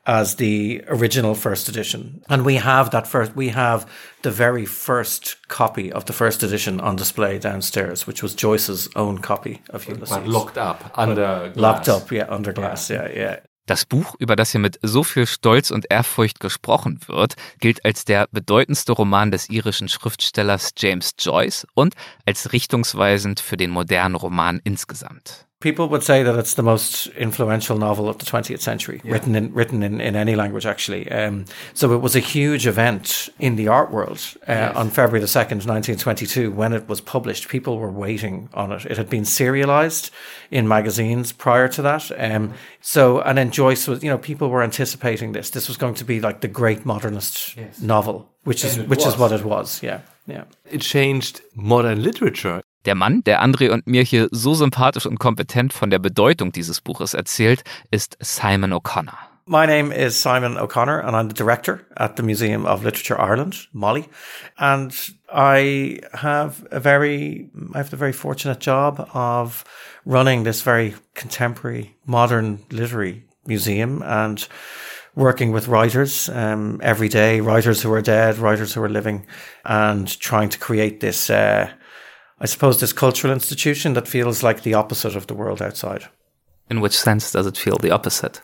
as 0.07 0.35
the 0.35 0.81
original 0.87 1.35
first 1.35 1.67
edition. 1.67 2.23
And 2.29 2.45
we 2.45 2.55
have 2.55 2.89
that 2.91 3.05
first, 3.05 3.35
we 3.35 3.49
have 3.49 3.85
the 4.23 4.31
very 4.31 4.65
first 4.65 5.35
copy 5.49 5.91
of 5.91 6.05
the 6.05 6.13
first 6.13 6.41
edition 6.43 6.79
on 6.79 6.95
display 6.95 7.37
downstairs, 7.37 8.07
which 8.07 8.23
was 8.23 8.33
Joyce's 8.33 8.89
own 8.95 9.19
copy 9.19 9.61
of 9.69 9.85
Ulysses. 9.87 10.17
But 10.17 10.27
locked 10.27 10.57
up 10.57 10.91
under 10.95 11.51
glass. 11.53 11.57
Locked 11.57 11.89
up, 11.89 12.11
yeah, 12.11 12.25
under 12.29 12.53
glass, 12.53 12.89
yeah, 12.89 13.07
yeah. 13.09 13.15
yeah. 13.15 13.39
Das 13.67 13.83
Buch, 13.83 14.15
über 14.17 14.37
das 14.37 14.51
hier 14.51 14.61
mit 14.61 14.79
so 14.81 15.03
viel 15.03 15.27
Stolz 15.27 15.71
und 15.71 15.87
Ehrfurcht 15.89 16.39
gesprochen 16.39 17.01
wird, 17.07 17.35
gilt 17.59 17.83
als 17.83 18.05
der 18.05 18.29
bedeutendste 18.31 18.93
Roman 18.93 19.29
des 19.29 19.49
irischen 19.49 19.89
Schriftstellers 19.89 20.71
James 20.77 21.15
Joyce 21.19 21.67
und 21.73 21.93
als 22.25 22.53
richtungsweisend 22.53 23.41
für 23.41 23.57
den 23.57 23.71
modernen 23.71 24.15
Roman 24.15 24.61
insgesamt. 24.63 25.46
People 25.59 25.89
would 25.89 26.03
say 26.03 26.21
that 26.21 26.37
it's 26.37 26.53
the 26.53 26.61
most 26.61 27.07
influential 27.07 27.79
novel 27.79 28.07
of 28.07 28.19
the 28.19 28.25
20th 28.25 28.59
century, 28.59 29.01
yeah. 29.03 29.13
written 29.13 29.35
in 29.35 29.51
written 29.55 29.81
in, 29.81 29.99
in 29.99 30.15
any 30.15 30.35
language, 30.35 30.67
actually. 30.67 31.11
Um, 31.11 31.45
so 31.73 31.93
it 31.93 31.97
was 31.97 32.15
a 32.15 32.19
huge 32.19 32.67
event 32.67 33.29
in 33.39 33.55
the 33.55 33.67
art 33.67 33.89
world 33.89 34.19
uh, 34.47 34.53
yes. 34.53 34.75
on 34.75 34.91
February 34.91 35.19
the 35.19 35.25
2nd, 35.25 35.65
1922, 35.65 36.51
when 36.51 36.73
it 36.73 36.87
was 36.87 37.01
published. 37.01 37.47
People 37.49 37.79
were 37.79 37.89
waiting 37.89 38.49
on 38.53 38.71
it. 38.71 38.85
It 38.85 38.97
had 38.97 39.09
been 39.09 39.25
serialized 39.25 40.11
in 40.51 40.67
magazines 40.67 41.31
prior 41.31 41.67
to 41.69 41.81
that. 41.81 42.11
Um, 42.19 42.53
so, 42.79 43.21
and 43.21 43.35
then 43.39 43.49
Joyce 43.49 43.87
was, 43.87 44.03
you 44.03 44.11
know, 44.11 44.19
people 44.19 44.51
were 44.51 44.61
anticipating 44.61 45.31
this. 45.31 45.49
This 45.49 45.67
was 45.67 45.75
going 45.75 45.95
to 45.95 46.05
be 46.05 46.21
like 46.21 46.41
the 46.41 46.47
great 46.47 46.85
modernist 46.85 47.57
yes. 47.57 47.81
novel, 47.81 48.29
which 48.43 48.63
and 48.63 48.83
is 48.83 48.87
which 48.87 49.05
was. 49.05 49.15
is 49.15 49.19
what 49.19 49.31
it 49.31 49.43
was. 49.43 49.81
Yeah, 49.81 50.01
yeah. 50.27 50.43
It 50.69 50.81
changed 50.81 51.41
modern 51.55 52.03
literature 52.03 52.61
Der 52.87 52.95
Mann, 52.95 53.21
der 53.25 53.43
André 53.43 53.69
und 53.69 53.85
mir 53.85 54.01
hier 54.01 54.29
so 54.31 54.53
sympathisch 54.53 55.05
und 55.05 55.19
kompetent 55.19 55.73
von 55.73 55.89
der 55.89 55.99
Bedeutung 55.99 56.53
dieses 56.53 56.79
Buches 56.79 57.13
erzählt, 57.13 57.65
ist 57.91 58.17
Simon 58.21 58.71
O'Connor. 58.71 59.17
My 59.45 59.65
name 59.65 59.91
is 59.91 60.21
Simon 60.21 60.57
O'Connor, 60.57 61.03
and 61.05 61.13
I'm 61.13 61.27
the 61.27 61.33
director 61.33 61.81
at 61.97 62.15
the 62.15 62.23
Museum 62.23 62.65
of 62.65 62.85
Literature 62.85 63.19
Ireland, 63.19 63.67
Molly. 63.73 64.05
And 64.57 64.93
I 65.29 65.99
have 66.13 66.65
a 66.71 66.79
very, 66.79 67.49
I 67.73 67.77
have 67.77 67.89
the 67.89 67.97
very 67.97 68.13
fortunate 68.13 68.61
job 68.61 69.05
of 69.13 69.65
running 70.05 70.43
this 70.43 70.61
very 70.61 70.95
contemporary, 71.13 71.97
modern 72.05 72.59
literary 72.71 73.25
museum 73.45 74.01
and 74.01 74.47
working 75.13 75.51
with 75.51 75.67
writers 75.67 76.29
um, 76.29 76.79
every 76.81 77.09
day, 77.09 77.41
writers 77.41 77.81
who 77.81 77.91
are 77.91 78.01
dead, 78.01 78.37
writers 78.37 78.73
who 78.73 78.81
are 78.81 78.89
living, 78.89 79.25
and 79.65 80.07
trying 80.21 80.47
to 80.47 80.57
create 80.57 81.01
this 81.01 81.29
uh, 81.29 81.69
I 82.39 82.45
suppose, 82.45 82.79
this 82.79 82.93
cultural 82.93 83.33
institution 83.33 83.93
that 83.93 84.07
feels 84.07 84.43
like 84.43 84.61
the 84.61 84.75
opposite 84.75 85.15
of 85.15 85.27
the 85.27 85.33
world 85.33 85.61
outside. 85.61 86.05
In 86.69 86.81
which 86.81 86.97
sense 86.97 87.31
does 87.31 87.47
it 87.47 87.57
feel 87.57 87.77
the 87.77 87.91
opposite? 87.91 88.41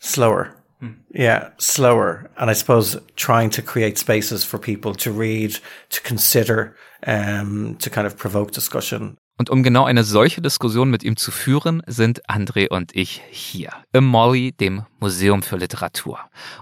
Slower. 0.00 0.56
Hmm. 0.80 0.92
Yeah, 1.14 1.50
slower. 1.58 2.30
And 2.36 2.50
I 2.50 2.54
suppose 2.54 2.96
trying 3.16 3.50
to 3.50 3.62
create 3.62 3.98
spaces 3.98 4.44
for 4.44 4.58
people 4.58 4.94
to 4.96 5.12
read, 5.12 5.58
to 5.90 6.00
consider, 6.02 6.76
um, 7.06 7.76
to 7.76 7.88
kind 7.88 8.06
of 8.06 8.16
provoke 8.16 8.50
discussion. 8.50 9.16
Und 9.38 9.50
um 9.50 9.62
genau 9.62 9.84
eine 9.84 10.04
solche 10.04 10.42
Diskussion 10.42 10.90
mit 10.90 11.02
ihm 11.02 11.16
zu 11.16 11.30
führen, 11.30 11.82
sind 11.86 12.24
André 12.28 12.68
und 12.68 12.94
ich 12.94 13.22
hier 13.30 13.70
im 13.92 14.04
Molly, 14.04 14.52
dem 14.52 14.84
Museum 15.00 15.42
für 15.42 15.56
Literatur. 15.56 16.20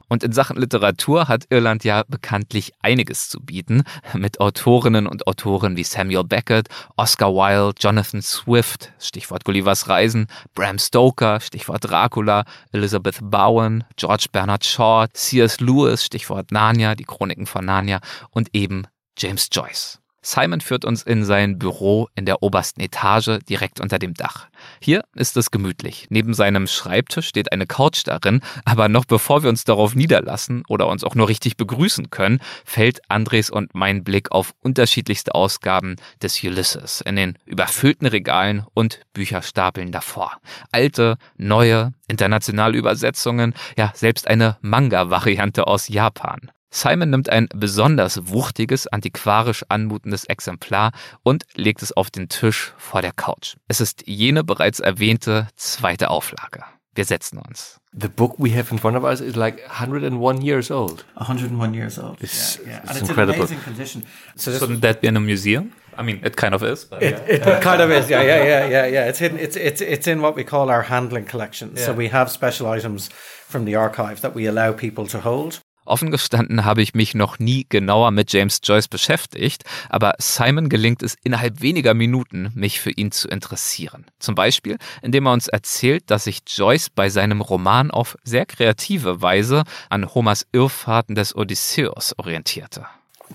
Und 0.09 0.23
in 0.23 0.33
Sachen 0.33 0.57
Literatur 0.57 1.29
hat 1.29 1.45
Irland 1.51 1.85
ja 1.85 2.05
bekanntlich 2.09 2.73
einiges 2.81 3.29
zu 3.29 3.41
bieten, 3.41 3.83
mit 4.14 4.41
Autorinnen 4.41 5.07
und 5.07 5.27
Autoren 5.27 5.77
wie 5.77 5.85
Samuel 5.85 6.25
Beckett, 6.25 6.68
Oscar 6.97 7.35
Wilde, 7.35 7.75
Jonathan 7.79 8.23
Swift, 8.23 8.93
Stichwort 8.99 9.45
Gullivers 9.45 9.89
Reisen, 9.89 10.29
Bram 10.55 10.79
Stoker, 10.79 11.41
Stichwort 11.41 11.85
Dracula, 11.85 12.45
Elizabeth 12.73 13.18
Bowen, 13.21 13.85
George 13.97 14.27
Bernard 14.33 14.64
Shaw, 14.64 15.07
C.S. 15.12 15.61
Lewis, 15.61 16.07
Stichwort 16.07 16.53
Narnia, 16.53 16.95
die 16.95 17.05
Chroniken 17.05 17.47
von 17.47 17.64
Narnia 17.64 18.01
und 18.31 18.49
eben 18.55 18.87
James 19.18 19.49
Joyce. 19.53 20.00
Simon 20.23 20.61
führt 20.61 20.85
uns 20.85 21.03
in 21.03 21.25
sein 21.25 21.59
Büro 21.59 22.09
in 22.14 22.27
der 22.27 22.43
obersten 22.43 22.81
Etage 22.81 23.39
direkt 23.49 23.81
unter 23.81 23.99
dem 23.99 24.14
Dach. 24.14 24.49
Hier 24.81 25.03
ist 25.14 25.37
es 25.37 25.51
gemütlich. 25.51 26.07
Neben 26.11 26.35
seinem 26.35 26.66
Schreibtisch 26.66 27.27
steht 27.27 27.53
eine 27.53 27.66
Couch 27.66 28.03
darin, 28.05 28.43
aber 28.64 28.89
noch 28.89 29.07
bevor 29.07 29.43
wir 29.43 29.49
uns 29.49 29.64
darauf 29.64 29.95
niederlassen 29.95 30.62
oder 30.68 30.89
uns 30.89 31.05
auch 31.05 31.14
nur 31.14 31.29
richtig 31.29 31.57
begrüßen 31.57 32.11
können, 32.11 32.41
fällt 32.64 33.01
Andres 33.09 33.49
und 33.49 33.75
mein 33.75 34.05
Blick 34.05 34.31
auf 34.31 34.53
unterschiedlichste 34.61 35.35
Ausgaben 35.35 35.97
des 36.23 36.43
Ulysses 36.43 37.01
in 37.01 37.16
den 37.16 37.39
überfüllten 37.47 38.07
Regalen 38.07 38.66
und 38.75 39.01
Bücherstapeln 39.14 39.91
davor. 39.91 40.37
Alte, 40.71 41.16
neue, 41.39 41.93
internationale 42.09 42.77
Übersetzungen, 42.77 43.55
ja 43.79 43.91
selbst 43.95 44.29
eine 44.29 44.59
Manga-Variante 44.61 45.66
aus 45.66 45.89
Japan. 45.89 46.51
Simon 46.71 47.11
nimmt 47.11 47.29
ein 47.29 47.49
besonders 47.55 48.29
wuchtiges, 48.29 48.87
antiquarisch 48.87 49.64
anmutendes 49.68 50.25
Exemplar 50.25 50.93
und 51.23 51.45
legt 51.55 51.83
es 51.83 51.93
auf 51.93 52.11
den 52.11 52.29
Tisch 52.29 52.73
vor 52.79 53.03
der 53.03 53.12
Couch. 53.12 53.57
Es 53.68 53.81
ist 53.81 54.05
jene 54.07 54.45
bereits 54.45 54.81
erwähnte 54.81 55.49
zweite 55.57 56.11
Auflage. 56.11 56.62
Wir 56.95 57.05
setzen 57.05 57.39
uns. 57.39 57.81
The 57.93 58.09
book 58.09 58.35
we 58.39 58.51
have 58.57 58.73
in 58.73 58.79
front 58.79 58.97
of 58.97 59.05
us 59.05 59.21
is 59.21 59.35
like 59.35 59.61
101 59.68 60.43
years 60.43 60.71
old. 60.71 61.05
101 61.14 61.75
years 61.75 61.99
old. 61.99 62.21
It's, 62.21 62.59
yeah, 62.59 62.68
yeah. 62.68 62.83
It's, 62.83 63.01
it's 63.01 63.09
incredible. 63.09 63.35
In 63.35 63.41
amazing 63.41 63.62
condition. 63.64 64.05
So 64.37 64.53
Shouldn't 64.53 64.83
that 64.83 65.01
be 65.01 65.09
in 65.09 65.16
a 65.16 65.21
museum? 65.21 65.73
I 65.97 66.03
mean, 66.03 66.21
it 66.25 66.37
kind 66.37 66.55
of 66.55 66.62
is. 66.62 66.85
But 66.85 67.03
it, 67.03 67.14
yeah. 67.27 67.57
it 67.57 67.62
kind 67.62 67.81
of 67.81 67.91
is. 67.91 68.09
Yeah, 68.09 68.23
yeah, 68.23 68.45
yeah, 68.45 68.66
yeah, 68.66 68.87
yeah. 68.87 69.09
It's 69.09 69.21
in 69.21 69.39
it's 69.39 69.57
it's 69.57 69.81
it's 69.81 70.07
in 70.07 70.21
what 70.21 70.37
we 70.37 70.45
call 70.45 70.71
our 70.71 70.83
handling 70.83 71.25
collection. 71.25 71.73
Yeah. 71.75 71.87
So 71.87 71.93
we 71.93 72.09
have 72.09 72.31
special 72.31 72.68
items 72.68 73.09
from 73.49 73.64
the 73.64 73.75
archive 73.75 74.21
that 74.21 74.35
we 74.35 74.47
allow 74.47 74.73
people 74.73 75.07
to 75.09 75.21
hold. 75.21 75.61
Offen 75.85 76.11
gestanden 76.11 76.64
habe 76.64 76.83
ich 76.83 76.95
mich 76.95 77.14
noch 77.14 77.39
nie 77.39 77.66
genauer 77.68 78.11
mit 78.11 78.33
James 78.33 78.61
Joyce 78.62 78.89
beschäftigt, 78.89 79.64
aber 79.89 80.14
Simon 80.18 80.68
gelingt 80.68 81.03
es 81.03 81.16
innerhalb 81.22 81.62
weniger 81.62 81.95
Minuten, 81.95 82.51
mich 82.55 82.81
für 82.81 82.91
ihn 82.91 83.12
zu 83.12 83.28
interessieren. 83.28 84.07
Zum 84.18 84.35
Beispiel, 84.35 84.76
indem 85.03 85.26
er 85.26 85.33
uns 85.33 85.49
erzählt, 85.49 86.11
dass 86.11 86.24
sich 86.24 86.43
Joyce 86.47 86.91
bei 86.91 87.09
seinem 87.09 87.41
Roman 87.41 87.91
auf 87.91 88.16
sehr 88.24 88.47
kreative 88.47 89.22
Weise 89.22 89.64
an 89.89 90.14
Homers 90.14 90.47
Irrfahrten 90.53 91.14
des 91.14 91.35
Odysseus 91.35 92.14
orientierte. 92.18 92.87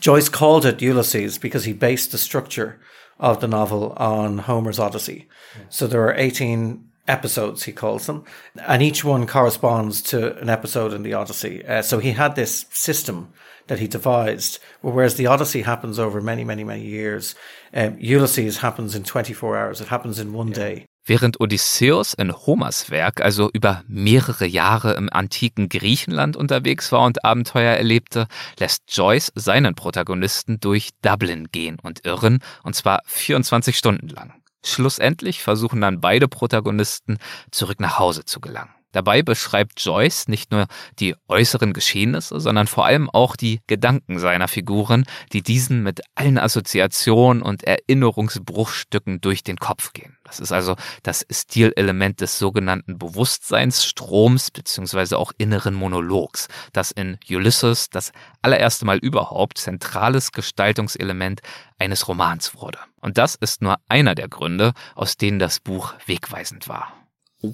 Joyce 0.01 0.31
called 0.31 0.65
it 0.65 0.81
Ulysses 0.81 1.39
because 1.39 1.65
he 1.65 1.73
based 1.73 2.11
the 2.11 2.17
structure 2.17 2.75
of 3.17 3.39
the 3.39 3.47
novel 3.47 3.93
on 3.97 4.47
Homer's 4.47 4.79
Odyssey. 4.79 5.27
So 5.69 5.87
there 5.87 6.01
are 6.01 6.15
18 6.17 6.91
episodes, 7.07 7.63
he 7.63 7.71
calls 7.71 8.05
them, 8.07 8.23
and 8.67 8.81
each 8.81 9.03
one 9.03 9.27
corresponds 9.27 10.01
to 10.01 10.37
an 10.39 10.49
episode 10.49 10.93
in 10.93 11.03
the 11.03 11.13
Odyssey. 11.13 11.65
Uh, 11.65 11.81
so 11.81 11.99
he 11.99 12.11
had 12.11 12.35
this 12.35 12.65
system 12.71 13.31
that 13.67 13.79
he 13.79 13.87
devised, 13.87 14.59
whereas 14.81 15.15
the 15.15 15.27
Odyssey 15.27 15.63
happens 15.63 15.99
over 15.99 16.21
many, 16.21 16.43
many, 16.43 16.63
many 16.63 16.85
years, 16.85 17.35
um, 17.73 17.97
Ulysses 17.99 18.57
happens 18.57 18.95
in 18.95 19.03
24 19.03 19.57
hours. 19.57 19.81
It 19.81 19.87
happens 19.87 20.19
in 20.19 20.33
one 20.33 20.51
day. 20.51 20.85
Während 21.07 21.39
Odysseus 21.39 22.15
in 22.15 22.31
Homers 22.31 22.89
Werk 22.89 23.21
also 23.21 23.51
über 23.53 23.83
mehrere 23.87 24.47
Jahre 24.47 24.93
im 24.95 25.07
antiken 25.11 25.69
Griechenland 25.69 26.35
unterwegs 26.35 26.91
war 26.91 27.05
und 27.05 27.23
Abenteuer 27.23 27.75
erlebte, 27.75 28.27
lässt 28.57 28.85
Joyce 28.87 29.31
seinen 29.35 29.75
Protagonisten 29.75 30.59
durch 30.59 30.89
Dublin 31.03 31.49
gehen 31.51 31.77
und 31.79 32.05
irren, 32.05 32.39
und 32.63 32.75
zwar 32.75 33.01
24 33.05 33.77
Stunden 33.77 34.07
lang. 34.07 34.33
Schlussendlich 34.66 35.43
versuchen 35.43 35.80
dann 35.82 36.01
beide 36.01 36.28
Protagonisten 36.28 37.20
zurück 37.51 37.80
nach 37.80 37.99
Hause 37.99 38.26
zu 38.26 38.39
gelangen. 38.39 38.74
Dabei 38.95 39.23
beschreibt 39.23 39.83
Joyce 39.83 40.29
nicht 40.29 40.51
nur 40.51 40.67
die 40.99 41.17
äußeren 41.27 41.73
Geschehnisse, 41.73 42.39
sondern 42.39 42.65
vor 42.65 42.85
allem 42.85 43.09
auch 43.09 43.35
die 43.35 43.59
Gedanken 43.67 44.19
seiner 44.19 44.47
Figuren, 44.47 45.03
die 45.33 45.41
diesen 45.41 45.83
mit 45.83 45.99
allen 46.15 46.37
Assoziationen 46.37 47.43
und 47.43 47.65
Erinnerungsbruchstücken 47.65 49.19
durch 49.19 49.43
den 49.43 49.57
Kopf 49.57 49.91
gehen. 49.91 50.15
Das 50.23 50.39
ist 50.39 50.53
also 50.53 50.77
das 51.03 51.25
Stilelement 51.29 52.21
des 52.21 52.39
sogenannten 52.39 52.97
Bewusstseinsstroms 52.97 54.51
beziehungsweise 54.51 55.17
auch 55.17 55.33
inneren 55.37 55.73
Monologs, 55.73 56.47
das 56.71 56.91
in 56.91 57.19
Ulysses 57.29 57.89
das 57.89 58.13
allererste 58.41 58.85
Mal 58.85 58.99
überhaupt 58.99 59.57
zentrales 59.57 60.31
Gestaltungselement 60.31 61.41
eines 61.79 62.07
Romans 62.07 62.55
wurde. 62.55 62.79
Und 63.01 63.17
das 63.17 63.35
ist 63.35 63.61
nur 63.61 63.75
einer 63.89 64.15
der 64.15 64.29
Gründe, 64.29 64.71
aus 64.95 65.17
denen 65.17 65.39
das 65.39 65.59
Buch 65.59 65.95
wegweisend 66.05 66.69
war. 66.69 67.04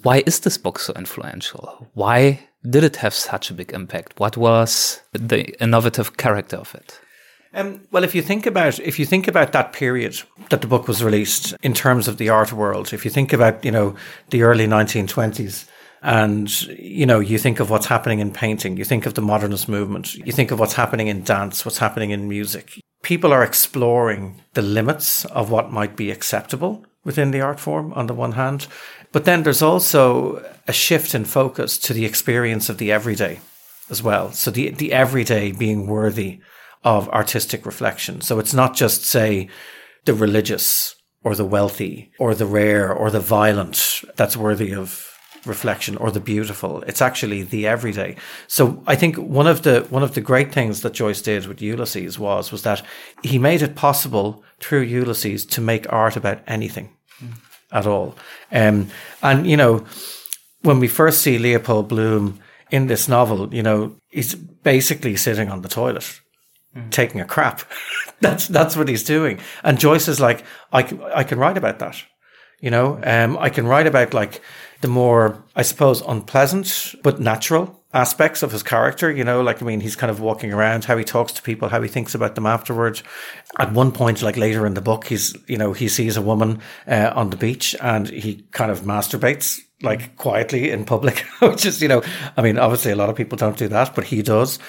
Why 0.04 0.24
is 0.26 0.40
this 0.40 0.58
book 0.58 0.80
so 0.80 0.94
influential? 0.94 1.88
Why 1.94 2.40
did 2.70 2.84
it 2.84 2.98
have 2.98 3.14
such 3.14 3.50
a 3.50 3.54
big 3.54 3.72
impact? 3.74 4.20
What 4.20 4.38
was 4.38 5.02
the 5.14 5.50
innovative 5.62 6.18
character 6.18 6.58
of 6.58 6.76
it? 6.76 7.00
Um, 7.54 7.82
well, 7.92 8.04
if 8.04 8.16
you 8.16 8.22
think 8.22 8.46
about 8.46 8.80
if 8.80 8.98
you 8.98 9.06
think 9.06 9.28
about 9.28 9.52
that 9.52 9.74
period 9.74 10.22
that 10.50 10.62
the 10.62 10.68
book 10.68 10.88
was 10.88 11.04
released 11.04 11.54
in 11.62 11.74
terms 11.74 12.08
of 12.08 12.18
the 12.18 12.30
art 12.30 12.54
world, 12.54 12.94
if 12.94 13.04
you 13.04 13.12
think 13.12 13.34
about 13.34 13.66
you 13.66 13.72
know 13.72 13.96
the 14.30 14.44
early 14.44 14.68
1920s, 14.68 15.68
and 16.02 16.62
you 16.70 17.06
know 17.06 17.20
you 17.20 17.38
think 17.38 17.60
of 17.60 17.70
what's 17.70 17.88
happening 17.88 18.20
in 18.20 18.32
painting, 18.32 18.78
you 18.78 18.86
think 18.86 19.06
of 19.06 19.16
the 19.16 19.22
modernist 19.22 19.68
movement, 19.68 20.16
you 20.16 20.32
think 20.32 20.52
of 20.52 20.60
what's 20.60 20.74
happening 20.76 21.08
in 21.08 21.24
dance, 21.24 21.66
what's 21.66 21.80
happening 21.80 22.12
in 22.12 22.30
music. 22.30 22.80
people 23.04 23.34
are 23.34 23.44
exploring 23.44 24.42
the 24.54 24.62
limits 24.62 25.26
of 25.26 25.50
what 25.50 25.72
might 25.72 25.96
be 25.96 26.12
acceptable 26.12 26.86
within 27.04 27.32
the 27.32 27.42
art 27.42 27.60
form 27.60 27.92
on 27.94 28.08
the 28.08 28.14
one 28.14 28.34
hand. 28.34 28.68
But 29.12 29.26
then 29.26 29.44
there's 29.44 29.62
also 29.62 30.44
a 30.68 30.74
shift 30.74 31.14
in 31.14 31.26
focus 31.26 31.78
to 31.80 31.94
the 31.94 32.06
experience 32.06 32.70
of 32.70 32.78
the 32.78 32.92
everyday 32.92 33.40
as 33.90 34.02
well. 34.02 34.32
So 34.32 34.52
the, 34.52 34.70
the 34.70 34.94
everyday 34.94 35.52
being 35.52 35.88
worthy 35.88 36.40
of 36.84 37.10
artistic 37.10 37.66
reflection. 37.66 38.22
So 38.22 38.40
it's 38.40 38.54
not 38.54 38.76
just, 38.76 39.04
say, 39.04 39.50
the 40.06 40.14
religious 40.14 40.96
or 41.24 41.36
the 41.36 41.46
wealthy 41.46 42.12
or 42.20 42.34
the 42.34 42.46
rare 42.46 42.92
or 42.92 43.12
the 43.12 43.20
violent 43.20 44.02
that's 44.16 44.38
worthy 44.38 44.74
of 44.74 45.08
reflection 45.46 45.98
or 45.98 46.12
the 46.12 46.20
beautiful. 46.20 46.82
It's 46.84 47.02
actually 47.02 47.44
the 47.44 47.68
everyday. 47.68 48.16
So 48.48 48.84
I 48.88 48.96
think 48.96 49.18
one 49.18 49.48
of 49.48 49.64
the 49.64 49.82
one 49.90 50.04
of 50.04 50.14
the 50.14 50.22
great 50.22 50.52
things 50.52 50.82
that 50.82 50.94
Joyce 50.94 51.22
did 51.22 51.48
with 51.48 51.62
Ulysses 51.62 52.20
was 52.20 52.52
was 52.52 52.64
that 52.64 52.84
he 53.24 53.38
made 53.38 53.62
it 53.62 53.76
possible 53.76 54.44
through 54.60 54.82
Ulysses 54.82 55.46
to 55.46 55.62
make 55.62 55.92
art 55.92 56.16
about 56.16 56.42
anything. 56.48 56.96
At 57.72 57.88
all. 57.88 58.16
Um, 58.52 58.90
and 59.22 59.48
you 59.48 59.58
know, 59.58 59.86
when 60.62 60.80
we 60.80 60.88
first 60.88 61.22
see 61.22 61.38
Leopold 61.38 61.88
Bloom 61.88 62.40
in 62.70 62.88
this 62.88 63.08
novel, 63.08 63.54
you 63.54 63.64
know, 63.64 63.96
he's 64.10 64.36
basically 64.36 65.16
sitting 65.16 65.50
on 65.50 65.62
the 65.62 65.70
toilet. 65.70 66.22
Mm. 66.76 66.90
Taking 66.90 67.20
a 67.20 67.26
crap. 67.26 67.64
that's 68.22 68.48
that's 68.48 68.78
what 68.78 68.88
he's 68.88 69.04
doing. 69.04 69.40
And 69.62 69.78
Joyce 69.78 70.08
is 70.08 70.22
like, 70.22 70.46
I 70.72 70.84
can, 70.84 71.04
I 71.04 71.24
can 71.24 71.38
write 71.38 71.58
about 71.58 71.80
that. 71.80 72.02
You 72.62 72.70
know, 72.70 73.00
um, 73.04 73.38
I 73.38 73.50
can 73.50 73.68
write 73.68 73.88
about 73.88 74.14
like 74.14 74.42
the 74.80 74.88
more, 74.88 75.44
I 75.56 75.64
suppose, 75.64 76.02
unpleasant 76.02 76.96
but 77.04 77.20
natural 77.20 77.81
aspects 77.94 78.44
of 78.44 78.52
his 78.52 78.64
character. 78.64 79.12
You 79.12 79.24
know, 79.24 79.42
like, 79.42 79.62
I 79.62 79.66
mean, 79.66 79.82
he's 79.82 79.96
kind 79.96 80.12
of 80.12 80.20
walking 80.20 80.54
around, 80.54 80.86
how 80.86 80.98
he 80.98 81.04
talks 81.04 81.34
to 81.34 81.42
people, 81.42 81.70
how 81.70 81.82
he 81.82 81.90
thinks 81.90 82.16
about 82.16 82.36
them 82.36 82.46
afterwards. 82.46 83.04
At 83.58 83.74
one 83.74 83.92
point, 83.92 84.22
like 84.22 84.38
later 84.38 84.66
in 84.66 84.74
the 84.74 84.82
book, 84.82 85.06
he's, 85.06 85.36
you 85.48 85.58
know, 85.58 85.74
he 85.74 85.88
sees 85.88 86.18
a 86.18 86.22
woman 86.22 86.60
uh, 86.88 87.12
on 87.16 87.30
the 87.30 87.38
beach 87.38 87.76
and 87.82 88.08
he 88.08 88.46
kind 88.52 88.72
of 88.72 88.82
masturbates 88.82 89.60
like 89.82 90.16
quietly 90.18 90.70
in 90.70 90.86
public, 90.86 91.20
which 91.40 91.66
is, 91.66 91.82
you 91.82 91.88
know, 91.88 92.04
I 92.38 92.42
mean, 92.42 92.58
obviously 92.58 92.92
a 92.92 92.96
lot 92.96 93.10
of 93.10 93.16
people 93.16 93.38
don't 93.38 93.58
do 93.58 93.68
that, 93.70 93.96
but 93.96 94.06
he 94.06 94.22
does. 94.22 94.60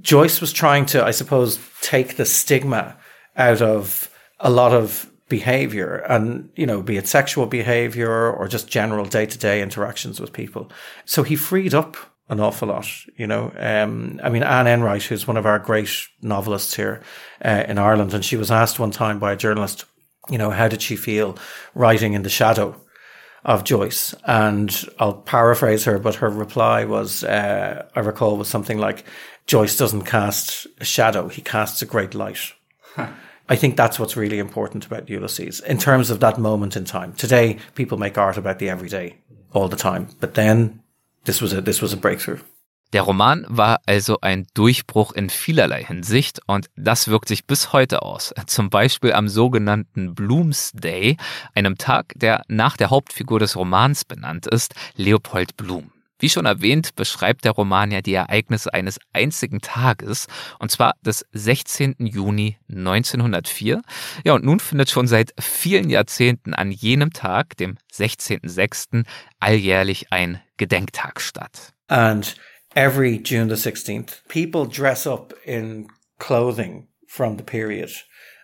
Joyce 0.00 0.40
was 0.40 0.52
trying 0.52 0.86
to, 0.86 1.04
I 1.04 1.10
suppose, 1.10 1.58
take 1.80 2.16
the 2.16 2.24
stigma 2.24 2.96
out 3.36 3.62
of 3.62 4.10
a 4.40 4.50
lot 4.50 4.72
of 4.72 5.10
behavior 5.28 5.96
and, 6.08 6.50
you 6.56 6.66
know, 6.66 6.82
be 6.82 6.96
it 6.96 7.08
sexual 7.08 7.46
behavior 7.46 8.30
or 8.30 8.48
just 8.48 8.68
general 8.68 9.06
day 9.06 9.24
to 9.24 9.38
day 9.38 9.62
interactions 9.62 10.20
with 10.20 10.32
people. 10.32 10.70
So 11.04 11.22
he 11.22 11.36
freed 11.36 11.74
up 11.74 11.96
an 12.32 12.40
awful 12.40 12.68
lot, 12.68 12.88
you 13.16 13.26
know. 13.26 13.52
Um, 13.58 14.18
I 14.22 14.30
mean, 14.30 14.42
Anne 14.42 14.66
Enright, 14.66 15.02
who's 15.02 15.28
one 15.28 15.36
of 15.36 15.46
our 15.46 15.58
great 15.58 16.08
novelists 16.22 16.74
here 16.74 17.02
uh, 17.44 17.64
in 17.68 17.78
Ireland, 17.78 18.14
and 18.14 18.24
she 18.24 18.36
was 18.36 18.50
asked 18.50 18.80
one 18.80 18.90
time 18.90 19.18
by 19.18 19.32
a 19.32 19.36
journalist, 19.36 19.84
you 20.30 20.38
know, 20.38 20.50
how 20.50 20.66
did 20.66 20.80
she 20.80 20.96
feel 20.96 21.36
writing 21.74 22.14
in 22.14 22.22
the 22.22 22.30
shadow 22.30 22.74
of 23.44 23.64
Joyce? 23.64 24.14
And 24.24 24.84
I'll 24.98 25.14
paraphrase 25.14 25.84
her, 25.84 25.98
but 25.98 26.16
her 26.16 26.30
reply 26.30 26.84
was, 26.84 27.22
uh, 27.22 27.86
I 27.94 28.00
recall, 28.00 28.38
was 28.38 28.48
something 28.48 28.78
like, 28.78 29.04
Joyce 29.46 29.76
doesn't 29.76 30.06
cast 30.06 30.66
a 30.80 30.84
shadow, 30.84 31.28
he 31.28 31.42
casts 31.42 31.82
a 31.82 31.86
great 31.86 32.14
light. 32.14 32.52
I 33.48 33.56
think 33.56 33.76
that's 33.76 33.98
what's 33.98 34.16
really 34.16 34.38
important 34.38 34.86
about 34.86 35.10
Ulysses 35.10 35.60
in 35.60 35.76
terms 35.76 36.10
of 36.10 36.20
that 36.20 36.38
moment 36.38 36.76
in 36.76 36.84
time. 36.84 37.12
Today, 37.14 37.58
people 37.74 37.98
make 37.98 38.16
art 38.16 38.38
about 38.38 38.58
the 38.58 38.70
everyday 38.70 39.16
all 39.52 39.68
the 39.68 39.76
time, 39.76 40.08
but 40.20 40.34
then 40.34 40.81
this 41.24 41.42
was 41.42 41.54
a, 41.54 41.60
this 41.60 41.82
was 41.82 41.92
a 41.92 41.96
breakthrough. 41.96 42.40
Der 42.92 43.02
Roman 43.02 43.46
war 43.48 43.80
also 43.86 44.18
ein 44.20 44.46
Durchbruch 44.52 45.12
in 45.12 45.30
vielerlei 45.30 45.82
Hinsicht 45.82 46.40
und 46.46 46.66
das 46.76 47.08
wirkt 47.08 47.28
sich 47.28 47.46
bis 47.46 47.72
heute 47.72 48.02
aus. 48.02 48.34
Zum 48.46 48.68
Beispiel 48.68 49.14
am 49.14 49.28
sogenannten 49.28 50.14
Bloomsday, 50.14 51.16
einem 51.54 51.78
Tag, 51.78 52.12
der 52.16 52.42
nach 52.48 52.76
der 52.76 52.90
Hauptfigur 52.90 53.38
des 53.38 53.56
Romans 53.56 54.04
benannt 54.04 54.46
ist, 54.46 54.74
Leopold 54.96 55.56
Bloom. 55.56 55.90
Wie 56.22 56.28
schon 56.28 56.46
erwähnt, 56.46 56.94
beschreibt 56.94 57.44
der 57.44 57.50
Roman 57.50 57.90
ja 57.90 58.00
die 58.00 58.14
Ereignisse 58.14 58.72
eines 58.72 59.00
einzigen 59.12 59.60
Tages, 59.60 60.28
und 60.60 60.70
zwar 60.70 60.92
des 61.04 61.26
16. 61.32 61.96
Juni 61.98 62.58
1904. 62.70 63.82
Ja, 64.24 64.34
und 64.34 64.44
nun 64.44 64.60
findet 64.60 64.88
schon 64.88 65.08
seit 65.08 65.32
vielen 65.40 65.90
Jahrzehnten 65.90 66.54
an 66.54 66.70
jenem 66.70 67.12
Tag, 67.12 67.56
dem 67.56 67.76
16.06., 67.92 69.04
alljährlich 69.40 70.12
ein 70.12 70.40
Gedenktag 70.66 71.18
statt. 71.20 71.72
And 71.88 72.34
every 72.74 73.18
June 73.18 73.48
the 73.48 73.56
16th, 73.56 74.20
people 74.28 74.66
dress 74.66 75.06
up 75.06 75.32
in 75.44 75.88
clothing 76.18 76.88
from 77.06 77.36
the 77.36 77.44
period. 77.44 77.90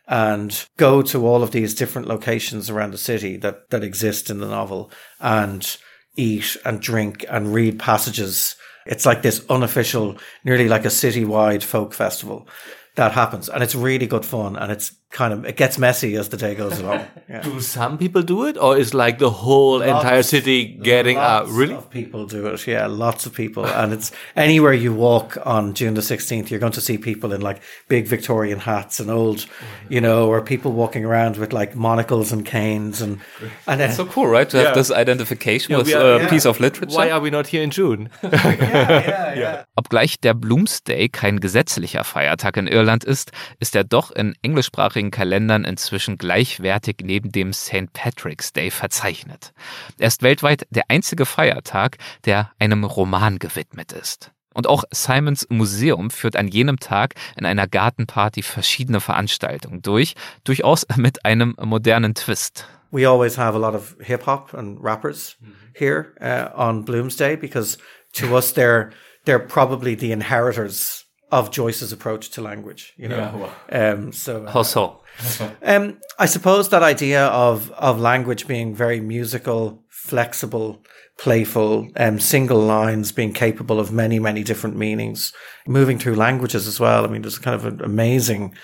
and 0.09 0.67
go 0.79 1.03
to 1.03 1.27
all 1.27 1.43
of 1.43 1.51
these 1.51 1.75
different 1.75 2.09
locations 2.09 2.71
around 2.71 2.93
the 2.93 2.99
city 2.99 3.37
that, 3.37 3.69
that 3.71 3.85
exist 3.85 4.31
in 4.31 4.41
the 4.41 4.49
novel 4.49 4.91
and 5.21 5.77
eat 6.17 6.57
and 6.65 6.81
drink 6.81 7.25
and 7.29 7.53
read 7.55 7.79
passages. 7.79 8.57
It's 8.87 9.05
like 9.05 9.21
this 9.21 9.45
unofficial, 9.51 10.17
nearly 10.45 10.67
like 10.67 10.87
a 10.87 10.89
citywide 10.89 11.63
folk 11.63 11.93
festival 11.93 12.49
that 12.95 13.13
happens. 13.13 13.51
And 13.51 13.63
it's 13.63 13.75
really 13.75 14.07
good 14.07 14.25
fun. 14.25 14.57
And 14.57 14.73
it's 14.73 14.93
kind 15.11 15.33
of, 15.33 15.45
it 15.45 15.57
gets 15.57 15.79
messy 15.79 16.17
as 16.17 16.29
the 16.29 16.37
day 16.37 16.55
goes 16.55 16.79
along. 16.83 17.07
Yeah. 17.29 17.41
Do 17.41 17.61
some 17.61 17.99
people 17.99 18.23
do 18.23 18.45
it? 18.45 18.57
Or 18.57 18.77
is 18.77 18.95
like 18.95 19.19
the 19.19 19.31
whole 19.31 19.79
lots, 19.79 19.91
entire 19.91 20.23
city 20.23 20.67
getting 20.83 21.17
out? 21.17 21.49
Really? 21.49 21.75
Of 21.75 21.91
people 21.91 22.27
do 22.27 22.47
it. 22.47 22.67
Yeah. 22.67 22.87
Lots 22.87 23.27
of 23.27 23.35
people. 23.35 23.67
and 23.67 23.93
it's 23.93 24.13
anywhere 24.37 24.73
you 24.73 24.93
walk 24.93 25.37
on 25.45 25.75
June 25.75 25.95
the 25.95 26.01
16th, 26.01 26.51
you're 26.51 26.61
going 26.61 26.73
to 26.73 26.81
see 26.81 26.99
people 26.99 27.33
in 27.33 27.41
like 27.41 27.61
big 27.89 28.07
Victorian 28.07 28.61
hats 28.61 29.01
and 29.01 29.11
old, 29.11 29.47
you 29.89 30.01
know, 30.01 30.29
or 30.29 30.41
people 30.43 30.73
walking 30.73 31.05
around 31.05 31.37
with 31.37 31.53
like 31.53 31.75
monocles 31.75 32.33
and 32.33 32.45
canes. 32.45 33.01
And, 33.01 33.21
and 33.67 33.81
it's 33.81 33.97
so 33.97 34.07
cool, 34.07 34.27
right? 34.27 34.49
To 34.51 34.57
have 34.59 34.67
yeah. 34.67 34.75
this 34.75 34.91
identification 34.91 35.73
yeah, 35.73 35.79
with 35.79 35.89
a 35.89 36.19
yeah. 36.21 36.29
piece 36.29 36.47
of 36.47 36.61
literature. 36.61 36.97
Why 36.97 37.11
are 37.11 37.21
we 37.21 37.31
not 37.31 37.47
here 37.47 37.63
in 37.63 37.71
June? 37.71 38.11
yeah, 38.23 39.35
yeah, 39.35 39.65
Obgleich 39.77 40.21
der 40.21 40.35
Bloomsday 40.35 41.09
kein 41.09 41.41
gesetzlicher 41.41 42.05
Feiertag 42.05 42.57
in 42.57 42.67
Irland 42.67 43.05
ist, 43.05 43.33
ist 43.61 43.77
er 43.77 43.85
doch 43.85 44.11
in 44.11 44.35
englischsprachigen 44.43 44.98
deutschsprachigen 44.99 45.11
Kalendern 45.11 45.65
inzwischen 45.65 46.19
gleichwertig 46.19 46.97
neben 47.03 47.31
dem 47.31 47.53
St. 47.53 47.93
Patrick's 47.93 48.53
Day 48.53 48.71
verzeichnet. 48.71 49.53
Er 49.99 50.09
ist 50.09 50.23
weltweit 50.23 50.67
der 50.71 50.85
einzige 50.89 51.25
Feiertag, 51.25 51.99
der 52.25 52.51
einem 52.59 52.85
Roman 52.85 53.39
gewidmet 53.39 53.93
ist. 53.93 54.33
Und 54.55 54.67
auch 54.67 54.83
Simons 54.91 55.47
Museum 55.51 56.11
führt 56.11 56.35
an 56.35 56.49
jenem 56.49 56.81
Tag 56.81 57.15
in 57.37 57.47
einer 57.47 57.69
Gartenparty 57.69 58.43
verschiedene 58.43 59.01
Veranstaltungen 59.01 59.83
durch, 59.83 60.15
durchaus 60.43 60.85
mit 60.97 61.25
einem 61.25 61.55
modernen 61.61 62.15
Twist. 62.15 62.67
We 62.91 63.07
always 63.07 63.37
have 63.37 63.55
a 63.55 63.59
lot 63.59 63.75
of 63.75 63.97
hip 64.01 64.27
hop 64.27 64.55
and 64.55 64.83
rappers 64.83 65.37
here 65.75 66.15
uh, 66.21 66.51
on 66.59 66.85
Bloomsday 66.85 67.37
because 67.37 67.79
to 68.15 68.35
us 68.35 68.55
they're 68.55 68.91
they're 69.27 69.47
probably 69.47 69.95
the 69.95 70.11
inheritors 70.11 71.05
of 71.31 71.51
Joyce's 71.51 71.93
approach 71.93 72.31
to 72.31 72.43
language, 72.43 72.95
you 72.97 73.09
know. 73.09 73.17
Yeah, 73.17 73.37
well. 73.37 73.93
um, 73.95 74.13
so 74.13 74.45
uh, 74.45 74.51
how 74.51 74.63
so? 74.63 75.01
um, 75.63 75.99
I 76.19 76.27
suppose 76.27 76.69
that 76.71 76.83
idea 76.83 77.27
of 77.27 77.71
of 77.73 78.01
language 78.01 78.47
being 78.47 78.75
very 78.75 79.01
musical, 79.01 79.83
flexible, 79.89 80.83
playful, 81.19 81.89
um, 81.97 82.19
single 82.19 82.61
lines 82.61 83.13
being 83.13 83.33
capable 83.33 83.81
of 83.81 83.93
many, 83.93 84.19
many 84.19 84.43
different 84.43 84.77
meanings, 84.77 85.33
moving 85.67 85.99
through 85.99 86.15
languages 86.15 86.67
as 86.67 86.81
well. 86.81 87.05
I 87.05 87.09
mean, 87.09 87.23
there's 87.23 87.39
kind 87.39 87.55
of 87.55 87.67
an 87.67 87.83
amazing 87.83 88.55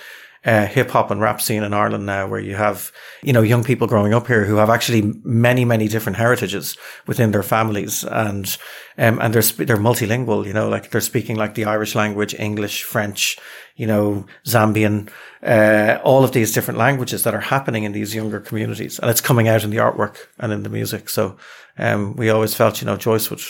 uh, 0.44 0.66
hip 0.66 0.90
hop 0.90 1.10
and 1.10 1.20
rap 1.20 1.40
scene 1.40 1.62
in 1.62 1.72
Ireland 1.72 2.06
now, 2.06 2.26
where 2.26 2.40
you 2.40 2.54
have 2.54 2.92
you 3.22 3.32
know 3.32 3.42
young 3.42 3.64
people 3.64 3.86
growing 3.86 4.12
up 4.12 4.26
here 4.26 4.44
who 4.44 4.56
have 4.56 4.70
actually 4.70 5.14
many 5.24 5.64
many 5.64 5.88
different 5.88 6.18
heritages 6.18 6.76
within 7.06 7.30
their 7.30 7.42
families, 7.42 8.04
and 8.04 8.56
um, 8.98 9.18
and 9.20 9.34
they're 9.34 9.66
they're 9.66 9.76
multilingual. 9.76 10.46
You 10.46 10.52
know, 10.52 10.68
like 10.68 10.90
they're 10.90 11.00
speaking 11.00 11.36
like 11.36 11.54
the 11.54 11.64
Irish 11.64 11.94
language, 11.94 12.34
English, 12.34 12.84
French, 12.84 13.38
you 13.76 13.86
know, 13.86 14.26
Zambian, 14.46 15.10
uh, 15.42 15.98
all 16.04 16.24
of 16.24 16.32
these 16.32 16.52
different 16.52 16.78
languages 16.78 17.22
that 17.24 17.34
are 17.34 17.40
happening 17.40 17.84
in 17.84 17.92
these 17.92 18.14
younger 18.14 18.40
communities, 18.40 18.98
and 18.98 19.10
it's 19.10 19.20
coming 19.20 19.48
out 19.48 19.64
in 19.64 19.70
the 19.70 19.78
artwork 19.78 20.16
and 20.38 20.52
in 20.52 20.62
the 20.62 20.68
music. 20.68 21.08
So 21.08 21.36
um, 21.78 22.16
we 22.16 22.30
always 22.30 22.54
felt, 22.54 22.80
you 22.80 22.86
know, 22.86 22.96
Joyce 22.96 23.30
would 23.30 23.40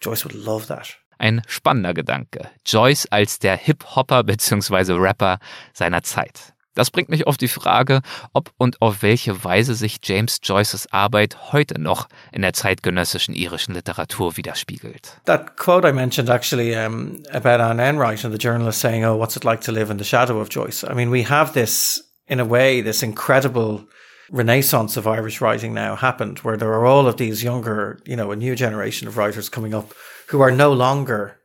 Joyce 0.00 0.24
would 0.24 0.34
love 0.34 0.68
that. 0.68 0.94
Ein 1.18 1.42
spannender 1.46 1.94
Gedanke. 1.94 2.50
Joyce 2.66 3.06
als 3.10 3.38
der 3.38 3.56
Hip-Hopper 3.56 4.24
bzw. 4.24 4.94
Rapper 4.94 5.38
seiner 5.72 6.02
Zeit. 6.02 6.54
Das 6.74 6.90
bringt 6.90 7.08
mich 7.08 7.26
auf 7.26 7.36
die 7.36 7.48
Frage, 7.48 8.00
ob 8.32 8.50
und 8.58 8.82
auf 8.82 9.02
welche 9.02 9.44
Weise 9.44 9.74
sich 9.74 9.98
James 10.02 10.40
Joyces 10.42 10.92
Arbeit 10.92 11.52
heute 11.52 11.80
noch 11.80 12.08
in 12.32 12.42
der 12.42 12.52
zeitgenössischen 12.52 13.34
irischen 13.34 13.74
Literatur 13.74 14.36
widerspiegelt. 14.36 15.20
That 15.24 15.56
quote 15.56 15.88
I 15.88 15.92
mentioned 15.92 16.28
actually 16.28 16.76
um, 16.76 17.22
about 17.32 17.62
Anne 17.62 17.80
Enright 17.80 18.24
and 18.24 18.34
the 18.34 18.44
journalist 18.44 18.80
saying, 18.80 19.04
"Oh, 19.04 19.16
what's 19.16 19.36
it 19.36 19.44
like 19.44 19.60
to 19.62 19.72
live 19.72 19.90
in 19.90 19.98
the 19.98 20.04
shadow 20.04 20.40
of 20.40 20.48
Joyce?" 20.50 20.84
I 20.84 20.94
mean, 20.94 21.10
we 21.12 21.24
have 21.24 21.52
this 21.52 22.02
in 22.26 22.40
a 22.40 22.44
way, 22.44 22.82
this 22.82 23.02
incredible 23.02 23.86
renaissance 24.32 24.96
of 24.96 25.06
Irish 25.06 25.40
writing 25.40 25.74
now 25.74 25.94
happened, 25.94 26.40
where 26.40 26.56
there 26.56 26.72
are 26.72 26.86
all 26.86 27.06
of 27.06 27.18
these 27.18 27.44
younger, 27.44 28.00
you 28.04 28.16
know, 28.16 28.32
a 28.32 28.36
new 28.36 28.56
generation 28.56 29.06
of 29.06 29.16
writers 29.16 29.48
coming 29.48 29.74
up 29.74 29.92
who 30.34 30.40
are 30.40 30.50
no 30.50 30.72
longer, 30.72 31.38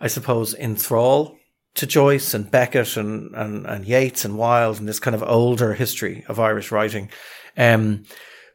I 0.00 0.06
suppose, 0.06 0.54
in 0.54 0.74
thrall 0.74 1.36
to 1.74 1.86
Joyce 1.86 2.32
and 2.32 2.50
Beckett 2.50 2.96
and, 2.96 3.34
and, 3.34 3.66
and 3.66 3.84
Yeats 3.84 4.24
and 4.24 4.38
Wilde 4.38 4.78
and 4.78 4.88
this 4.88 4.98
kind 4.98 5.14
of 5.14 5.22
older 5.22 5.74
history 5.74 6.24
of 6.26 6.40
Irish 6.40 6.72
writing. 6.72 7.10
Um, 7.58 8.04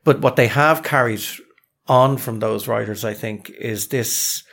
but 0.03 0.21
what 0.21 0.38
they 0.38 0.47
have 0.47 0.81
carried 0.81 1.21
on 1.86 2.17
from 2.17 2.39
those 2.39 2.67
writers, 2.67 3.05
I 3.05 3.13
think, 3.13 3.51
is 3.51 3.89
this 3.89 4.43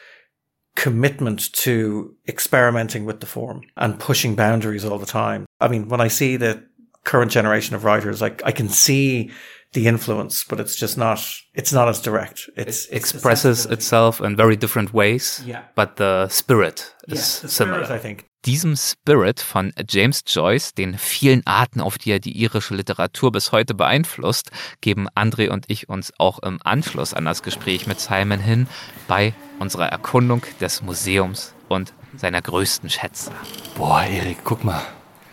commitment 0.76 1.50
to 1.54 2.14
experimenting 2.28 3.06
with 3.06 3.20
the 3.20 3.26
form 3.26 3.62
and 3.78 3.98
pushing 3.98 4.34
boundaries 4.34 4.84
all 4.84 4.98
the 4.98 5.06
time. 5.06 5.46
I 5.62 5.68
mean, 5.68 5.88
when 5.88 6.02
I 6.02 6.08
see 6.08 6.36
the 6.36 6.62
current 7.04 7.30
generation 7.30 7.74
of 7.74 7.84
writers, 7.84 8.20
like 8.20 8.42
I 8.44 8.52
can 8.52 8.68
see 8.68 9.30
the 9.72 9.86
influence, 9.86 10.44
but 10.44 10.60
it's 10.60 10.76
just 10.76 10.98
not, 10.98 11.18
it's 11.54 11.72
not 11.72 11.88
as 11.88 12.00
direct. 12.00 12.50
It's, 12.56 12.86
it 12.86 12.96
expresses 12.96 13.66
itself 13.66 14.20
in 14.20 14.36
very 14.36 14.56
different 14.56 14.92
ways, 14.92 15.42
yeah. 15.46 15.62
but 15.74 15.96
the 15.96 16.28
spirit 16.28 16.94
is 17.08 17.38
yeah, 17.38 17.42
the 17.42 17.48
similar. 17.48 17.84
Spirit, 17.84 17.98
I 17.98 18.02
think. 18.02 18.24
Diesem 18.44 18.74
Spirit 18.74 19.40
von 19.40 19.72
James 19.88 20.24
Joyce, 20.26 20.74
den 20.74 20.98
vielen 20.98 21.46
Arten, 21.46 21.80
auf 21.80 21.96
die 21.96 22.10
er 22.10 22.18
die 22.18 22.36
irische 22.36 22.74
Literatur 22.74 23.30
bis 23.30 23.52
heute 23.52 23.72
beeinflusst, 23.72 24.50
geben 24.80 25.08
André 25.10 25.48
und 25.48 25.66
ich 25.68 25.88
uns 25.88 26.12
auch 26.18 26.40
im 26.40 26.58
Anschluss 26.64 27.14
an 27.14 27.24
das 27.24 27.44
Gespräch 27.44 27.86
mit 27.86 28.00
Simon 28.00 28.40
hin 28.40 28.66
bei 29.06 29.32
unserer 29.60 29.86
Erkundung 29.86 30.42
des 30.60 30.82
Museums 30.82 31.54
und 31.68 31.94
seiner 32.16 32.42
größten 32.42 32.90
Schätze. 32.90 33.30
Boah, 33.76 34.02
Erik, 34.02 34.38
guck 34.42 34.64
mal. 34.64 34.82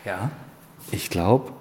Ja. 0.05 0.29
Ich 0.91 1.09
glaube, 1.09 1.53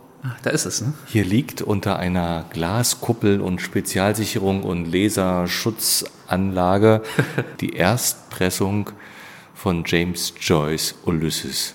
da 0.42 0.50
ist 0.50 0.66
es, 0.66 0.80
ne? 0.80 0.92
hier 1.06 1.24
liegt 1.24 1.62
unter 1.62 1.98
einer 1.98 2.44
Glaskuppel 2.50 3.40
und 3.40 3.60
Spezialsicherung 3.60 4.62
und 4.62 4.92
Laserschutzanlage 4.92 7.02
die 7.60 7.74
Erstpressung 7.74 8.90
von 9.54 9.84
James 9.86 10.34
Joyce 10.40 10.94
Ulysses. 11.04 11.74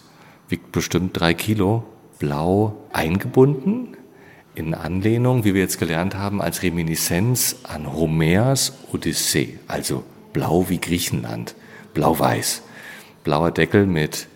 Wiegt 0.50 0.72
bestimmt 0.72 1.20
drei 1.20 1.34
Kilo, 1.34 1.84
blau 2.20 2.78
eingebunden, 2.92 3.98
in 4.56 4.74
Anlehnung, 4.74 5.44
wie 5.44 5.54
wir 5.54 5.62
jetzt 5.62 5.80
gelernt 5.80 6.16
haben, 6.16 6.42
als 6.42 6.64
Reminiszenz 6.64 7.58
an 7.64 7.92
Homers 7.92 8.74
Odyssee, 8.92 9.60
also 9.68 10.04
blau 10.32 10.70
wie 10.70 10.80
Griechenland, 10.80 11.56
blau-weiß. 11.94 12.62
Blauer 13.24 13.52
Deckel 13.52 13.86
mit 13.86 14.28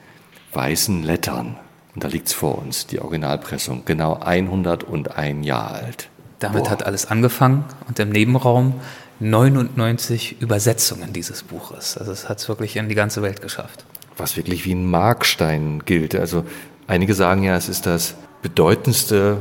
weißen 0.53 1.03
Lettern. 1.03 1.57
Und 1.98 2.04
da 2.04 2.10
liegt's 2.10 2.32
vor 2.32 2.60
uns, 2.60 2.86
die 2.86 3.00
Originalpressung, 3.02 3.82
genau 3.84 4.20
101 4.20 5.43
Jahre 5.43 5.74
alt. 5.74 6.10
Damit 6.38 6.66
Boah. 6.66 6.70
hat 6.70 6.86
alles 6.86 7.08
angefangen 7.08 7.66
und 7.88 7.98
im 7.98 8.10
Nebenraum 8.10 8.76
99 9.20 10.39
Übersetzungen 10.39 11.12
dieses 11.12 11.41
Buches. 11.41 11.98
Also 11.98 12.12
es 12.12 12.30
hat 12.30 12.38
es 12.38 12.48
wirklich 12.50 12.76
in 12.76 12.88
die 12.88 12.93
ganze 12.93 13.24
Welt 13.24 13.41
geschafft. 13.41 13.84
was 14.16 14.38
wirklich 14.38 14.64
wie 14.66 14.76
ein 14.76 14.86
Markstein 14.86 15.82
gilt. 15.86 16.14
Also 16.14 16.45
einige 16.86 17.16
sagen 17.16 17.41
ja, 17.41 17.56
es 17.56 17.68
ist 17.68 17.88
das 17.88 18.14
bedeutendste, 18.43 19.39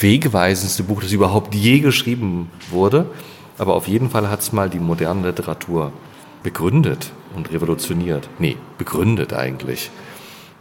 wegweisendste 0.00 0.82
Buch, 0.82 1.02
das 1.02 1.12
überhaupt 1.12 1.54
je 1.54 1.78
geschrieben 1.78 2.50
wurde. 2.72 3.06
Aber 3.58 3.76
auf 3.76 3.86
jeden 3.86 4.10
Fall 4.10 4.28
hat 4.28 4.40
es 4.40 4.50
mal 4.50 4.68
die 4.68 4.80
moderne 4.80 5.28
Literatur 5.28 5.92
begründet 6.42 7.12
und 7.36 7.52
revolutioniert. 7.52 8.28
Nee, 8.40 8.56
begründet 8.76 9.32
eigentlich. 9.32 9.92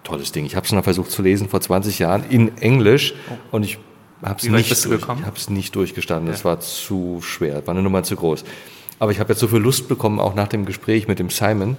Tolles 0.04 0.32
Ding. 0.32 0.46
Ich 0.46 0.56
habe 0.56 0.66
es 0.66 0.72
noch 0.72 0.84
versucht 0.84 1.12
zu 1.12 1.22
lesen 1.22 1.50
vor 1.50 1.62
20 1.62 2.00
Jahren 2.00 2.24
in 2.30 2.58
Englisch 2.58 3.14
und 3.52 3.64
ich 3.64 3.78
habe 4.24 4.40
es 4.40 4.46
Wie 4.46 4.50
nicht, 4.50 4.86
durch, 4.86 5.02
ich 5.36 5.50
nicht 5.50 5.76
durchgestanden. 5.76 6.34
Es 6.34 6.46
war 6.46 6.60
zu 6.60 7.22
schwer, 7.22 7.66
war 7.66 7.74
eine 7.74 7.82
Nummer 7.84 8.04
zu 8.04 8.16
groß. 8.16 8.44
Aber 9.00 9.12
ich 9.12 9.20
habe 9.20 9.34
jetzt 9.34 9.40
so 9.40 9.48
viel 9.48 9.58
Lust 9.60 9.88
bekommen, 9.88 10.20
auch 10.20 10.36
nach 10.36 10.48
dem 10.48 10.66
Gespräch 10.66 11.08
mit 11.08 11.18
dem 11.18 11.32
Simon, 11.32 11.76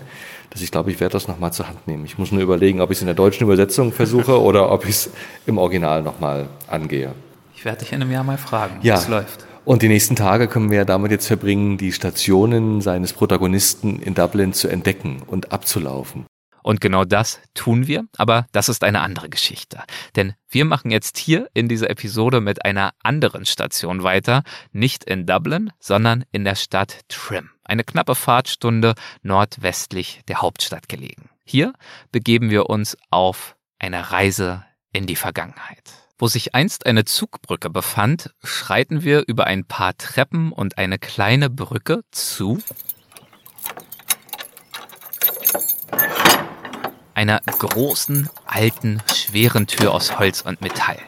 dass 0.50 0.60
ich 0.60 0.72
glaube, 0.72 0.90
ich 0.90 0.98
werde 0.98 1.12
das 1.12 1.28
nochmal 1.28 1.52
zur 1.52 1.68
Hand 1.68 1.86
nehmen. 1.86 2.04
Ich 2.04 2.18
muss 2.18 2.32
nur 2.32 2.42
überlegen, 2.42 2.80
ob 2.80 2.90
ich 2.90 2.98
es 2.98 3.02
in 3.02 3.06
der 3.06 3.14
deutschen 3.14 3.44
Übersetzung 3.44 3.92
versuche 3.92 4.40
oder 4.42 4.72
ob 4.72 4.84
ich 4.84 4.90
es 4.90 5.10
im 5.46 5.56
Original 5.58 6.02
nochmal 6.02 6.48
angehe. 6.66 7.14
Ich 7.54 7.64
werde 7.64 7.78
dich 7.78 7.92
in 7.92 8.02
einem 8.02 8.10
Jahr 8.10 8.24
mal 8.24 8.38
fragen, 8.38 8.78
wie 8.82 8.88
Ja. 8.88 8.96
es 8.96 9.06
läuft. 9.06 9.46
Und 9.64 9.82
die 9.82 9.88
nächsten 9.88 10.16
Tage 10.16 10.48
können 10.48 10.70
wir 10.70 10.78
ja 10.78 10.84
damit 10.84 11.12
jetzt 11.12 11.28
verbringen, 11.28 11.78
die 11.78 11.92
Stationen 11.92 12.80
seines 12.80 13.12
Protagonisten 13.12 14.00
in 14.00 14.14
Dublin 14.14 14.52
zu 14.52 14.66
entdecken 14.66 15.22
und 15.28 15.52
abzulaufen. 15.52 16.26
Und 16.62 16.80
genau 16.80 17.04
das 17.04 17.40
tun 17.54 17.86
wir, 17.86 18.04
aber 18.16 18.46
das 18.52 18.68
ist 18.68 18.84
eine 18.84 19.00
andere 19.00 19.28
Geschichte. 19.28 19.82
Denn 20.16 20.34
wir 20.48 20.64
machen 20.64 20.90
jetzt 20.90 21.18
hier 21.18 21.48
in 21.54 21.68
dieser 21.68 21.90
Episode 21.90 22.40
mit 22.40 22.64
einer 22.64 22.92
anderen 23.02 23.46
Station 23.46 24.02
weiter, 24.02 24.42
nicht 24.72 25.04
in 25.04 25.26
Dublin, 25.26 25.72
sondern 25.78 26.24
in 26.32 26.44
der 26.44 26.54
Stadt 26.54 27.00
Trim. 27.08 27.50
Eine 27.64 27.84
knappe 27.84 28.14
Fahrtstunde 28.14 28.94
nordwestlich 29.22 30.20
der 30.28 30.42
Hauptstadt 30.42 30.88
gelegen. 30.88 31.30
Hier 31.44 31.72
begeben 32.10 32.50
wir 32.50 32.70
uns 32.70 32.96
auf 33.10 33.56
eine 33.78 34.10
Reise 34.12 34.64
in 34.92 35.06
die 35.06 35.16
Vergangenheit. 35.16 35.82
Wo 36.18 36.28
sich 36.28 36.54
einst 36.54 36.86
eine 36.86 37.04
Zugbrücke 37.04 37.68
befand, 37.68 38.30
schreiten 38.44 39.02
wir 39.02 39.24
über 39.26 39.46
ein 39.46 39.64
paar 39.64 39.96
Treppen 39.96 40.52
und 40.52 40.78
eine 40.78 40.98
kleine 40.98 41.50
Brücke 41.50 42.02
zu 42.12 42.62
einer 47.22 47.40
großen, 47.46 48.28
alten, 48.46 49.00
schweren 49.14 49.68
Tür 49.68 49.94
aus 49.94 50.18
Holz 50.18 50.40
und 50.40 50.60
Metall. 50.60 50.98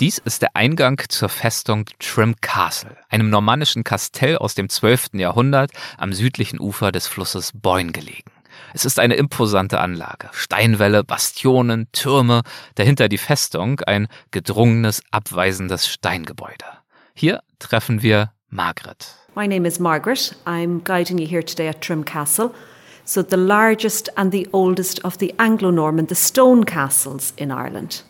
Dies 0.00 0.18
ist 0.18 0.42
der 0.42 0.56
Eingang 0.56 1.00
zur 1.08 1.28
Festung 1.28 1.84
Trim 2.00 2.34
Castle, 2.40 2.96
einem 3.08 3.30
normannischen 3.30 3.84
Kastell 3.84 4.36
aus 4.36 4.56
dem 4.56 4.68
12. 4.68 5.10
Jahrhundert 5.12 5.70
am 5.96 6.12
südlichen 6.12 6.58
Ufer 6.58 6.90
des 6.90 7.06
Flusses 7.06 7.52
Boyne 7.54 7.92
gelegen. 7.92 8.32
Es 8.74 8.84
ist 8.84 8.98
eine 8.98 9.14
imposante 9.14 9.78
Anlage. 9.78 10.28
Steinwälle, 10.32 11.04
Bastionen, 11.04 11.86
Türme, 11.92 12.42
dahinter 12.74 13.08
die 13.08 13.18
Festung, 13.18 13.78
ein 13.82 14.08
gedrungenes, 14.32 15.04
abweisendes 15.12 15.86
Steingebäude. 15.86 16.64
Hier 17.14 17.42
treffen 17.60 18.02
wir 18.02 18.32
Margaret. 18.48 19.14
My 19.36 19.46
name 19.46 19.68
is 19.68 19.78
Margaret. 19.78 20.34
I'm 20.46 20.82
guiding 20.82 21.18
you 21.18 21.28
here 21.28 21.44
today 21.44 21.68
at 21.68 21.80
Trim 21.80 22.04
Castle. 22.04 22.50
So, 23.10 23.22
the 23.22 23.36
largest 23.36 24.08
and 24.16 24.30
the 24.30 24.46
oldest 24.52 25.00
of 25.00 25.18
the 25.18 25.34
Anglo 25.36 25.70
Norman, 25.70 26.06
the 26.06 26.14
stone 26.14 26.62
castles 26.62 27.32
in 27.36 27.50
Ireland. 27.50 28.02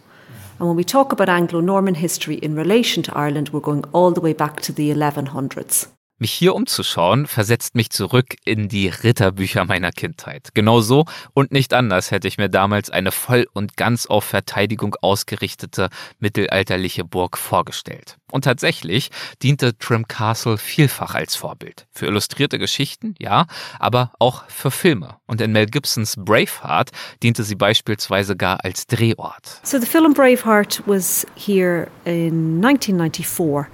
And 0.58 0.68
when 0.68 0.76
we 0.76 0.84
talk 0.84 1.10
about 1.10 1.30
Anglo 1.30 1.60
Norman 1.60 1.94
history 1.94 2.34
in 2.34 2.54
relation 2.54 3.02
to 3.04 3.16
Ireland, 3.16 3.48
we're 3.48 3.60
going 3.60 3.82
all 3.94 4.10
the 4.10 4.20
way 4.20 4.34
back 4.34 4.60
to 4.60 4.74
the 4.74 4.90
1100s. 4.90 5.86
Mich 6.22 6.32
hier 6.32 6.54
umzuschauen, 6.54 7.26
versetzt 7.26 7.74
mich 7.74 7.88
zurück 7.88 8.36
in 8.44 8.68
die 8.68 8.88
Ritterbücher 8.88 9.64
meiner 9.64 9.90
Kindheit. 9.90 10.50
Genau 10.52 10.82
so 10.82 11.06
und 11.32 11.50
nicht 11.50 11.72
anders 11.72 12.10
hätte 12.10 12.28
ich 12.28 12.36
mir 12.36 12.50
damals 12.50 12.90
eine 12.90 13.10
voll 13.10 13.46
und 13.54 13.78
ganz 13.78 14.04
auf 14.04 14.24
Verteidigung 14.24 14.94
ausgerichtete 15.00 15.88
mittelalterliche 16.18 17.04
Burg 17.04 17.38
vorgestellt. 17.38 18.18
Und 18.30 18.44
tatsächlich 18.44 19.10
diente 19.42 19.76
Trim 19.78 20.06
Castle 20.08 20.58
vielfach 20.58 21.14
als 21.14 21.36
Vorbild. 21.36 21.86
Für 21.90 22.06
illustrierte 22.06 22.58
Geschichten, 22.58 23.14
ja, 23.18 23.46
aber 23.78 24.12
auch 24.18 24.44
für 24.48 24.70
Filme. 24.70 25.16
Und 25.26 25.40
in 25.40 25.52
Mel 25.52 25.66
Gibsons 25.66 26.16
Braveheart 26.18 26.90
diente 27.22 27.44
sie 27.44 27.54
beispielsweise 27.54 28.36
gar 28.36 28.62
als 28.62 28.86
Drehort. 28.86 29.60
So, 29.62 29.80
the 29.80 29.86
film 29.86 30.12
Braveheart 30.12 30.82
was 30.86 31.26
here 31.34 31.88
in 32.04 32.62
1994. 32.62 33.70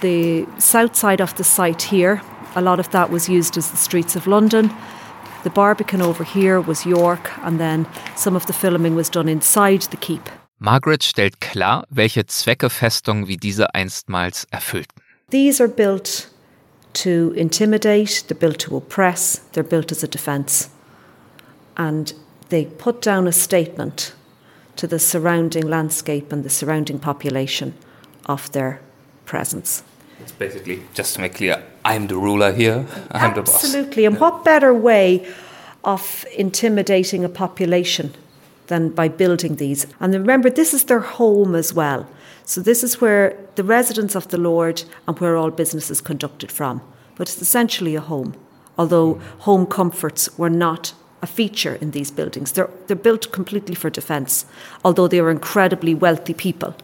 The 0.00 0.46
south 0.58 0.94
side 0.94 1.20
of 1.20 1.34
the 1.34 1.44
site 1.44 1.82
here, 1.82 2.22
a 2.54 2.60
lot 2.60 2.78
of 2.78 2.90
that 2.90 3.10
was 3.10 3.28
used 3.28 3.56
as 3.56 3.70
the 3.70 3.76
streets 3.76 4.14
of 4.14 4.26
London. 4.26 4.70
The 5.42 5.50
Barbican 5.50 6.02
over 6.02 6.24
here 6.24 6.60
was 6.60 6.86
York, 6.86 7.30
and 7.44 7.58
then 7.58 7.86
some 8.16 8.36
of 8.36 8.46
the 8.46 8.52
filming 8.52 8.94
was 8.94 9.10
done 9.10 9.28
inside 9.28 9.82
the 9.82 9.96
keep. 9.96 10.28
Margaret 10.60 11.02
stellt 11.02 11.40
klar, 11.40 11.84
welche 11.90 12.26
Zwecke 12.26 12.70
Festungen 12.70 13.28
wie 13.28 13.36
diese 13.36 13.74
einstmals 13.74 14.46
erfüllten. 14.50 15.02
These 15.30 15.60
are 15.60 15.68
built 15.68 16.28
to 16.94 17.32
intimidate, 17.36 18.24
they're 18.26 18.38
built 18.38 18.58
to 18.60 18.76
oppress, 18.76 19.40
they're 19.52 19.68
built 19.68 19.92
as 19.92 20.02
a 20.02 20.08
defence. 20.08 20.68
And 21.76 22.12
they 22.48 22.64
put 22.64 23.02
down 23.02 23.28
a 23.28 23.32
statement 23.32 24.14
to 24.76 24.86
the 24.86 24.98
surrounding 24.98 25.68
landscape 25.68 26.32
and 26.32 26.44
the 26.44 26.50
surrounding 26.50 26.98
population 26.98 27.74
of 28.26 28.50
their 28.52 28.80
presence. 29.28 29.82
It's 30.20 30.32
basically, 30.32 30.82
just 30.94 31.14
to 31.14 31.20
make 31.20 31.34
clear, 31.34 31.62
I'm 31.84 32.08
the 32.08 32.16
ruler 32.16 32.52
here, 32.52 32.86
I'm 33.12 33.34
the 33.34 33.42
boss. 33.42 33.64
Absolutely. 33.64 34.04
And 34.04 34.18
what 34.18 34.44
better 34.44 34.74
way 34.74 35.24
of 35.84 36.24
intimidating 36.36 37.24
a 37.24 37.28
population 37.28 38.14
than 38.66 38.90
by 38.90 39.08
building 39.08 39.56
these? 39.56 39.86
And 40.00 40.12
remember, 40.12 40.50
this 40.50 40.74
is 40.74 40.84
their 40.84 41.00
home 41.00 41.54
as 41.54 41.72
well. 41.72 42.08
So 42.44 42.60
this 42.60 42.82
is 42.82 43.00
where 43.00 43.36
the 43.54 43.62
residence 43.62 44.16
of 44.16 44.28
the 44.28 44.38
Lord 44.38 44.82
and 45.06 45.18
where 45.20 45.36
all 45.36 45.50
business 45.50 45.90
is 45.90 46.00
conducted 46.00 46.50
from. 46.50 46.80
But 47.16 47.28
it's 47.28 47.42
essentially 47.42 47.94
a 47.94 48.00
home, 48.00 48.34
although 48.76 49.20
home 49.40 49.66
comforts 49.66 50.38
were 50.38 50.50
not 50.50 50.94
a 51.22 51.26
feature 51.26 51.74
in 51.80 51.90
these 51.90 52.10
buildings. 52.10 52.52
They're, 52.52 52.70
they're 52.86 52.96
built 52.96 53.32
completely 53.32 53.74
for 53.74 53.90
defence, 53.90 54.46
although 54.84 55.08
they 55.08 55.20
were 55.20 55.30
incredibly 55.30 55.94
wealthy 55.94 56.34
people. 56.34 56.74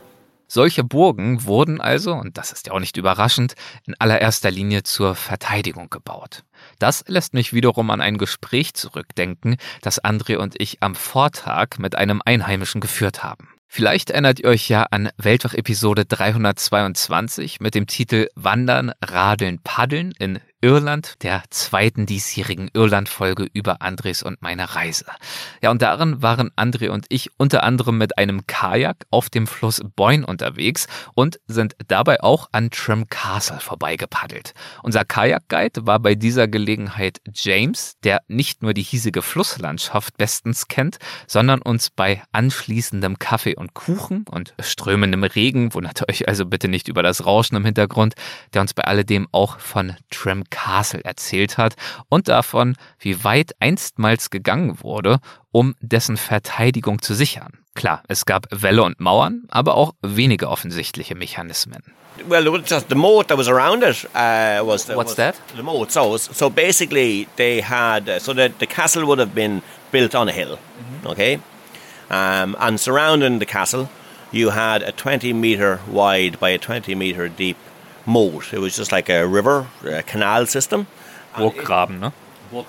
Solche 0.46 0.84
Burgen 0.84 1.44
wurden 1.44 1.80
also, 1.80 2.12
und 2.12 2.38
das 2.38 2.52
ist 2.52 2.66
ja 2.66 2.72
auch 2.72 2.80
nicht 2.80 2.96
überraschend, 2.96 3.54
in 3.86 3.94
allererster 3.98 4.50
Linie 4.50 4.82
zur 4.82 5.14
Verteidigung 5.14 5.90
gebaut. 5.90 6.44
Das 6.78 7.04
lässt 7.06 7.34
mich 7.34 7.52
wiederum 7.52 7.90
an 7.90 8.00
ein 8.00 8.18
Gespräch 8.18 8.74
zurückdenken, 8.74 9.56
das 9.82 10.02
André 10.02 10.36
und 10.36 10.60
ich 10.60 10.82
am 10.82 10.94
Vortag 10.94 11.78
mit 11.78 11.96
einem 11.96 12.22
Einheimischen 12.24 12.80
geführt 12.80 13.22
haben. 13.22 13.48
Vielleicht 13.76 14.10
erinnert 14.10 14.38
ihr 14.38 14.50
euch 14.50 14.68
ja 14.68 14.84
an 14.92 15.10
Weltwach-Episode 15.16 16.04
322 16.04 17.58
mit 17.58 17.74
dem 17.74 17.88
Titel 17.88 18.28
Wandern, 18.36 18.92
Radeln, 19.02 19.58
Paddeln 19.64 20.12
in 20.16 20.38
Irland, 20.64 21.22
der 21.22 21.42
zweiten 21.50 22.06
diesjährigen 22.06 22.70
Irland-Folge 22.72 23.46
über 23.52 23.82
Andres 23.82 24.22
und 24.22 24.40
meine 24.40 24.74
Reise. 24.74 25.04
Ja, 25.62 25.70
und 25.70 25.82
darin 25.82 26.22
waren 26.22 26.52
André 26.56 26.88
und 26.88 27.04
ich 27.10 27.28
unter 27.36 27.64
anderem 27.64 27.98
mit 27.98 28.16
einem 28.16 28.46
Kajak 28.46 29.04
auf 29.10 29.28
dem 29.28 29.46
Fluss 29.46 29.82
Boyne 29.94 30.24
unterwegs 30.26 30.86
und 31.14 31.38
sind 31.46 31.76
dabei 31.88 32.22
auch 32.22 32.48
an 32.52 32.70
Trim 32.70 33.10
Castle 33.10 33.60
vorbeigepaddelt. 33.60 34.54
Unser 34.82 35.04
Kajakguide 35.04 35.86
war 35.86 36.00
bei 36.00 36.14
dieser 36.14 36.48
Gelegenheit 36.48 37.20
James, 37.34 37.98
der 38.02 38.22
nicht 38.28 38.62
nur 38.62 38.72
die 38.72 38.82
hiesige 38.82 39.20
Flusslandschaft 39.20 40.16
bestens 40.16 40.68
kennt, 40.68 40.96
sondern 41.26 41.60
uns 41.60 41.90
bei 41.90 42.22
anschließendem 42.32 43.18
Kaffee 43.18 43.54
und 43.54 43.74
Kuchen 43.74 44.24
und 44.30 44.54
strömendem 44.60 45.24
Regen, 45.24 45.74
wundert 45.74 46.08
euch 46.08 46.26
also 46.26 46.46
bitte 46.46 46.68
nicht 46.68 46.88
über 46.88 47.02
das 47.02 47.26
Rauschen 47.26 47.56
im 47.56 47.66
Hintergrund, 47.66 48.14
der 48.54 48.62
uns 48.62 48.72
bei 48.72 48.84
alledem 48.84 49.28
auch 49.30 49.58
von 49.58 49.92
Trim 50.08 50.44
Castle 50.54 51.04
erzählt 51.04 51.58
hat 51.58 51.74
und 52.08 52.28
davon, 52.28 52.76
wie 53.00 53.24
weit 53.24 53.52
einstmals 53.58 54.30
gegangen 54.30 54.78
wurde, 54.82 55.18
um 55.50 55.74
dessen 55.80 56.16
Verteidigung 56.16 57.02
zu 57.02 57.12
sichern. 57.14 57.58
Klar, 57.74 58.02
es 58.06 58.24
gab 58.24 58.46
Wälle 58.50 58.84
und 58.84 59.00
Mauern, 59.00 59.42
aber 59.50 59.74
auch 59.74 59.94
wenige 60.00 60.48
offensichtliche 60.48 61.16
Mechanismen. 61.16 61.82
Well, 62.28 62.44
just 62.64 62.88
the 62.88 62.94
moat 62.94 63.26
that 63.28 63.36
was 63.36 63.48
around 63.48 63.82
it 63.82 64.04
uh, 64.14 64.64
was 64.64 64.86
the, 64.86 64.94
What's 64.94 65.10
was 65.10 65.16
that? 65.16 65.34
The 65.56 65.62
moat. 65.64 65.90
So, 65.90 66.16
so 66.16 66.48
basically, 66.48 67.26
they 67.34 67.60
had 67.60 68.08
uh, 68.08 68.20
so 68.20 68.32
that 68.34 68.52
the 68.60 68.66
castle 68.66 69.04
would 69.06 69.18
have 69.18 69.34
been 69.34 69.62
built 69.90 70.14
on 70.14 70.28
a 70.28 70.32
hill, 70.32 70.56
Mm-hmm. 70.56 71.08
okay, 71.08 71.40
um, 72.10 72.54
and 72.60 72.78
surrounding 72.78 73.40
the 73.40 73.46
castle, 73.46 73.88
you 74.30 74.50
had 74.50 74.82
a 74.82 74.92
20 74.92 75.32
meter 75.32 75.80
wide 75.90 76.38
by 76.38 76.50
a 76.50 76.58
20 76.58 76.94
meter 76.94 77.28
deep 77.28 77.56
moat. 78.06 78.52
It 78.52 78.58
was 78.58 78.76
just 78.76 78.92
like 78.92 79.08
a 79.08 79.26
river, 79.26 79.66
a 79.84 80.02
canal 80.02 80.46
system. 80.46 80.86
Burggraben, 81.34 82.02
uh, 82.02 82.10
ne? 82.52 82.64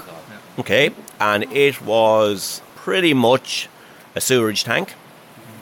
Okay, 0.57 0.91
and 1.19 1.43
it 1.51 1.81
was 1.81 2.61
pretty 2.75 3.13
much 3.13 3.69
a 4.15 4.21
sewerage 4.21 4.63
tank. 4.63 4.93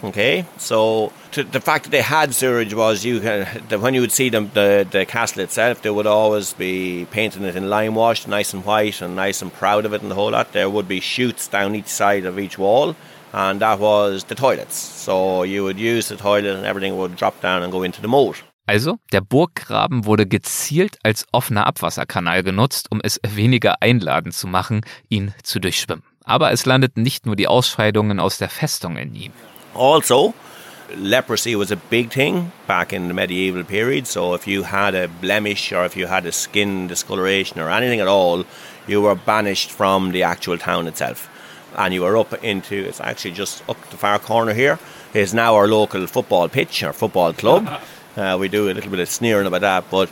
Okay, 0.04 0.46
so 0.58 1.14
to, 1.32 1.44
the 1.44 1.62
fact 1.62 1.86
that 1.86 1.92
they 1.92 2.02
had 2.02 2.34
sewerage 2.34 2.74
was 2.74 3.06
you 3.06 3.22
can, 3.22 3.48
that 3.70 3.80
when 3.80 3.94
you 3.94 4.02
would 4.02 4.12
see 4.12 4.30
them 4.30 4.52
the 4.54 4.86
the 4.90 5.06
castle 5.06 5.42
itself, 5.42 5.82
they 5.82 5.90
would 5.90 6.06
always 6.06 6.54
be 6.54 7.08
painting 7.10 7.44
it 7.44 7.56
in 7.56 7.70
lime 7.70 7.96
wash, 7.96 8.28
nice 8.28 8.54
and 8.54 8.66
white, 8.66 9.02
and 9.02 9.16
nice 9.16 9.42
and 9.42 9.54
proud 9.54 9.86
of 9.86 9.94
it, 9.94 10.02
and 10.02 10.12
the 10.12 10.16
whole 10.16 10.32
lot. 10.32 10.52
There 10.52 10.70
would 10.70 10.88
be 10.88 11.00
chutes 11.00 11.48
down 11.48 11.74
each 11.74 11.88
side 11.88 12.26
of 12.26 12.38
each 12.38 12.58
wall, 12.58 12.96
and 13.32 13.62
that 13.62 13.80
was 13.80 14.26
the 14.26 14.36
toilets. 14.36 14.76
So 14.76 15.44
you 15.44 15.64
would 15.64 15.80
use 15.80 16.10
the 16.10 16.18
toilet, 16.18 16.54
and 16.56 16.66
everything 16.66 16.98
would 16.98 17.16
drop 17.16 17.40
down 17.42 17.64
and 17.64 17.72
go 17.72 17.84
into 17.84 18.02
the 18.02 18.10
moat. 18.10 18.44
Also, 18.66 18.98
der 19.12 19.20
Burggraben 19.20 20.06
wurde 20.06 20.26
gezielt 20.26 20.98
als 21.04 21.26
offener 21.34 21.68
Abwasserkanal 21.68 22.44
genutzt, 22.44 22.88
um 22.92 23.02
es 23.04 23.20
weniger 23.28 23.82
einladend 23.82 24.34
zu 24.34 24.48
machen, 24.48 24.86
ihn 25.10 25.34
zu 25.44 25.60
durchschwimmen. 25.60 26.04
Aber 26.24 26.52
es 26.52 26.66
landeten 26.66 27.04
nicht 27.04 27.26
nur 27.26 27.36
die 27.36 27.50
Ausscheidungen 27.50 28.22
aus 28.22 28.38
der 28.38 28.50
Festung 28.50 28.96
in 28.96 29.14
ihm. 29.16 29.34
Also, 29.74 30.34
leprosy 30.96 31.56
was 31.58 31.74
a 31.74 31.78
big 31.90 32.10
thing 32.10 32.54
back 32.66 32.94
in 32.94 33.08
the 33.08 33.14
medieval 33.14 33.66
period. 33.66 34.08
So, 34.08 34.34
if 34.34 34.48
you 34.48 34.64
had 34.64 34.96
a 34.96 35.08
blemish 35.08 35.74
or 35.74 35.86
if 35.86 35.98
you 35.98 36.08
had 36.08 36.26
a 36.26 36.32
skin 36.32 36.88
discoloration 36.88 37.60
or 37.60 37.70
anything 37.70 38.00
at 38.00 38.08
all, 38.08 38.46
you 38.88 39.02
were 39.02 39.16
banished 39.16 39.72
from 39.72 40.14
the 40.14 40.24
actual 40.24 40.58
town 40.58 40.88
itself. 40.88 41.30
And 41.76 41.94
you 41.94 42.04
were 42.04 42.18
up 42.18 42.34
into, 42.44 42.76
it's 42.76 43.02
actually 43.02 43.32
just 43.32 43.68
up 43.68 43.78
the 43.90 43.98
far 43.98 44.20
corner 44.20 44.54
here, 44.54 44.80
is 45.14 45.34
now 45.34 45.56
our 45.56 45.68
local 45.68 46.08
football 46.08 46.48
pitch 46.48 46.82
or 46.84 46.94
football 46.94 47.34
club. 47.34 47.68
uh, 48.18 48.38
we 48.40 48.50
do 48.50 48.70
a 48.70 48.74
little 48.74 48.90
bit 48.92 49.00
of 49.00 49.10
sneering 49.10 49.48
about 49.48 49.62
that, 49.62 49.84
but 49.90 50.10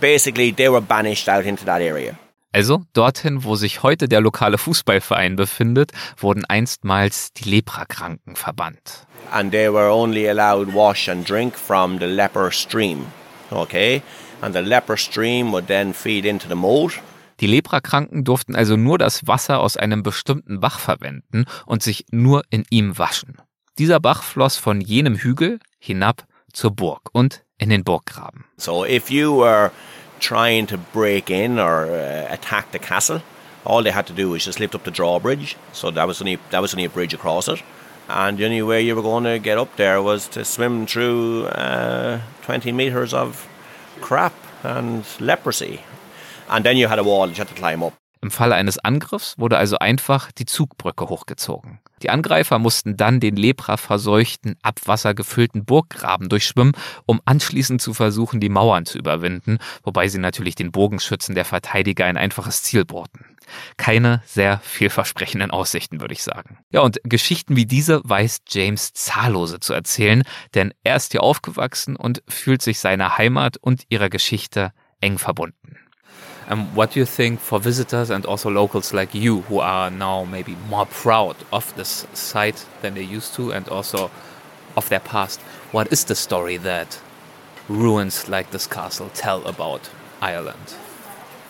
basically 0.00 0.52
they 0.52 0.68
were 0.68 0.80
banished 0.80 1.28
out 1.28 1.44
into 1.44 1.64
that 1.64 1.80
area. 1.80 2.16
Also 2.52 2.82
dorthin, 2.92 3.42
wo 3.42 3.56
sich 3.56 3.82
heute 3.82 4.08
der 4.08 4.20
lokale 4.20 4.58
Fußballverein 4.58 5.34
befindet, 5.34 5.90
wurden 6.16 6.44
einstmals 6.44 7.32
die 7.32 7.50
Leprakranken 7.50 8.36
verbannt. 8.36 9.06
and 9.32 9.50
they 9.52 9.68
were 9.68 9.90
only 9.90 10.28
allowed 10.28 10.72
wash 10.72 11.08
and 11.08 11.24
drink 11.28 11.56
from 11.56 11.98
the 11.98 12.06
leper 12.06 12.50
stream. 12.52 13.06
Okay? 13.50 14.02
And 14.40 14.54
the 14.54 14.62
leper 14.62 14.96
stream 14.96 15.52
would 15.52 15.66
then 15.66 15.92
feed 15.92 16.24
into 16.24 16.48
the 16.48 16.54
moat. 16.54 17.00
Die 17.40 17.46
Leprakranken 17.48 18.22
durften 18.22 18.54
also 18.54 18.76
nur 18.76 18.96
das 18.98 19.26
Wasser 19.26 19.58
aus 19.58 19.76
einem 19.76 20.04
bestimmten 20.04 20.60
Bach 20.60 20.78
verwenden 20.78 21.46
und 21.66 21.82
sich 21.82 22.04
nur 22.12 22.42
in 22.50 22.64
ihm 22.70 22.96
waschen. 22.96 23.38
Dieser 23.78 23.98
Bach 23.98 24.22
floss 24.22 24.56
von 24.56 24.80
jenem 24.80 25.16
Hügel 25.16 25.58
hinab 25.80 26.26
zur 26.52 26.70
Burg 26.70 27.08
und 27.12 27.43
in 27.58 27.68
den 27.68 27.82
Burggraben. 27.82 28.44
So 28.58 28.84
if 28.84 29.10
you 29.10 29.32
were 29.32 29.70
trying 30.20 30.66
to 30.66 30.78
break 30.78 31.30
in 31.30 31.58
or 31.58 31.86
uh, 31.86 32.26
attack 32.32 32.72
the 32.72 32.78
castle, 32.78 33.22
all 33.64 33.82
they 33.82 33.90
had 33.90 34.06
to 34.06 34.12
do 34.12 34.30
was 34.30 34.44
just 34.44 34.60
lift 34.60 34.74
up 34.74 34.84
the 34.84 34.90
drawbridge. 34.90 35.56
So 35.72 35.90
that 35.90 36.06
was 36.06 36.20
only 36.20 36.38
that 36.50 36.60
was 36.60 36.74
only 36.74 36.84
a 36.84 36.90
bridge 36.90 37.14
across 37.14 37.48
it. 37.48 37.62
And 38.08 38.36
the 38.38 38.44
only 38.44 38.62
way 38.62 38.82
you 38.82 38.94
were 38.94 39.02
going 39.02 39.24
to 39.24 39.38
get 39.38 39.56
up 39.56 39.76
there 39.76 40.02
was 40.02 40.28
to 40.28 40.44
swim 40.44 40.86
through 40.86 41.46
uh, 41.46 42.20
20 42.42 42.70
meters 42.72 43.14
of 43.14 43.48
crap 44.00 44.34
and 44.62 45.04
leprosy. 45.20 45.80
And 46.50 46.64
then 46.64 46.76
you 46.76 46.86
had 46.88 46.98
a 46.98 47.04
wall 47.04 47.26
that 47.26 47.32
you 47.32 47.38
had 47.38 47.48
to 47.48 47.54
climb 47.54 47.82
up. 47.82 47.94
Im 48.24 48.30
Falle 48.30 48.54
eines 48.54 48.78
Angriffs 48.78 49.34
wurde 49.36 49.58
also 49.58 49.78
einfach 49.78 50.32
die 50.32 50.46
Zugbrücke 50.46 51.10
hochgezogen. 51.10 51.80
Die 52.02 52.08
Angreifer 52.08 52.58
mussten 52.58 52.96
dann 52.96 53.20
den 53.20 53.36
lepraverseuchten, 53.36 54.56
abwassergefüllten 54.62 55.66
Burggraben 55.66 56.30
durchschwimmen, 56.30 56.72
um 57.04 57.20
anschließend 57.26 57.82
zu 57.82 57.92
versuchen, 57.92 58.40
die 58.40 58.48
Mauern 58.48 58.86
zu 58.86 58.96
überwinden, 58.96 59.58
wobei 59.82 60.08
sie 60.08 60.16
natürlich 60.16 60.54
den 60.54 60.72
Bogenschützen 60.72 61.34
der 61.34 61.44
Verteidiger 61.44 62.06
ein 62.06 62.16
einfaches 62.16 62.62
Ziel 62.62 62.86
boten. 62.86 63.26
Keine 63.76 64.22
sehr 64.24 64.58
vielversprechenden 64.60 65.50
Aussichten, 65.50 66.00
würde 66.00 66.14
ich 66.14 66.22
sagen. 66.22 66.56
Ja, 66.70 66.80
und 66.80 67.00
Geschichten 67.04 67.56
wie 67.56 67.66
diese 67.66 68.00
weiß 68.04 68.40
James 68.48 68.94
zahllose 68.94 69.60
zu 69.60 69.74
erzählen, 69.74 70.22
denn 70.54 70.72
er 70.82 70.96
ist 70.96 71.12
hier 71.12 71.22
aufgewachsen 71.22 71.94
und 71.94 72.22
fühlt 72.26 72.62
sich 72.62 72.78
seiner 72.78 73.18
Heimat 73.18 73.58
und 73.58 73.84
ihrer 73.90 74.08
Geschichte 74.08 74.72
eng 75.02 75.18
verbunden. 75.18 75.76
Um, 76.48 76.74
what 76.74 76.92
do 76.92 77.00
you 77.00 77.06
think 77.06 77.40
for 77.40 77.58
visitors 77.58 78.10
and 78.10 78.26
also 78.26 78.50
locals 78.50 78.92
like 78.92 79.14
you 79.14 79.40
who 79.42 79.60
are 79.60 79.90
now 79.90 80.24
maybe 80.24 80.56
more 80.68 80.86
proud 80.86 81.36
of 81.52 81.74
this 81.76 82.06
site 82.12 82.66
than 82.82 82.94
they 82.94 83.02
used 83.02 83.34
to 83.34 83.52
and 83.52 83.68
also 83.68 84.10
of 84.76 84.88
their 84.88 85.00
past? 85.00 85.40
What 85.72 85.90
is 85.92 86.04
the 86.04 86.14
story 86.14 86.58
that 86.58 87.00
ruins 87.68 88.28
like 88.28 88.50
this 88.50 88.66
castle 88.66 89.10
tell 89.14 89.46
about 89.46 89.88
Ireland? 90.20 90.74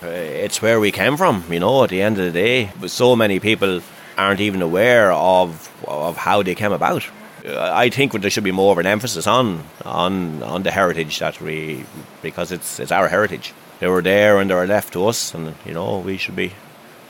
Uh, 0.02 0.06
it's 0.06 0.62
where 0.62 0.78
we 0.78 0.92
came 0.92 1.16
from, 1.16 1.44
you 1.50 1.58
know, 1.58 1.82
at 1.82 1.90
the 1.90 2.02
end 2.02 2.18
of 2.18 2.32
the 2.32 2.32
day. 2.32 2.70
So 2.86 3.16
many 3.16 3.40
people 3.40 3.80
aren't 4.16 4.40
even 4.40 4.62
aware 4.62 5.12
of, 5.12 5.70
of 5.88 6.16
how 6.16 6.42
they 6.42 6.54
came 6.54 6.72
about. 6.72 7.04
Uh, 7.44 7.70
I 7.72 7.90
think 7.90 8.12
there 8.12 8.30
should 8.30 8.44
be 8.44 8.52
more 8.52 8.72
of 8.72 8.78
an 8.78 8.86
emphasis 8.86 9.26
on, 9.26 9.64
on, 9.84 10.42
on 10.42 10.62
the 10.62 10.70
heritage 10.70 11.18
that 11.18 11.40
we, 11.40 11.84
because 12.22 12.52
it's, 12.52 12.78
it's 12.78 12.92
our 12.92 13.08
heritage. 13.08 13.52
They 13.84 13.90
were 13.90 14.00
there 14.00 14.38
and 14.38 14.48
they 14.48 14.54
were 14.54 14.66
left 14.66 14.94
to 14.94 15.06
us, 15.08 15.34
and, 15.34 15.54
you 15.66 15.74
know, 15.74 15.98
we 15.98 16.16
should 16.16 16.34
be 16.34 16.52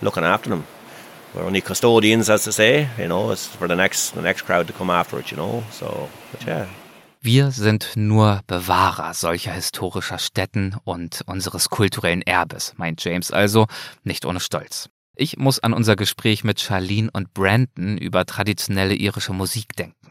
looking 0.02 0.24
after 0.24 0.50
them. 0.50 0.64
We're 1.32 1.44
only 1.44 1.60
custodians, 1.60 2.28
as 2.28 2.42
to 2.42 2.52
say, 2.52 2.88
you 2.98 3.06
know, 3.06 3.30
it's 3.30 3.46
for 3.46 3.68
the 3.68 3.76
next, 3.76 4.14
the 4.16 4.22
next 4.22 4.42
crowd 4.42 4.66
to 4.66 4.72
come 4.72 4.90
after 4.90 5.20
it, 5.20 5.30
you 5.30 5.36
know, 5.36 5.62
so, 5.70 6.08
but 6.32 6.44
yeah. 6.44 6.66
Wir 7.20 7.52
sind 7.52 7.92
nur 7.94 8.40
Bewahrer 8.48 9.14
solcher 9.14 9.52
historischer 9.52 10.18
Stätten 10.18 10.74
und 10.82 11.20
unseres 11.26 11.70
kulturellen 11.70 12.22
Erbes, 12.22 12.74
meint 12.76 13.04
James 13.04 13.30
also, 13.30 13.68
nicht 14.02 14.26
ohne 14.26 14.40
Stolz. 14.40 14.88
Ich 15.14 15.36
muss 15.36 15.60
an 15.60 15.74
unser 15.74 15.94
Gespräch 15.94 16.42
mit 16.42 16.60
Charlene 16.60 17.08
und 17.12 17.34
Brandon 17.34 17.98
über 17.98 18.26
traditionelle 18.26 18.96
irische 18.96 19.32
Musik 19.32 19.76
denken. 19.76 20.03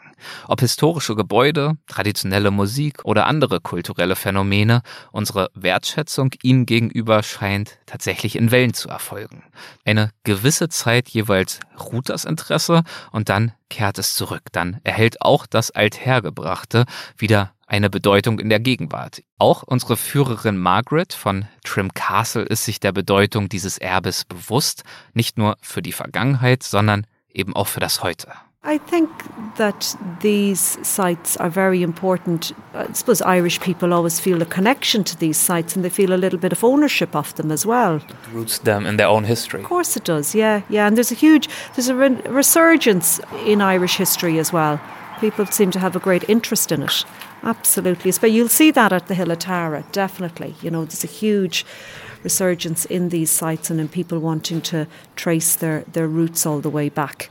Ob 0.48 0.60
historische 0.62 1.16
Gebäude, 1.16 1.78
traditionelle 1.88 2.52
Musik 2.52 3.04
oder 3.04 3.28
andere 3.28 3.60
kulturelle 3.60 4.16
Phänomene, 4.16 4.82
unsere 5.12 5.50
Wertschätzung 5.54 6.32
ihnen 6.42 6.66
gegenüber 6.66 7.24
scheint 7.24 7.80
tatsächlich 7.86 8.36
in 8.36 8.52
Wellen 8.52 8.74
zu 8.74 8.90
erfolgen. 8.90 9.44
Eine 9.86 10.12
gewisse 10.24 10.70
Zeit 10.70 11.10
jeweils 11.10 11.60
ruht 11.80 12.10
das 12.10 12.26
Interesse 12.26 12.84
und 13.12 13.30
dann 13.30 13.54
kehrt 13.70 13.98
es 13.98 14.14
zurück. 14.14 14.44
Dann 14.52 14.80
erhält 14.84 15.22
auch 15.22 15.46
das 15.46 15.72
Althergebrachte 15.72 16.86
wieder 17.18 17.54
eine 17.74 17.90
Bedeutung 17.90 18.40
in 18.40 18.50
der 18.50 18.60
Gegenwart. 18.60 19.24
Auch 19.40 19.64
unsere 19.64 19.98
Führerin 19.98 20.58
Margaret 20.58 21.14
von 21.14 21.48
Trim 21.64 21.94
Castle 21.94 22.44
ist 22.44 22.66
sich 22.66 22.80
der 22.80 22.92
Bedeutung 22.92 23.50
dieses 23.50 23.80
Erbes 23.80 24.26
bewusst, 24.26 24.84
nicht 25.14 25.40
nur 25.40 25.58
für 25.62 25.82
die 25.82 25.92
Vergangenheit, 25.92 26.62
sondern 26.62 27.08
eben 27.34 27.56
auch 27.56 27.68
für 27.68 27.80
das 27.80 28.04
Heute. 28.04 28.28
I 28.66 28.78
think 28.78 29.10
that 29.58 29.94
these 30.22 30.78
sites 30.88 31.36
are 31.36 31.50
very 31.50 31.84
important. 31.84 32.54
I 32.74 32.94
suppose 32.94 33.22
Irish 33.22 33.60
people 33.60 33.94
always 33.94 34.22
feel 34.22 34.42
a 34.42 34.46
connection 34.46 35.04
to 35.04 35.18
these 35.18 35.38
sites 35.38 35.76
and 35.76 35.84
they 35.84 35.90
feel 35.90 36.14
a 36.14 36.16
little 36.16 36.40
bit 36.40 36.54
of 36.54 36.64
ownership 36.64 37.14
of 37.14 37.36
them 37.36 37.52
as 37.52 37.66
well. 37.66 37.98
It 37.98 38.32
roots 38.32 38.60
them 38.60 38.86
in 38.86 38.96
their 38.96 39.08
own 39.08 39.26
history. 39.26 39.60
Of 39.60 39.66
course 39.66 39.98
it 39.98 40.06
does, 40.06 40.34
yeah, 40.34 40.62
yeah. 40.70 40.88
And 40.88 40.96
there's 40.96 41.12
a 41.12 41.16
huge, 41.16 41.50
there's 41.76 41.90
a 41.90 41.96
re- 41.96 42.22
resurgence 42.30 43.20
in 43.46 43.62
Irish 43.62 43.98
history 43.98 44.40
as 44.40 44.54
well. 44.54 44.80
People 45.20 45.46
seem 45.48 45.72
to 45.72 45.80
have 45.80 45.98
a 45.98 46.00
great 46.00 46.30
interest 46.30 46.72
in 46.72 46.84
it. 46.84 47.04
Absolutely. 47.44 48.14
But 48.22 48.32
you'll 48.32 48.48
see 48.48 48.72
that 48.72 48.94
at 48.94 49.08
the 49.08 49.16
Hill 49.16 49.32
of 49.32 49.40
Tara, 49.40 49.84
definitely. 49.92 50.56
You 50.62 50.72
know, 50.72 50.86
there's 50.86 51.04
a 51.04 51.08
huge 51.08 51.66
resurgence 52.24 52.86
in 52.86 53.10
these 53.10 53.30
sites 53.30 53.70
and 53.70 53.82
in 53.82 53.90
people 53.90 54.20
wanting 54.20 54.62
to 54.62 54.88
trace 55.18 55.54
their, 55.58 55.82
their 55.92 56.08
roots 56.08 56.46
all 56.46 56.62
the 56.62 56.70
way 56.70 56.88
back. 56.88 57.30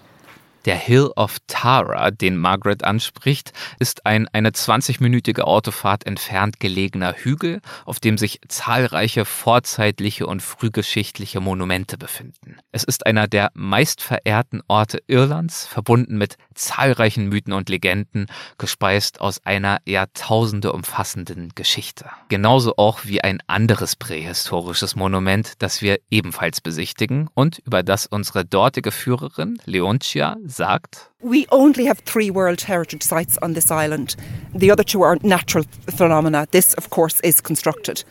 Der 0.64 0.76
Hill 0.76 1.10
of 1.16 1.38
Tara, 1.48 2.12
den 2.12 2.36
Margaret 2.36 2.84
anspricht, 2.84 3.52
ist 3.80 4.06
ein 4.06 4.28
eine 4.28 4.50
20-minütige 4.50 5.40
Autofahrt 5.40 6.06
entfernt 6.06 6.60
gelegener 6.60 7.14
Hügel, 7.14 7.60
auf 7.84 7.98
dem 7.98 8.16
sich 8.16 8.40
zahlreiche 8.46 9.24
vorzeitliche 9.24 10.26
und 10.26 10.40
frühgeschichtliche 10.40 11.40
Monumente 11.40 11.98
befinden. 11.98 12.58
Es 12.70 12.84
ist 12.84 13.06
einer 13.06 13.26
der 13.26 13.50
meistverehrten 13.54 14.62
Orte 14.68 15.02
Irlands, 15.08 15.66
verbunden 15.66 16.16
mit 16.16 16.36
zahlreichen 16.54 17.28
Mythen 17.28 17.52
und 17.54 17.68
Legenden, 17.68 18.26
gespeist 18.58 19.20
aus 19.20 19.44
einer 19.44 19.78
Jahrtausende 19.84 20.72
umfassenden 20.72 21.50
Geschichte. 21.56 22.06
Genauso 22.28 22.74
auch 22.76 23.00
wie 23.04 23.20
ein 23.20 23.40
anderes 23.48 23.96
prähistorisches 23.96 24.94
Monument, 24.94 25.54
das 25.58 25.82
wir 25.82 25.98
ebenfalls 26.10 26.60
besichtigen 26.60 27.28
und 27.34 27.58
über 27.66 27.82
das 27.82 28.06
unsere 28.06 28.44
dortige 28.44 28.92
Führerin 28.92 29.58
Leontia 29.64 30.36
sagt. 30.53 31.11
We 31.20 31.46
only 31.50 31.86
have 31.86 32.00
three 32.05 32.30
World 32.30 32.61
Heritage 32.62 33.03
Sites 33.03 33.38
on 33.42 33.55
this 33.55 33.70
island. 33.70 34.16
The 34.55 34.70
other 34.70 34.84
two 34.84 35.03
are 35.03 35.18
natural 35.22 35.64
phenomena. 35.90 36.46
This, 36.50 36.74
of 36.74 36.90
course, 36.90 37.20
is 37.20 37.40
constructed. 37.40 38.05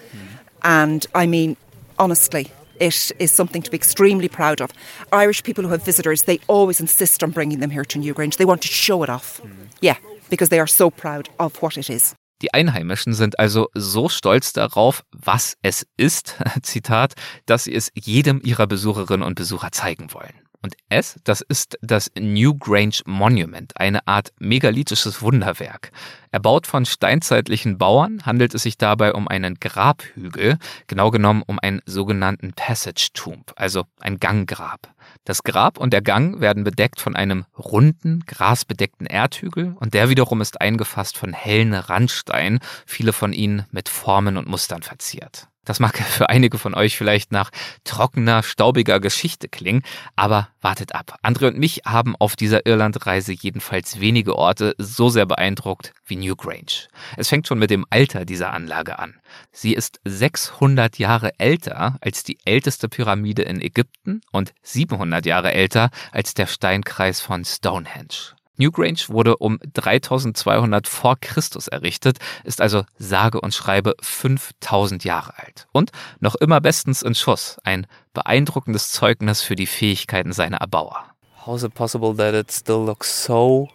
And 0.63 1.05
I 1.15 1.27
mean, 1.27 1.55
honestly, 1.97 2.51
it 2.79 3.11
is 3.19 3.31
something 3.31 3.61
to 3.61 3.71
be 3.71 3.77
extremely 3.77 4.27
proud 4.27 4.61
of. 4.61 4.71
Irish 5.11 5.43
people 5.43 5.63
who 5.63 5.69
have 5.69 5.83
visitors, 5.83 6.23
they 6.23 6.39
always 6.47 6.79
insist 6.79 7.23
on 7.23 7.31
bringing 7.31 7.59
them 7.59 7.69
here 7.69 7.85
to 7.85 7.99
Newgrange. 7.99 8.37
They 8.37 8.45
want 8.45 8.61
to 8.63 8.67
show 8.67 9.03
it 9.03 9.09
off. 9.09 9.41
Yeah, 9.81 9.97
because 10.29 10.49
they 10.49 10.59
are 10.59 10.67
so 10.67 10.89
proud 10.89 11.29
of 11.39 11.61
what 11.61 11.77
it 11.77 11.89
is. 11.89 12.15
Die 12.41 12.51
Einheimischen 12.53 13.13
sind 13.13 13.37
also 13.39 13.67
so 13.75 14.09
stolz 14.09 14.51
darauf, 14.51 15.03
was 15.11 15.57
es 15.61 15.85
ist, 15.97 16.37
Zitat, 16.63 17.13
dass 17.45 17.65
sie 17.65 17.75
es 17.75 17.91
jedem 17.93 18.41
ihrer 18.41 18.65
Besucherinnen 18.65 19.21
und 19.25 19.35
Besucher 19.35 19.71
zeigen 19.71 20.11
wollen. 20.11 20.33
Und 20.61 20.75
es, 20.89 21.19
das 21.23 21.41
ist 21.41 21.77
das 21.81 22.11
New 22.19 22.55
Grange 22.55 23.01
Monument, 23.05 23.75
eine 23.77 24.07
Art 24.07 24.31
megalithisches 24.39 25.21
Wunderwerk. 25.21 25.91
Erbaut 26.31 26.67
von 26.67 26.85
steinzeitlichen 26.85 27.77
Bauern, 27.79 28.25
handelt 28.25 28.53
es 28.53 28.63
sich 28.63 28.77
dabei 28.77 29.13
um 29.13 29.27
einen 29.27 29.59
Grabhügel, 29.59 30.57
genau 30.85 31.09
genommen 31.09 31.43
um 31.45 31.57
einen 31.59 31.81
sogenannten 31.85 32.53
Passage 32.53 33.09
Tomb, 33.13 33.51
also 33.55 33.85
ein 33.99 34.19
Ganggrab. 34.19 34.93
Das 35.25 35.43
Grab 35.43 35.79
und 35.79 35.93
der 35.93 36.01
Gang 36.01 36.41
werden 36.41 36.63
bedeckt 36.63 37.01
von 37.01 37.15
einem 37.15 37.45
runden, 37.57 38.23
grasbedeckten 38.27 39.07
Erdhügel 39.07 39.75
und 39.79 39.93
der 39.95 40.09
wiederum 40.09 40.41
ist 40.41 40.61
eingefasst 40.61 41.17
von 41.17 41.33
hellen 41.33 41.73
Randsteinen, 41.73 42.59
viele 42.85 43.13
von 43.13 43.33
ihnen 43.33 43.65
mit 43.71 43.89
Formen 43.89 44.37
und 44.37 44.47
Mustern 44.47 44.83
verziert. 44.83 45.47
Das 45.65 45.79
mag 45.79 45.97
für 45.97 46.29
einige 46.29 46.57
von 46.57 46.73
euch 46.73 46.97
vielleicht 46.97 47.31
nach 47.31 47.51
trockener, 47.83 48.43
staubiger 48.43 48.99
Geschichte 48.99 49.47
klingen, 49.47 49.83
aber 50.15 50.49
wartet 50.61 50.95
ab. 50.95 51.17
Andre 51.21 51.47
und 51.47 51.57
mich 51.57 51.81
haben 51.85 52.15
auf 52.15 52.35
dieser 52.35 52.65
Irlandreise 52.65 53.33
jedenfalls 53.33 53.99
wenige 53.99 54.35
Orte 54.35 54.75
so 54.77 55.09
sehr 55.09 55.25
beeindruckt 55.25 55.93
wie 56.05 56.15
Newgrange. 56.15 56.87
Es 57.17 57.29
fängt 57.29 57.47
schon 57.47 57.59
mit 57.59 57.69
dem 57.69 57.85
Alter 57.89 58.25
dieser 58.25 58.53
Anlage 58.53 58.99
an. 58.99 59.19
Sie 59.51 59.73
ist 59.73 59.99
600 60.05 60.97
Jahre 60.97 61.31
älter 61.39 61.97
als 62.01 62.23
die 62.23 62.37
älteste 62.45 62.89
Pyramide 62.89 63.43
in 63.43 63.61
Ägypten 63.61 64.21
und 64.31 64.53
700 64.63 65.25
Jahre 65.25 65.53
älter 65.53 65.89
als 66.11 66.33
der 66.33 66.47
Steinkreis 66.47 67.21
von 67.21 67.45
Stonehenge. 67.45 68.35
Newgrange 68.61 69.09
wurde 69.09 69.37
um 69.37 69.59
3200 69.73 70.87
vor 70.87 71.17
Christus 71.19 71.67
errichtet, 71.67 72.19
ist 72.43 72.61
also 72.61 72.83
sage 72.99 73.41
und 73.41 73.55
schreibe 73.55 73.95
5000 74.01 75.03
Jahre 75.03 75.33
alt 75.37 75.67
und 75.71 75.91
noch 76.19 76.35
immer 76.35 76.61
bestens 76.61 77.01
in 77.01 77.15
Schuss, 77.15 77.57
ein 77.63 77.87
beeindruckendes 78.13 78.91
Zeugnis 78.91 79.41
für 79.41 79.55
die 79.55 79.65
Fähigkeiten 79.65 80.31
seiner 80.31 80.57
Erbauer. 80.57 81.05
How 81.45 81.55
is 81.55 81.63
it 81.63 81.73
possible 81.73 82.15
that 82.15 82.35
it 82.35 82.51
still 82.51 82.85
looks 82.85 83.25
so 83.25 83.67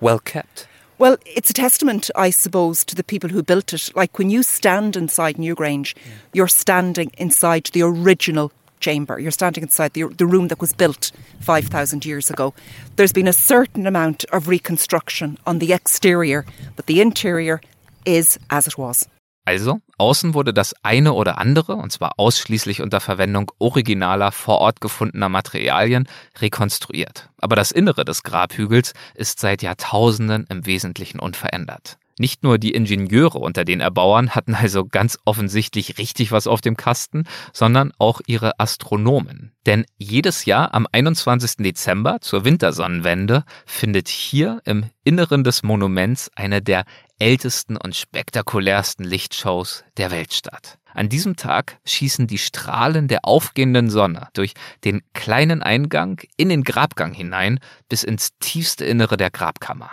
well 0.00 0.18
kept? 0.18 0.66
Well, 0.98 1.18
it's 1.24 1.50
a 1.50 1.54
testament, 1.54 2.10
I 2.16 2.30
suppose, 2.32 2.84
to 2.86 2.96
the 2.96 3.02
people 3.02 3.30
who 3.30 3.42
built 3.42 3.72
it. 3.72 3.92
Like 3.94 4.18
when 4.18 4.28
you 4.30 4.42
stand 4.42 4.96
inside 4.96 5.36
Newgrange, 5.36 5.94
you're 6.32 6.48
standing 6.48 7.10
inside 7.16 7.70
the 7.72 7.82
original 7.82 8.50
chamber. 8.82 9.18
You're 9.18 9.30
standing 9.30 9.62
inside 9.62 9.94
the, 9.94 10.04
the 10.18 10.26
room 10.26 10.48
that 10.48 10.60
was 10.60 10.74
built 10.74 11.12
5,000 11.40 12.04
years 12.04 12.30
ago. 12.30 12.52
There's 12.96 13.12
been 13.12 13.28
a 13.28 13.32
certain 13.32 13.86
amount 13.86 14.24
of 14.32 14.48
reconstruction 14.48 15.38
on 15.46 15.60
the 15.60 15.72
exterior, 15.72 16.44
but 16.76 16.86
the 16.86 17.00
interior 17.00 17.60
is 18.04 18.38
as 18.50 18.66
it 18.66 18.76
was. 18.76 19.08
Also, 19.44 19.80
außen 19.98 20.34
wurde 20.34 20.54
das 20.54 20.72
eine 20.84 21.14
oder 21.14 21.38
andere, 21.38 21.74
und 21.74 21.90
zwar 21.90 22.12
ausschließlich 22.16 22.80
unter 22.80 23.00
Verwendung 23.00 23.50
originaler 23.58 24.30
vor 24.30 24.58
Ort 24.58 24.80
gefundener 24.80 25.28
Materialien, 25.28 26.08
rekonstruiert. 26.38 27.28
Aber 27.38 27.56
das 27.56 27.72
Innere 27.72 28.04
des 28.04 28.22
Grabhügels 28.22 28.94
ist 29.14 29.40
seit 29.40 29.62
Jahrtausenden 29.62 30.46
im 30.48 30.64
Wesentlichen 30.64 31.18
unverändert. 31.18 31.98
Nicht 32.22 32.44
nur 32.44 32.58
die 32.58 32.70
Ingenieure 32.70 33.40
unter 33.40 33.64
den 33.64 33.80
Erbauern 33.80 34.30
hatten 34.30 34.54
also 34.54 34.84
ganz 34.84 35.18
offensichtlich 35.24 35.98
richtig 35.98 36.30
was 36.30 36.46
auf 36.46 36.60
dem 36.60 36.76
Kasten, 36.76 37.24
sondern 37.52 37.92
auch 37.98 38.20
ihre 38.28 38.60
Astronomen. 38.60 39.50
Denn 39.66 39.84
jedes 39.98 40.44
Jahr 40.44 40.72
am 40.72 40.86
21. 40.92 41.64
Dezember 41.64 42.20
zur 42.20 42.44
Wintersonnenwende 42.44 43.42
findet 43.66 44.06
hier 44.06 44.60
im 44.64 44.84
Inneren 45.02 45.42
des 45.42 45.64
Monuments 45.64 46.30
eine 46.36 46.62
der 46.62 46.84
ältesten 47.18 47.76
und 47.76 47.96
spektakulärsten 47.96 49.04
Lichtshows 49.04 49.82
der 49.96 50.12
Welt 50.12 50.32
statt. 50.32 50.78
An 50.94 51.08
diesem 51.08 51.34
Tag 51.34 51.80
schießen 51.84 52.28
die 52.28 52.38
Strahlen 52.38 53.08
der 53.08 53.24
aufgehenden 53.24 53.90
Sonne 53.90 54.28
durch 54.34 54.52
den 54.84 55.02
kleinen 55.12 55.60
Eingang 55.60 56.20
in 56.36 56.50
den 56.50 56.62
Grabgang 56.62 57.14
hinein 57.14 57.58
bis 57.88 58.04
ins 58.04 58.28
tiefste 58.38 58.84
Innere 58.84 59.16
der 59.16 59.32
Grabkammer. 59.32 59.90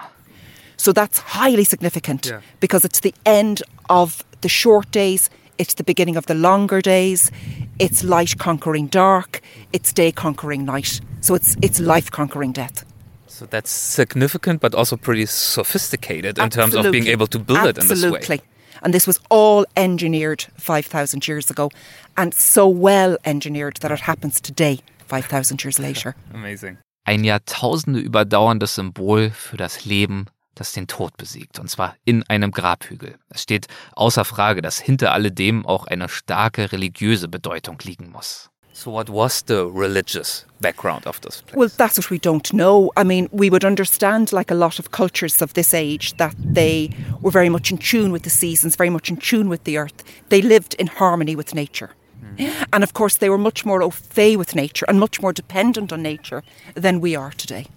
So 0.79 0.93
that's 0.93 1.19
highly 1.19 1.65
significant 1.65 2.25
yeah. 2.25 2.39
because 2.61 2.85
it's 2.85 3.01
the 3.01 3.13
end 3.25 3.61
of 3.89 4.23
the 4.39 4.47
short 4.47 4.89
days, 4.91 5.29
it's 5.57 5.73
the 5.73 5.83
beginning 5.83 6.15
of 6.15 6.25
the 6.27 6.35
longer 6.35 6.81
days, 6.81 7.31
it's 7.79 8.01
light 8.01 8.37
conquering 8.37 8.87
dark, 8.87 9.41
it's 9.73 9.91
day 9.91 10.13
conquering 10.13 10.63
night. 10.63 11.01
So 11.19 11.35
it's 11.35 11.57
it's 11.61 11.81
life 11.81 12.09
conquering 12.09 12.53
death. 12.53 12.85
So 13.27 13.45
that's 13.45 13.69
significant 13.69 14.61
but 14.61 14.73
also 14.73 14.95
pretty 14.95 15.25
sophisticated 15.25 16.37
in 16.37 16.45
Absolutely. 16.45 16.73
terms 16.73 16.85
of 16.85 16.91
being 16.93 17.07
able 17.07 17.27
to 17.27 17.39
build 17.39 17.59
Absolutely. 17.59 17.81
it 17.81 17.83
in 17.83 17.87
this 17.89 18.11
way. 18.11 18.17
Absolutely. 18.17 18.49
And 18.81 18.93
this 18.93 19.05
was 19.05 19.19
all 19.29 19.65
engineered 19.75 20.45
5,000 20.55 21.27
years 21.27 21.51
ago 21.51 21.69
and 22.15 22.33
so 22.33 22.65
well 22.69 23.17
engineered 23.25 23.75
that 23.81 23.91
it 23.91 23.99
happens 23.99 24.39
today, 24.39 24.79
5,000 25.07 25.61
years 25.61 25.77
later. 25.77 26.15
Amazing. 26.33 26.77
Ein 27.05 27.25
Jahrtausende 27.25 27.99
überdauerndes 27.99 28.75
Symbol 28.75 29.31
für 29.31 29.57
das 29.57 29.83
Leben 29.83 30.27
das 30.59 30.73
den 30.73 30.87
Tod 30.87 31.15
besiegt, 31.17 31.59
und 31.59 31.69
zwar 31.69 31.95
in 32.05 32.23
einem 32.23 32.51
Grabhügel. 32.51 33.15
Es 33.29 33.43
steht 33.43 33.67
außer 33.95 34.25
Frage, 34.25 34.61
dass 34.61 34.79
hinter 34.79 35.13
alledem 35.13 35.65
auch 35.65 35.87
eine 35.87 36.09
starke 36.09 36.71
religiöse 36.71 37.27
Bedeutung 37.27 37.77
liegen 37.83 38.11
muss. 38.11 38.49
So, 38.73 38.93
what 38.93 39.09
was 39.09 39.43
the 39.45 39.65
religious 39.65 40.45
background 40.61 41.05
of 41.05 41.19
this 41.19 41.41
place? 41.41 41.57
Well, 41.57 41.69
that's 41.69 41.97
what 41.97 42.09
we 42.09 42.17
don't 42.17 42.49
know. 42.53 42.91
I 42.95 43.03
mean, 43.03 43.27
we 43.33 43.49
would 43.49 43.65
understand, 43.65 44.31
like 44.31 44.51
a 44.51 44.55
lot 44.55 44.79
of 44.79 44.91
cultures 44.91 45.41
of 45.41 45.53
this 45.53 45.73
age, 45.73 46.15
that 46.15 46.33
they 46.37 46.89
were 47.21 47.31
very 47.31 47.49
much 47.49 47.71
in 47.71 47.77
tune 47.77 48.13
with 48.13 48.23
the 48.23 48.29
seasons, 48.29 48.77
very 48.77 48.89
much 48.89 49.09
in 49.09 49.17
tune 49.17 49.49
with 49.49 49.65
the 49.65 49.77
earth. 49.77 50.01
They 50.29 50.41
lived 50.41 50.75
in 50.75 50.87
harmony 50.87 51.35
with 51.35 51.53
nature. 51.53 51.89
Mm. 52.37 52.67
And 52.71 52.83
of 52.83 52.93
course, 52.93 53.17
they 53.17 53.29
were 53.29 53.37
much 53.37 53.65
more 53.65 53.83
au 53.83 53.89
fait 53.89 54.37
with 54.37 54.55
nature 54.55 54.85
and 54.87 54.97
much 54.97 55.21
more 55.21 55.33
dependent 55.33 55.91
on 55.91 56.01
nature 56.01 56.41
than 56.75 57.01
we 57.01 57.17
are 57.17 57.31
today. 57.31 57.67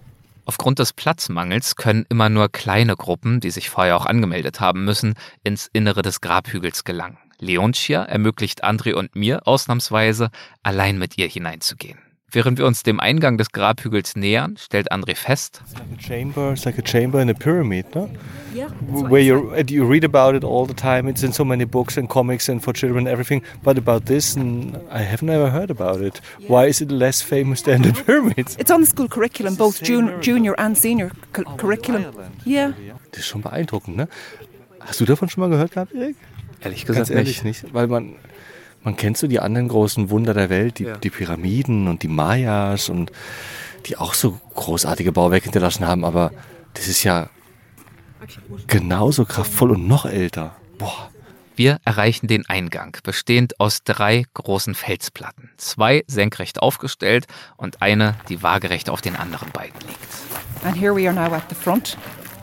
Aufgrund 0.44 0.78
des 0.78 0.92
Platzmangels 0.92 1.76
können 1.76 2.04
immer 2.08 2.28
nur 2.28 2.48
kleine 2.50 2.96
Gruppen, 2.96 3.40
die 3.40 3.50
sich 3.50 3.70
vorher 3.70 3.96
auch 3.96 4.06
angemeldet 4.06 4.60
haben 4.60 4.84
müssen, 4.84 5.14
ins 5.44 5.70
Innere 5.72 6.02
des 6.02 6.20
Grabhügels 6.20 6.84
gelangen. 6.84 7.18
Leontia 7.38 8.02
ermöglicht 8.04 8.64
André 8.64 8.94
und 8.94 9.16
mir 9.16 9.46
ausnahmsweise, 9.46 10.30
allein 10.62 10.98
mit 10.98 11.18
ihr 11.18 11.28
hineinzugehen. 11.28 11.98
Während 12.34 12.58
wir 12.58 12.66
uns 12.66 12.82
dem 12.82 12.98
Eingang 12.98 13.36
des 13.36 13.52
Grabhügels 13.52 14.16
nähern, 14.16 14.56
stellt 14.56 14.90
André 14.90 15.14
fest. 15.14 15.60
It's 15.64 15.74
like 15.74 15.86
a 15.92 16.00
chamber, 16.00 16.52
it's 16.52 16.64
like 16.64 16.78
a 16.78 16.82
chamber 16.82 17.20
in 17.20 17.28
a 17.28 17.34
pyramid, 17.34 17.94
no? 17.94 18.08
Yeah. 18.54 18.68
Where 18.88 19.22
you 19.22 19.54
you 19.68 19.86
read 19.86 20.04
about 20.04 20.34
it 20.34 20.42
all 20.42 20.66
the 20.66 20.74
time. 20.74 21.08
It's 21.10 21.22
in 21.22 21.32
so 21.32 21.44
many 21.44 21.66
books 21.66 21.98
and 21.98 22.08
comics 22.08 22.48
and 22.48 22.62
for 22.62 22.72
children 22.72 23.06
and 23.06 23.08
everything. 23.08 23.42
But 23.62 23.76
about 23.76 24.06
this, 24.06 24.36
I 24.36 25.02
have 25.02 25.22
never 25.22 25.50
heard 25.50 25.70
about 25.70 26.00
it. 26.00 26.22
Why 26.48 26.68
is 26.68 26.80
it 26.80 26.90
less 26.90 27.20
famous 27.22 27.62
than 27.62 27.82
the 27.82 27.92
pyramids? 27.92 28.56
It's 28.58 28.70
on 28.70 28.80
the 28.80 28.86
school 28.86 29.08
curriculum, 29.08 29.54
both 29.56 29.82
jun 29.82 30.20
junior 30.22 30.54
and 30.58 30.76
senior 30.76 31.10
cu 31.32 31.44
curriculum. 31.58 32.04
Yeah. 32.46 32.72
Das 33.10 33.20
ist 33.20 33.26
schon 33.26 33.42
beeindruckend, 33.42 33.96
ne? 33.96 34.08
Hast 34.80 35.00
du 35.00 35.04
davon 35.04 35.28
schon 35.28 35.42
mal 35.42 35.50
gehört 35.50 35.72
gehabt, 35.72 35.94
Erik? 35.94 36.16
Ehrlich 36.60 36.86
gesagt 36.86 37.08
Ganz 37.08 37.10
ehrlich 37.10 37.44
nicht. 37.44 37.64
nicht. 37.64 37.74
Weil 37.74 37.88
man, 37.88 38.14
man 38.84 38.96
kennt 38.96 39.16
so 39.16 39.26
die 39.26 39.40
anderen 39.40 39.68
großen 39.68 40.10
Wunder 40.10 40.34
der 40.34 40.50
Welt, 40.50 40.78
die, 40.78 40.84
Ja. 40.84 40.96
die 40.96 41.10
Pyramiden 41.10 41.88
und 41.88 42.02
die 42.02 42.08
Mayas 42.08 42.88
und 42.88 43.12
die 43.86 43.96
auch 43.96 44.14
so 44.14 44.40
großartige 44.54 45.12
Bauwerke 45.12 45.44
hinterlassen 45.44 45.86
haben, 45.86 46.04
aber 46.04 46.32
das 46.74 46.88
ist 46.88 47.02
ja 47.04 47.28
genauso 48.66 49.24
kraftvoll 49.24 49.72
und 49.72 49.88
noch 49.88 50.06
älter. 50.06 50.56
Boah. 50.78 51.10
Wir 51.54 51.78
erreichen 51.84 52.28
den 52.28 52.46
Eingang, 52.48 52.96
bestehend 53.02 53.60
aus 53.60 53.84
drei 53.84 54.24
großen 54.32 54.74
Felsplatten. 54.74 55.50
Zwei 55.58 56.02
senkrecht 56.06 56.62
aufgestellt 56.62 57.26
und 57.58 57.82
eine, 57.82 58.14
die 58.30 58.42
waagerecht 58.42 58.88
auf 58.88 59.02
den 59.02 59.16
anderen 59.16 59.50
beiden 59.50 59.78
liegt. 59.86 60.64
And 60.64 60.76
here 60.76 60.96
we 60.96 61.06
are 61.06 61.14
now 61.14 61.34
at 61.34 61.42
the 61.50 61.54
front. 61.54 61.98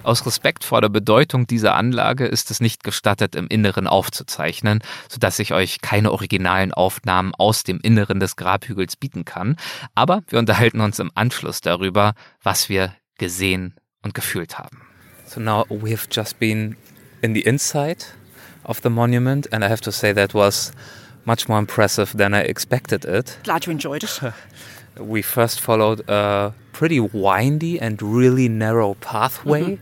Aus 0.10 0.26
Respekt 0.26 0.64
vor 0.64 0.82
der 0.82 0.90
Bedeutung 0.90 1.46
dieser 1.46 1.76
Anlage 1.76 2.26
ist 2.26 2.50
es 2.50 2.62
nicht 2.62 2.84
gestattet, 2.84 3.36
im 3.36 3.46
Inneren 3.46 3.86
aufzuzeichnen, 3.86 4.80
sodass 5.08 5.38
ich 5.38 5.54
euch 5.54 5.82
keine 5.82 6.12
originalen 6.12 6.74
Aufnahmen 6.74 7.36
aus 7.36 7.62
dem 7.62 7.80
Inneren 7.80 8.20
des 8.20 8.36
Grabhügels 8.36 8.96
bieten 8.96 9.24
kann. 9.24 9.56
Aber 9.94 10.24
wir 10.28 10.40
unterhalten 10.40 10.82
uns 10.82 10.98
im 10.98 11.12
Anschluss 11.14 11.62
darüber, 11.62 12.16
was 12.42 12.70
wir 12.70 12.96
gesehen 13.20 13.76
und 14.02 14.16
gefühlt 14.16 14.58
haben. 14.58 14.82
So 15.28 15.40
now 15.40 15.68
we 15.70 15.92
have 15.92 16.08
just 16.10 16.40
been 16.40 16.76
in 17.22 17.36
the 17.36 17.42
inside 17.42 18.06
of 18.64 18.80
the 18.82 18.90
monument, 18.90 19.54
and 19.54 19.64
I 19.64 19.68
have 19.68 19.82
to 19.82 19.92
say 19.92 20.12
that 20.16 20.34
was 20.34 20.72
much 21.26 21.48
more 21.48 21.60
impressive 21.60 22.18
than 22.18 22.34
I 22.34 22.40
expected 22.46 23.06
it. 23.06 23.38
Glad 23.44 23.68
you 23.68 23.72
enjoyed 23.72 24.02
it. 24.02 24.22
We 25.00 25.22
first 25.22 25.62
followed 25.62 26.04
a 26.10 26.54
pretty 26.74 27.00
windy 27.00 27.80
and 27.80 28.02
really 28.02 28.50
narrow 28.50 28.96
pathway. 28.96 29.62
Mhm. 29.62 29.80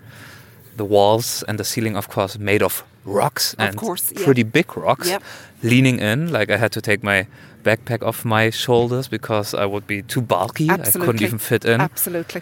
The 0.77 0.85
walls 0.85 1.43
and 1.47 1.57
the 1.59 1.63
ceiling, 1.63 1.97
of 1.97 2.07
course, 2.07 2.37
made 2.39 2.63
of 2.63 2.83
rocks 3.03 3.53
Of 3.53 3.59
and 3.59 3.75
course, 3.77 4.11
yeah. 4.11 4.23
pretty 4.25 4.43
big 4.43 4.75
rocks. 4.77 5.09
Yep. 5.09 5.23
Leaning 5.63 5.99
in, 5.99 6.29
like 6.29 6.51
I 6.51 6.57
had 6.57 6.71
to 6.73 6.81
take 6.81 7.03
my 7.03 7.25
backpack 7.63 8.03
off 8.03 8.23
my 8.25 8.51
shoulders 8.51 9.07
because 9.07 9.53
I 9.53 9.65
would 9.65 9.87
be 9.87 10.03
too 10.03 10.21
bulky. 10.21 10.65
I 10.65 10.77
couldn't 10.77 10.87
Absolutely. 10.87 11.25
even 11.25 11.39
fit 11.39 11.65
in. 11.65 11.81
Absolutely. 11.81 12.41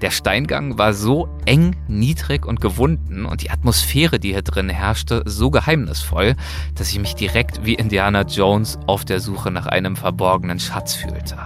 Der 0.00 0.10
Steingang 0.10 0.78
war 0.78 0.92
so 0.92 1.28
eng, 1.44 1.74
niedrig 1.88 2.46
und 2.46 2.60
gewunden 2.60 3.26
und 3.26 3.42
die 3.42 3.50
Atmosphäre, 3.50 4.20
die 4.20 4.32
hier 4.32 4.42
drin 4.42 4.68
herrschte, 4.68 5.22
so 5.24 5.50
geheimnisvoll, 5.50 6.36
dass 6.76 6.90
ich 6.90 7.00
mich 7.00 7.14
direkt 7.14 7.64
wie 7.64 7.74
Indiana 7.74 8.22
Jones 8.22 8.78
auf 8.86 9.04
der 9.04 9.18
Suche 9.18 9.50
nach 9.50 9.66
einem 9.66 9.96
verborgenen 9.96 10.60
Schatz 10.60 10.94
fühlte. 10.94 11.36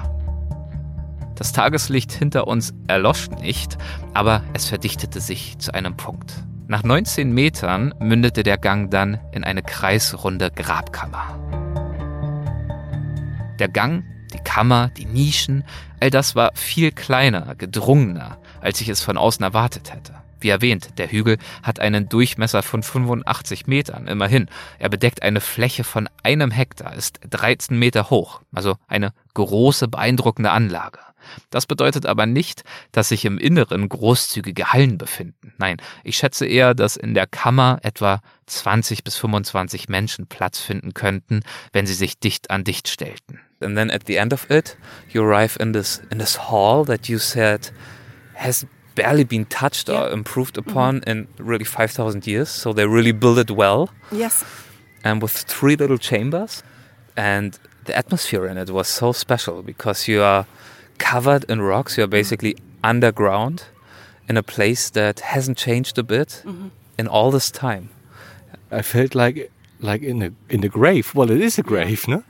Das 1.37 1.53
Tageslicht 1.53 2.13
hinter 2.13 2.47
uns 2.47 2.75
erlosch 2.87 3.31
nicht, 3.31 3.79
aber 4.15 4.45
es 4.53 4.69
verdichtete 4.69 5.21
sich 5.21 5.59
zu 5.59 5.73
einem 5.75 5.97
Punkt. 5.97 6.35
Nach 6.69 6.83
19 6.83 7.33
Metern 7.33 7.95
mündete 7.99 8.43
der 8.43 8.59
Gang 8.59 8.91
dann 8.91 9.19
in 9.33 9.45
eine 9.45 9.63
kreisrunde 9.63 10.51
Grabkammer. 10.51 11.39
Der 13.59 13.69
Gang, 13.69 14.05
die 14.33 14.39
Kammer, 14.39 14.91
die 14.97 15.07
Nischen, 15.07 15.65
all 16.01 16.11
das 16.11 16.35
war 16.35 16.53
viel 16.55 16.93
kleiner, 16.93 17.55
gedrungener, 17.55 18.39
als 18.61 18.81
ich 18.81 18.89
es 18.89 19.03
von 19.03 19.19
außen 19.19 19.43
erwartet 19.45 19.93
hätte. 19.93 20.15
Wie 20.41 20.49
erwähnt, 20.49 20.99
der 20.99 21.11
Hügel 21.11 21.39
hat 21.63 21.79
einen 21.79 22.09
Durchmesser 22.09 22.63
von 22.63 22.83
85 22.83 23.67
Metern, 23.69 24.09
immerhin. 24.09 24.49
Er 24.79 24.89
bedeckt 24.89 25.23
eine 25.23 25.41
Fläche 25.41 25.85
von 25.85 26.09
einem 26.25 26.51
Hektar, 26.51 26.95
ist 26.95 27.21
13 27.31 27.79
Meter 27.79 28.11
hoch, 28.11 28.41
also 28.53 28.77
eine 28.89 29.13
große, 29.35 29.87
beeindruckende 29.87 30.51
Anlage. 30.51 30.99
Das 31.51 31.67
bedeutet 31.67 32.07
aber 32.07 32.27
nicht, 32.27 32.63
dass 32.93 33.09
sich 33.09 33.25
im 33.25 33.39
Inneren 33.39 33.89
großzügige 33.89 34.73
Hallen 34.73 34.99
befinden. 34.99 35.53
Nein, 35.59 35.77
ich 36.05 36.17
schätze 36.17 36.47
eher, 36.47 36.75
dass 36.75 36.97
in 36.97 37.15
der 37.15 37.27
Kammer 37.27 37.79
etwa 37.83 38.21
20 38.47 39.05
bis 39.05 39.17
25 39.17 39.89
Menschen 39.89 40.27
Platz 40.27 40.61
finden 40.61 40.95
könnten, 40.95 41.41
wenn 41.73 41.87
sie 41.87 41.95
sich 41.95 42.19
dicht 42.19 42.51
an 42.51 42.65
dicht 42.65 42.89
stellten. 42.89 43.41
And 43.61 43.77
then 43.77 43.91
at 43.91 44.03
the 44.07 44.17
end 44.17 44.33
of 44.33 44.51
it, 44.51 44.77
you 45.09 45.23
arrive 45.23 45.59
in 45.63 45.73
this 45.73 46.03
in 46.11 46.19
this 46.19 46.51
hall 46.51 46.85
that 46.87 47.09
you 47.09 47.19
said 47.19 47.73
has 48.35 48.67
barely 48.97 49.25
been 49.25 49.49
touched 49.49 49.89
or 49.89 50.11
improved 50.11 50.59
upon 50.59 51.01
in 51.05 51.29
really 51.39 51.65
5000 51.65 52.27
years, 52.27 52.51
so 52.51 52.73
they 52.75 52.85
really 52.85 53.13
built 53.13 53.39
it 53.39 53.51
well. 53.51 53.89
Yes. 54.11 54.45
and 55.05 55.23
with 55.23 55.33
three 55.33 55.77
little 55.77 55.99
chambers. 55.99 56.63
And 57.17 57.59
the 57.85 57.97
atmosphere 57.97 58.47
in 58.47 58.57
it 58.57 58.71
was 58.71 58.89
so 58.89 59.13
special 59.13 59.63
because 59.63 60.09
you 60.09 60.23
are 60.23 60.47
covered 61.11 61.45
in 61.51 61.61
rocks. 61.61 61.97
You 61.99 62.05
are 62.05 62.11
basically 62.11 62.55
underground 62.85 63.65
in 64.29 64.37
a 64.37 64.43
place 64.43 64.91
that 64.91 65.21
hasn't 65.21 65.59
changed 65.59 65.99
a 65.99 66.03
bit 66.03 66.43
in 66.99 67.09
all 67.09 67.31
this 67.33 67.51
time. 67.51 67.89
I 68.71 68.83
felt 68.83 69.15
like 69.15 69.51
like 69.81 70.03
in 70.07 70.23
a 70.23 70.31
in 70.49 70.65
a 70.65 70.69
grave. 70.69 71.15
Well, 71.15 71.31
it 71.31 71.41
is 71.41 71.59
a 71.59 71.63
grave, 71.63 72.07
no? 72.09 72.23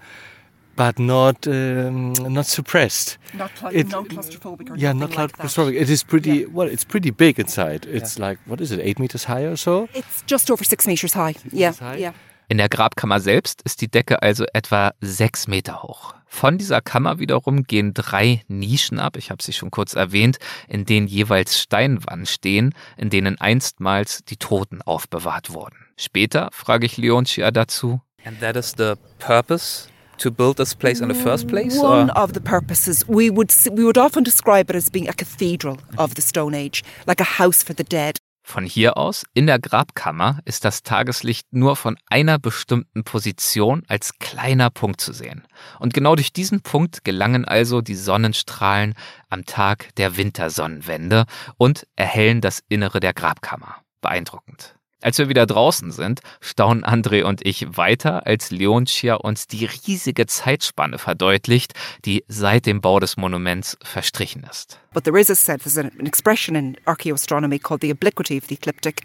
But 0.77 0.99
not 0.99 1.47
um, 1.47 2.13
not 2.33 2.47
suppressed. 2.47 3.19
Not 3.35 3.51
cla- 3.57 3.71
It- 3.73 3.89
non-claustrophobic 3.93 4.71
or 4.71 4.77
yeah, 4.77 4.95
not 4.95 5.17
like 5.17 5.37
claustrophobic. 5.37 5.81
It 5.81 5.91
is 5.91 6.03
pretty 6.05 6.47
well. 6.47 6.67
It's 6.73 6.85
pretty 6.85 7.11
big 7.13 7.39
inside. 7.39 7.87
It's 7.87 8.19
like 8.19 8.39
what 8.47 8.61
is 8.61 8.73
it? 8.73 8.81
Eight 8.81 8.99
meters 8.99 9.25
high 9.29 9.45
or 9.47 9.57
so. 9.57 9.89
It's 9.95 10.23
just 10.27 10.51
over 10.51 10.65
six 10.65 10.87
meters 10.87 11.13
high. 11.15 11.35
Yeah, 11.53 11.75
yeah. 11.97 12.13
In 12.49 12.59
der 12.59 12.69
Grabkammer 12.69 13.21
selbst 13.21 13.63
ist 13.65 13.81
die 13.81 13.87
Decke 13.89 14.23
also 14.23 14.45
etwa 14.55 14.93
sechs 15.03 15.47
Meter 15.47 15.83
hoch. 15.83 16.15
Von 16.35 16.57
dieser 16.57 16.81
Kammer 16.81 17.19
wiederum 17.19 17.65
gehen 17.65 17.93
drei 17.93 18.43
Nischen 18.49 18.99
ab, 18.99 19.19
ich 19.19 19.31
habe 19.31 19.43
sie 19.43 19.53
schon 19.53 19.71
kurz 19.71 19.93
erwähnt, 19.93 20.39
in 20.67 20.87
denen 20.87 21.07
jeweils 21.07 21.61
Steinwannen 21.61 22.25
stehen, 22.25 22.75
in 22.97 23.11
denen 23.11 23.39
einstmals 23.39 24.25
die 24.25 24.39
Toten 24.39 24.81
aufbewahrt 24.81 25.53
wurden. 25.53 25.77
Später 25.97 26.49
frage 26.51 26.87
ich 26.87 26.97
Leontia 26.97 27.51
dazu. 27.51 28.01
And 28.25 28.41
that 28.41 28.57
is 28.57 28.75
the 28.77 28.95
purpose 29.19 29.89
to 30.19 30.31
build 30.33 30.57
this 30.57 30.75
place 30.75 31.01
in 31.01 31.11
the 31.11 31.15
first 31.15 31.47
place? 31.47 31.79
One 31.79 32.11
or? 32.11 32.17
of 32.17 32.33
the 32.33 32.41
purposes 32.41 33.07
we 33.07 33.31
would 33.31 33.53
we 33.71 33.85
would 33.85 33.99
often 33.99 34.25
describe 34.25 34.71
it 34.71 34.75
as 34.75 34.91
being 34.91 35.09
a 35.09 35.13
cathedral 35.13 35.77
of 35.99 36.15
the 36.15 36.23
Stone 36.23 36.55
Age, 36.55 36.83
like 37.07 37.21
a 37.21 37.43
house 37.43 37.63
for 37.63 37.75
the 37.75 37.85
dead. 37.85 38.17
Von 38.43 38.65
hier 38.65 38.97
aus, 38.97 39.25
in 39.35 39.47
der 39.47 39.59
Grabkammer, 39.59 40.41
ist 40.45 40.65
das 40.65 40.83
Tageslicht 40.83 41.53
nur 41.53 41.77
von 41.77 41.97
einer 42.07 42.39
bestimmten 42.39 43.05
Position 43.05 43.85
als 43.89 44.19
kleiner 44.19 44.69
Punkt 44.69 45.01
zu 45.01 45.13
sehen. 45.13 45.47
Und 45.79 45.95
genau 45.95 46.17
durch 46.17 46.33
diesen 46.33 46.61
Punkt 46.61 47.05
gelangen 47.05 47.45
also 47.45 47.81
die 47.81 47.95
Sonnenstrahlen 47.95 48.95
am 49.29 49.45
Tag 49.45 49.95
der 49.95 50.17
Wintersonnenwende 50.17 51.25
und 51.57 51.87
erhellen 51.95 52.41
das 52.41 52.63
Innere 52.69 53.01
der 53.01 53.15
Grabkammer. 53.15 53.77
Beeindruckend. 54.01 54.75
Als 55.03 55.19
wir 55.19 55.29
wieder 55.29 55.47
draußen 55.47 55.91
sind, 55.91 56.21
staunen 56.41 56.85
André 56.85 57.25
und 57.25 57.45
ich 57.45 57.77
weiter, 57.77 58.25
als 58.25 58.53
Leontia 58.53 59.17
uns 59.17 59.49
die 59.49 59.67
riesige 59.67 60.27
Zeitspanne 60.27 60.97
verdeutlicht, 60.99 61.75
die 62.05 62.25
seit 62.29 62.67
dem 62.67 62.81
Bau 62.81 63.01
des 63.01 63.17
Monuments 63.17 63.77
verstrichen 63.83 64.47
ist. 64.49 64.79
But 64.95 65.05
there 65.05 65.19
is 65.19 65.29
a 65.29 65.57
there's 65.57 65.77
an 65.77 65.91
expression 66.07 66.55
in 66.55 66.77
archaeoastronomy 66.87 67.59
called 67.59 67.81
the 67.81 67.91
obliquity 67.91 68.39
of 68.39 68.47
the 68.47 68.55
ecliptic. 68.55 69.03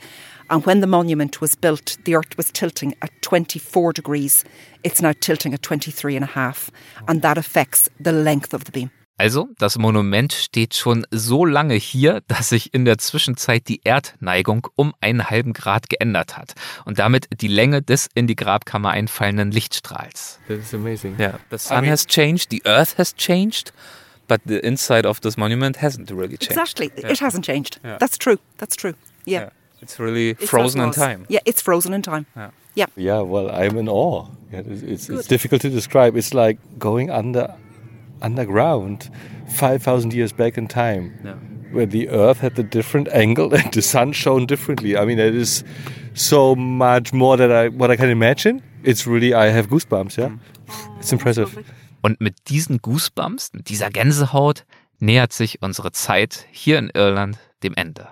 And 0.49 0.65
when 0.65 0.81
the 0.81 0.87
monument 0.87 1.41
was 1.41 1.55
built, 1.55 1.97
the 2.05 2.15
Earth 2.15 2.37
was 2.37 2.51
tilting 2.53 2.95
at 3.01 3.11
24 3.21 3.93
degrees. 3.93 4.45
It's 4.83 5.01
now 5.01 5.13
tilting 5.19 5.53
at 5.53 5.63
23 5.63 6.15
and 6.15 6.23
a 6.23 6.27
half, 6.27 6.69
and 7.07 7.21
that 7.21 7.37
affects 7.37 7.89
the 7.99 8.11
length 8.11 8.53
of 8.53 8.65
the 8.65 8.71
beam. 8.71 8.91
Also, 9.19 9.49
das 9.57 9.79
Monument 9.79 10.31
steht 10.31 10.75
schon 10.75 11.05
so 11.09 11.43
lange 11.43 11.73
hier, 11.73 12.21
dass 12.27 12.49
sich 12.49 12.73
in 12.75 12.85
der 12.85 12.99
Zwischenzeit 12.99 13.67
die 13.67 13.81
Erdneigung 13.83 14.67
um 14.75 14.93
einen 15.01 15.29
halben 15.29 15.53
Grad 15.53 15.89
geändert 15.89 16.37
hat 16.37 16.53
und 16.85 16.99
damit 16.99 17.27
die 17.41 17.47
Länge 17.47 17.81
des 17.81 18.09
in 18.13 18.27
die 18.27 18.35
Grabkammer 18.35 18.91
einfallenden 18.91 19.51
Lichtstrahls. 19.51 20.39
That 20.47 20.59
is 20.59 20.73
amazing. 20.73 21.19
Yeah, 21.19 21.39
the 21.49 21.57
sun 21.57 21.85
has 21.87 22.05
changed, 22.05 22.51
the 22.51 22.61
earth 22.65 22.99
has 22.99 23.15
changed, 23.15 23.73
but 24.27 24.39
the 24.45 24.59
inside 24.59 25.07
of 25.07 25.19
this 25.21 25.35
monument 25.35 25.81
hasn't 25.81 26.11
really 26.11 26.37
changed. 26.37 26.51
Exactly. 26.51 26.91
Yeah. 26.95 27.11
It 27.11 27.19
hasn't 27.19 27.43
changed. 27.43 27.79
Yeah. 27.83 27.97
That's 27.97 28.19
true. 28.19 28.37
That's 28.59 28.75
true. 28.75 28.93
Yeah. 29.25 29.41
Yeah. 29.41 29.49
It's 29.81 29.99
really 29.99 30.31
It's 30.31 30.49
frozen 30.49 30.81
in 30.81 30.91
time. 30.91 31.25
Yeah, 31.27 31.39
it's 31.45 31.61
frozen 31.61 31.93
in 31.93 32.03
time. 32.03 32.27
Yeah. 32.35 32.51
Yeah. 32.75 32.85
Yeah, 32.95 33.21
well, 33.21 33.49
I'm 33.49 33.77
in 33.77 33.89
awe. 33.89 34.27
Yeah, 34.51 34.59
it's, 34.59 34.83
it's, 34.83 35.09
it's 35.09 35.27
difficult 35.27 35.61
to 35.63 35.69
describe. 35.69 36.15
It's 36.15 36.35
like 36.35 36.59
going 36.77 37.09
under 37.09 37.55
underground 38.21 39.09
5,000 39.47 40.13
years 40.13 40.31
back 40.33 40.57
in 40.57 40.67
time, 40.67 41.11
Yeah. 41.23 41.35
where 41.71 41.85
the 41.85 42.09
Earth 42.09 42.41
had 42.41 42.57
a 42.59 42.63
different 42.63 43.09
angle 43.09 43.53
and 43.57 43.71
the 43.73 43.81
sun 43.81 44.13
shone 44.13 44.45
differently. 44.47 44.97
I 44.97 45.05
mean, 45.05 45.19
it 45.19 45.35
is 45.35 45.63
so 46.13 46.55
much 46.55 47.13
more 47.13 47.37
than 47.37 47.51
I 47.51 47.69
what 47.69 47.91
I 47.91 47.97
can 47.97 48.09
imagine. 48.09 48.61
It's 48.83 49.05
really 49.07 49.33
I 49.33 49.51
have 49.51 49.67
goosebumps. 49.69 50.17
Yeah, 50.17 50.31
it's 50.99 51.11
impressive. 51.11 51.49
Und 52.01 52.21
mit 52.21 52.35
diesen 52.49 52.77
Goosebumps, 52.77 53.51
mit 53.53 53.69
dieser 53.69 53.89
Gänsehaut, 53.89 54.65
nähert 54.99 55.33
sich 55.33 55.61
unsere 55.61 55.91
Zeit 55.91 56.45
hier 56.51 56.77
in 56.79 56.89
Irland 56.93 57.37
dem 57.63 57.73
Ende. 57.75 58.07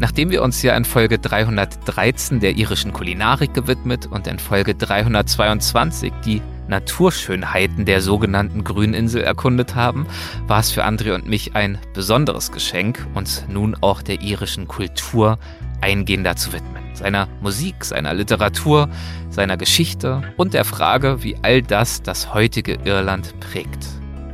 Nachdem 0.00 0.30
wir 0.30 0.42
uns 0.42 0.62
ja 0.62 0.76
in 0.76 0.84
Folge 0.84 1.18
313 1.18 2.40
der 2.40 2.56
irischen 2.56 2.92
Kulinarik 2.92 3.52
gewidmet 3.52 4.06
und 4.06 4.26
in 4.28 4.38
Folge 4.38 4.74
322 4.74 6.12
die 6.24 6.40
Naturschönheiten 6.68 7.84
der 7.84 8.00
sogenannten 8.00 8.64
Grüninsel 8.64 9.22
erkundet 9.22 9.74
haben, 9.74 10.06
war 10.46 10.60
es 10.60 10.70
für 10.70 10.84
André 10.84 11.14
und 11.14 11.26
mich 11.26 11.54
ein 11.56 11.78
besonderes 11.94 12.52
Geschenk, 12.52 13.06
uns 13.14 13.44
nun 13.48 13.76
auch 13.80 14.02
der 14.02 14.20
irischen 14.20 14.68
Kultur 14.68 15.38
eingehender 15.80 16.36
zu 16.36 16.52
widmen. 16.52 16.82
Seiner 16.94 17.28
Musik, 17.40 17.84
seiner 17.84 18.14
Literatur, 18.14 18.88
seiner 19.30 19.56
Geschichte 19.56 20.22
und 20.36 20.54
der 20.54 20.64
Frage, 20.64 21.22
wie 21.22 21.36
all 21.42 21.62
das 21.62 22.02
das 22.02 22.34
heutige 22.34 22.78
Irland 22.84 23.38
prägt. 23.40 23.86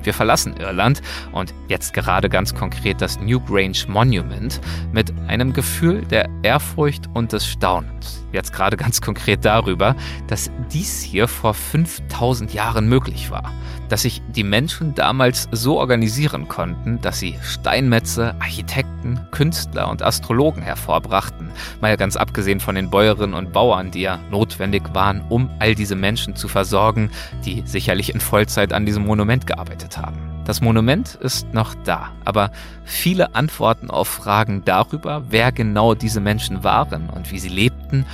Wir 0.02 0.15
verlassen 0.15 0.56
Irland 0.59 1.02
und 1.32 1.55
jetzt 1.69 1.94
gerade 1.94 2.28
ganz 2.28 2.55
konkret 2.55 3.01
das 3.01 3.19
Newgrange 3.20 3.86
Monument 3.89 4.61
mit 4.93 5.12
einem 5.28 5.52
Gefühl 5.52 6.02
der 6.02 6.28
Ehrfurcht 6.43 7.09
und 7.15 7.32
des 7.32 7.47
Staunens. 7.47 8.23
Jetzt 8.35 8.52
gerade 8.52 8.77
ganz 8.77 9.01
konkret 9.01 9.44
darüber, 9.44 9.94
dass 10.27 10.51
dies 10.73 11.01
hier 11.01 11.28
vor 11.28 11.55
5000 11.55 12.52
Jahren 12.52 12.89
möglich 12.89 13.31
war. 13.31 13.52
Dass 13.89 14.02
sich 14.02 14.23
die 14.35 14.43
Menschen 14.43 14.93
damals 14.97 15.48
so 15.52 15.78
organisieren 15.78 16.48
konnten, 16.48 17.01
dass 17.01 17.20
sie 17.20 17.39
Steinmetze, 17.44 18.35
Architekten, 18.40 19.20
Künstler 19.31 19.89
und 19.89 20.02
Astrologen 20.02 20.65
hervorbrachten. 20.65 21.48
Mal 21.81 21.97
ganz 21.97 22.16
abgesehen 22.16 22.59
von 22.59 22.74
den 22.74 22.90
Bäuerinnen 22.90 23.35
und 23.35 23.52
Bauern, 23.52 23.93
die 23.93 24.01
ja 24.01 24.19
notwendig 24.32 24.82
waren, 24.94 25.23
um 25.28 25.48
all 25.61 25.77
diese 25.77 25.94
Menschen 25.94 26.35
zu 26.35 26.48
versorgen, 26.48 27.11
die 27.44 27.62
sicherlich 27.65 28.12
in 28.12 28.20
Vollzeit 28.20 28.73
an 28.73 28.85
diesem 28.85 29.06
Monument 29.06 29.47
gearbeitet 29.47 29.97
haben. 29.97 30.34
Das 30.44 30.60
Monument 30.60 31.14
ist 31.14 31.54
noch 31.54 31.74
da, 31.84 32.12
aber 32.24 32.50
viele 32.84 33.34
Antworten 33.34 33.90
auf 33.90 34.08
Fragen 34.08 34.62
darüber, 34.64 35.24
wer 35.30 35.52
genau 35.52 35.94
diese 35.94 36.20
Menschen 36.20 36.62
waren 36.62 37.08
und 37.08 37.32
wie 37.32 37.38
sie 37.38 37.48
lebten, 37.48 38.04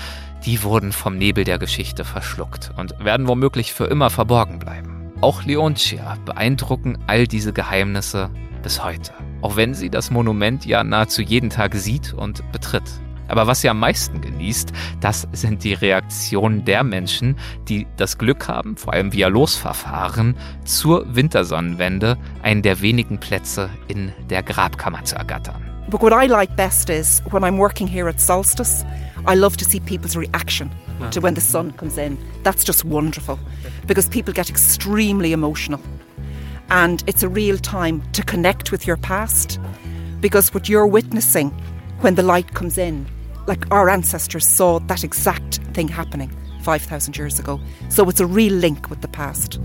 die 0.45 0.63
wurden 0.63 0.93
vom 0.93 1.19
Nebel 1.19 1.45
der 1.45 1.59
Geschichte 1.59 2.05
verschluckt 2.05 2.71
und 2.77 2.95
werden 3.05 3.27
womöglich 3.27 3.73
für 3.73 3.87
immer 3.87 4.11
verborgen 4.11 4.61
bleiben. 4.61 5.13
Auch 5.21 5.43
Leontia 5.43 6.17
beeindrucken 6.25 6.99
all 7.09 7.27
diese 7.27 7.53
Geheimnisse 7.53 8.31
bis 8.63 8.83
heute, 8.83 9.13
auch 9.43 9.57
wenn 9.57 9.75
sie 9.75 9.91
das 9.91 10.11
Monument 10.11 10.65
ja 10.65 10.85
nahezu 10.85 11.23
jeden 11.23 11.51
Tag 11.51 11.75
sieht 11.75 12.13
und 12.13 12.43
betritt. 12.53 12.85
Aber 13.31 13.47
was 13.47 13.61
sie 13.61 13.69
am 13.69 13.79
meisten 13.79 14.21
genießt, 14.21 14.73
das 15.01 15.29
sind 15.33 15.63
die 15.63 15.75
Reaktionen 15.75 16.65
der 16.65 16.83
Menschen, 16.83 17.37
die 17.69 17.87
das 17.97 18.19
Glück 18.19 18.49
haben, 18.49 18.77
vor 18.77 18.93
allem 18.93 19.13
via 19.13 19.29
Losverfahren, 19.29 20.37
zur 20.65 21.15
Wintersonnenwende 21.15 22.19
einen 22.43 22.63
der 22.63 22.81
wenigen 22.81 23.19
Plätze 23.19 23.71
in 23.87 24.13
der 24.29 24.43
Grabkammer 24.43 25.05
zu 25.05 25.15
ergattern. 25.15 25.63
But 25.89 26.03
what 26.03 26.13
I 26.13 26.27
like 26.27 26.55
best 26.57 26.91
is 26.91 27.23
when 27.31 27.43
I'm 27.43 27.59
working 27.59 27.87
here 27.87 28.09
at 28.09 28.21
Solstice, 28.21 28.85
I 29.27 29.35
love 29.35 29.57
to 29.59 29.65
see 29.65 29.81
people's 29.81 30.17
reaction 30.17 30.71
to 31.11 31.21
when 31.21 31.35
the 31.35 31.41
sun 31.41 31.73
comes 31.77 31.99
in. 31.99 32.19
That's 32.43 32.65
just 32.65 32.85
wonderful 32.85 33.39
because 33.87 34.09
people 34.09 34.33
get 34.33 34.51
extremely 34.51 35.33
emotional. 35.33 35.81
And 36.71 37.03
it's 37.07 37.23
a 37.23 37.29
real 37.29 37.59
time 37.59 38.03
to 38.13 38.23
connect 38.23 38.71
with 38.71 38.87
your 38.87 38.97
past 38.97 39.59
because 40.21 40.55
what 40.55 40.69
you're 40.69 40.87
witnessing 40.87 41.51
when 42.01 42.15
the 42.15 42.23
light 42.23 42.55
comes 42.55 42.79
in 42.79 43.07
like 43.51 43.67
our 43.73 43.91
ancestors 43.91 44.47
saw 44.47 44.79
that 44.87 45.03
exact 45.03 45.61
thing 45.75 45.89
happening 45.89 46.31
5,000 46.63 47.17
years 47.17 47.41
ago. 47.41 47.61
So 47.89 48.09
it's 48.09 48.21
a 48.21 48.27
real 48.27 48.55
link 48.55 48.89
with 48.89 49.01
the 49.03 49.09
past. 49.09 49.61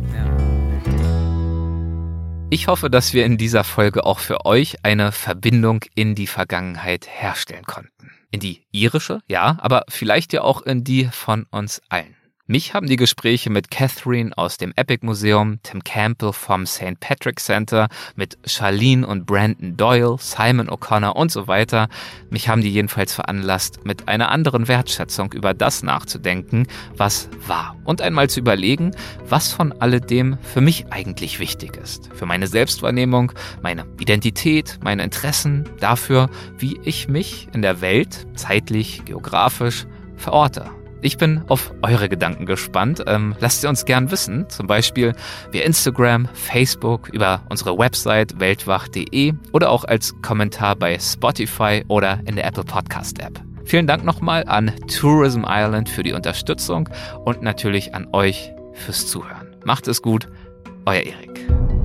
Ich 2.49 2.67
hoffe, 2.67 2.89
dass 2.89 3.13
wir 3.13 3.25
in 3.25 3.37
dieser 3.37 3.63
Folge 3.63 4.05
auch 4.05 4.19
für 4.19 4.45
euch 4.45 4.77
eine 4.83 5.11
Verbindung 5.11 5.83
in 5.93 6.15
die 6.15 6.27
Vergangenheit 6.27 7.07
herstellen 7.07 7.65
konnten. 7.65 8.11
In 8.31 8.39
die 8.39 8.63
irische, 8.71 9.19
ja, 9.27 9.57
aber 9.61 9.83
vielleicht 9.89 10.33
ja 10.33 10.41
auch 10.41 10.61
in 10.61 10.83
die 10.83 11.05
von 11.05 11.45
uns 11.51 11.81
allen. 11.89 12.15
Mich 12.47 12.75
haben 12.75 12.85
die 12.85 12.95
Gespräche 12.95 13.49
mit 13.49 13.71
Catherine 13.71 14.31
aus 14.37 14.57
dem 14.57 14.71
Epic 14.75 15.03
Museum, 15.03 15.57
Tim 15.63 15.83
Campbell 15.83 16.31
vom 16.31 16.67
St. 16.67 16.99
Patrick 16.99 17.39
Center, 17.39 17.87
mit 18.15 18.37
Charlene 18.45 19.07
und 19.07 19.25
Brandon 19.25 19.75
Doyle, 19.75 20.17
Simon 20.19 20.69
O'Connor 20.69 21.15
und 21.15 21.31
so 21.31 21.47
weiter, 21.47 21.89
mich 22.29 22.47
haben 22.47 22.61
die 22.61 22.69
jedenfalls 22.69 23.15
veranlasst, 23.15 23.83
mit 23.83 24.07
einer 24.07 24.29
anderen 24.29 24.67
Wertschätzung 24.67 25.33
über 25.33 25.55
das 25.55 25.81
nachzudenken, 25.81 26.67
was 26.95 27.29
war. 27.47 27.75
Und 27.83 28.03
einmal 28.03 28.29
zu 28.29 28.41
überlegen, 28.41 28.91
was 29.27 29.51
von 29.51 29.71
alledem 29.81 30.37
für 30.43 30.61
mich 30.61 30.85
eigentlich 30.91 31.39
wichtig 31.39 31.75
ist. 31.77 32.11
Für 32.13 32.27
meine 32.27 32.45
Selbstwahrnehmung, 32.45 33.31
meine 33.63 33.87
Identität, 33.99 34.77
meine 34.83 35.01
Interessen, 35.01 35.67
dafür, 35.79 36.29
wie 36.59 36.79
ich 36.83 37.07
mich 37.07 37.47
in 37.53 37.63
der 37.63 37.81
Welt, 37.81 38.27
zeitlich, 38.35 39.03
geografisch, 39.03 39.87
verorte. 40.15 40.69
Ich 41.05 41.19
bin 41.19 41.43
auf 41.49 41.71
eure 41.83 42.09
Gedanken 42.09 42.47
gespannt. 42.47 43.03
Ähm, 43.05 43.35
lasst 43.39 43.61
sie 43.61 43.67
uns 43.67 43.85
gern 43.85 44.09
wissen, 44.09 44.49
zum 44.49 44.65
Beispiel 44.65 45.13
via 45.51 45.63
Instagram, 45.63 46.27
Facebook, 46.33 47.09
über 47.09 47.43
unsere 47.47 47.77
Website 47.77 48.39
weltwach.de 48.39 49.33
oder 49.51 49.69
auch 49.69 49.83
als 49.83 50.19
Kommentar 50.23 50.75
bei 50.75 50.97
Spotify 50.97 51.85
oder 51.89 52.21
in 52.25 52.35
der 52.35 52.47
Apple 52.47 52.63
Podcast 52.63 53.19
App. 53.19 53.39
Vielen 53.65 53.85
Dank 53.85 54.03
nochmal 54.03 54.45
an 54.47 54.71
Tourism 54.87 55.43
Ireland 55.43 55.89
für 55.89 56.01
die 56.01 56.13
Unterstützung 56.13 56.89
und 57.23 57.43
natürlich 57.43 57.93
an 57.93 58.07
euch 58.11 58.51
fürs 58.73 59.05
Zuhören. 59.05 59.55
Macht 59.63 59.87
es 59.87 60.01
gut, 60.01 60.27
euer 60.87 61.03
Erik. 61.03 61.84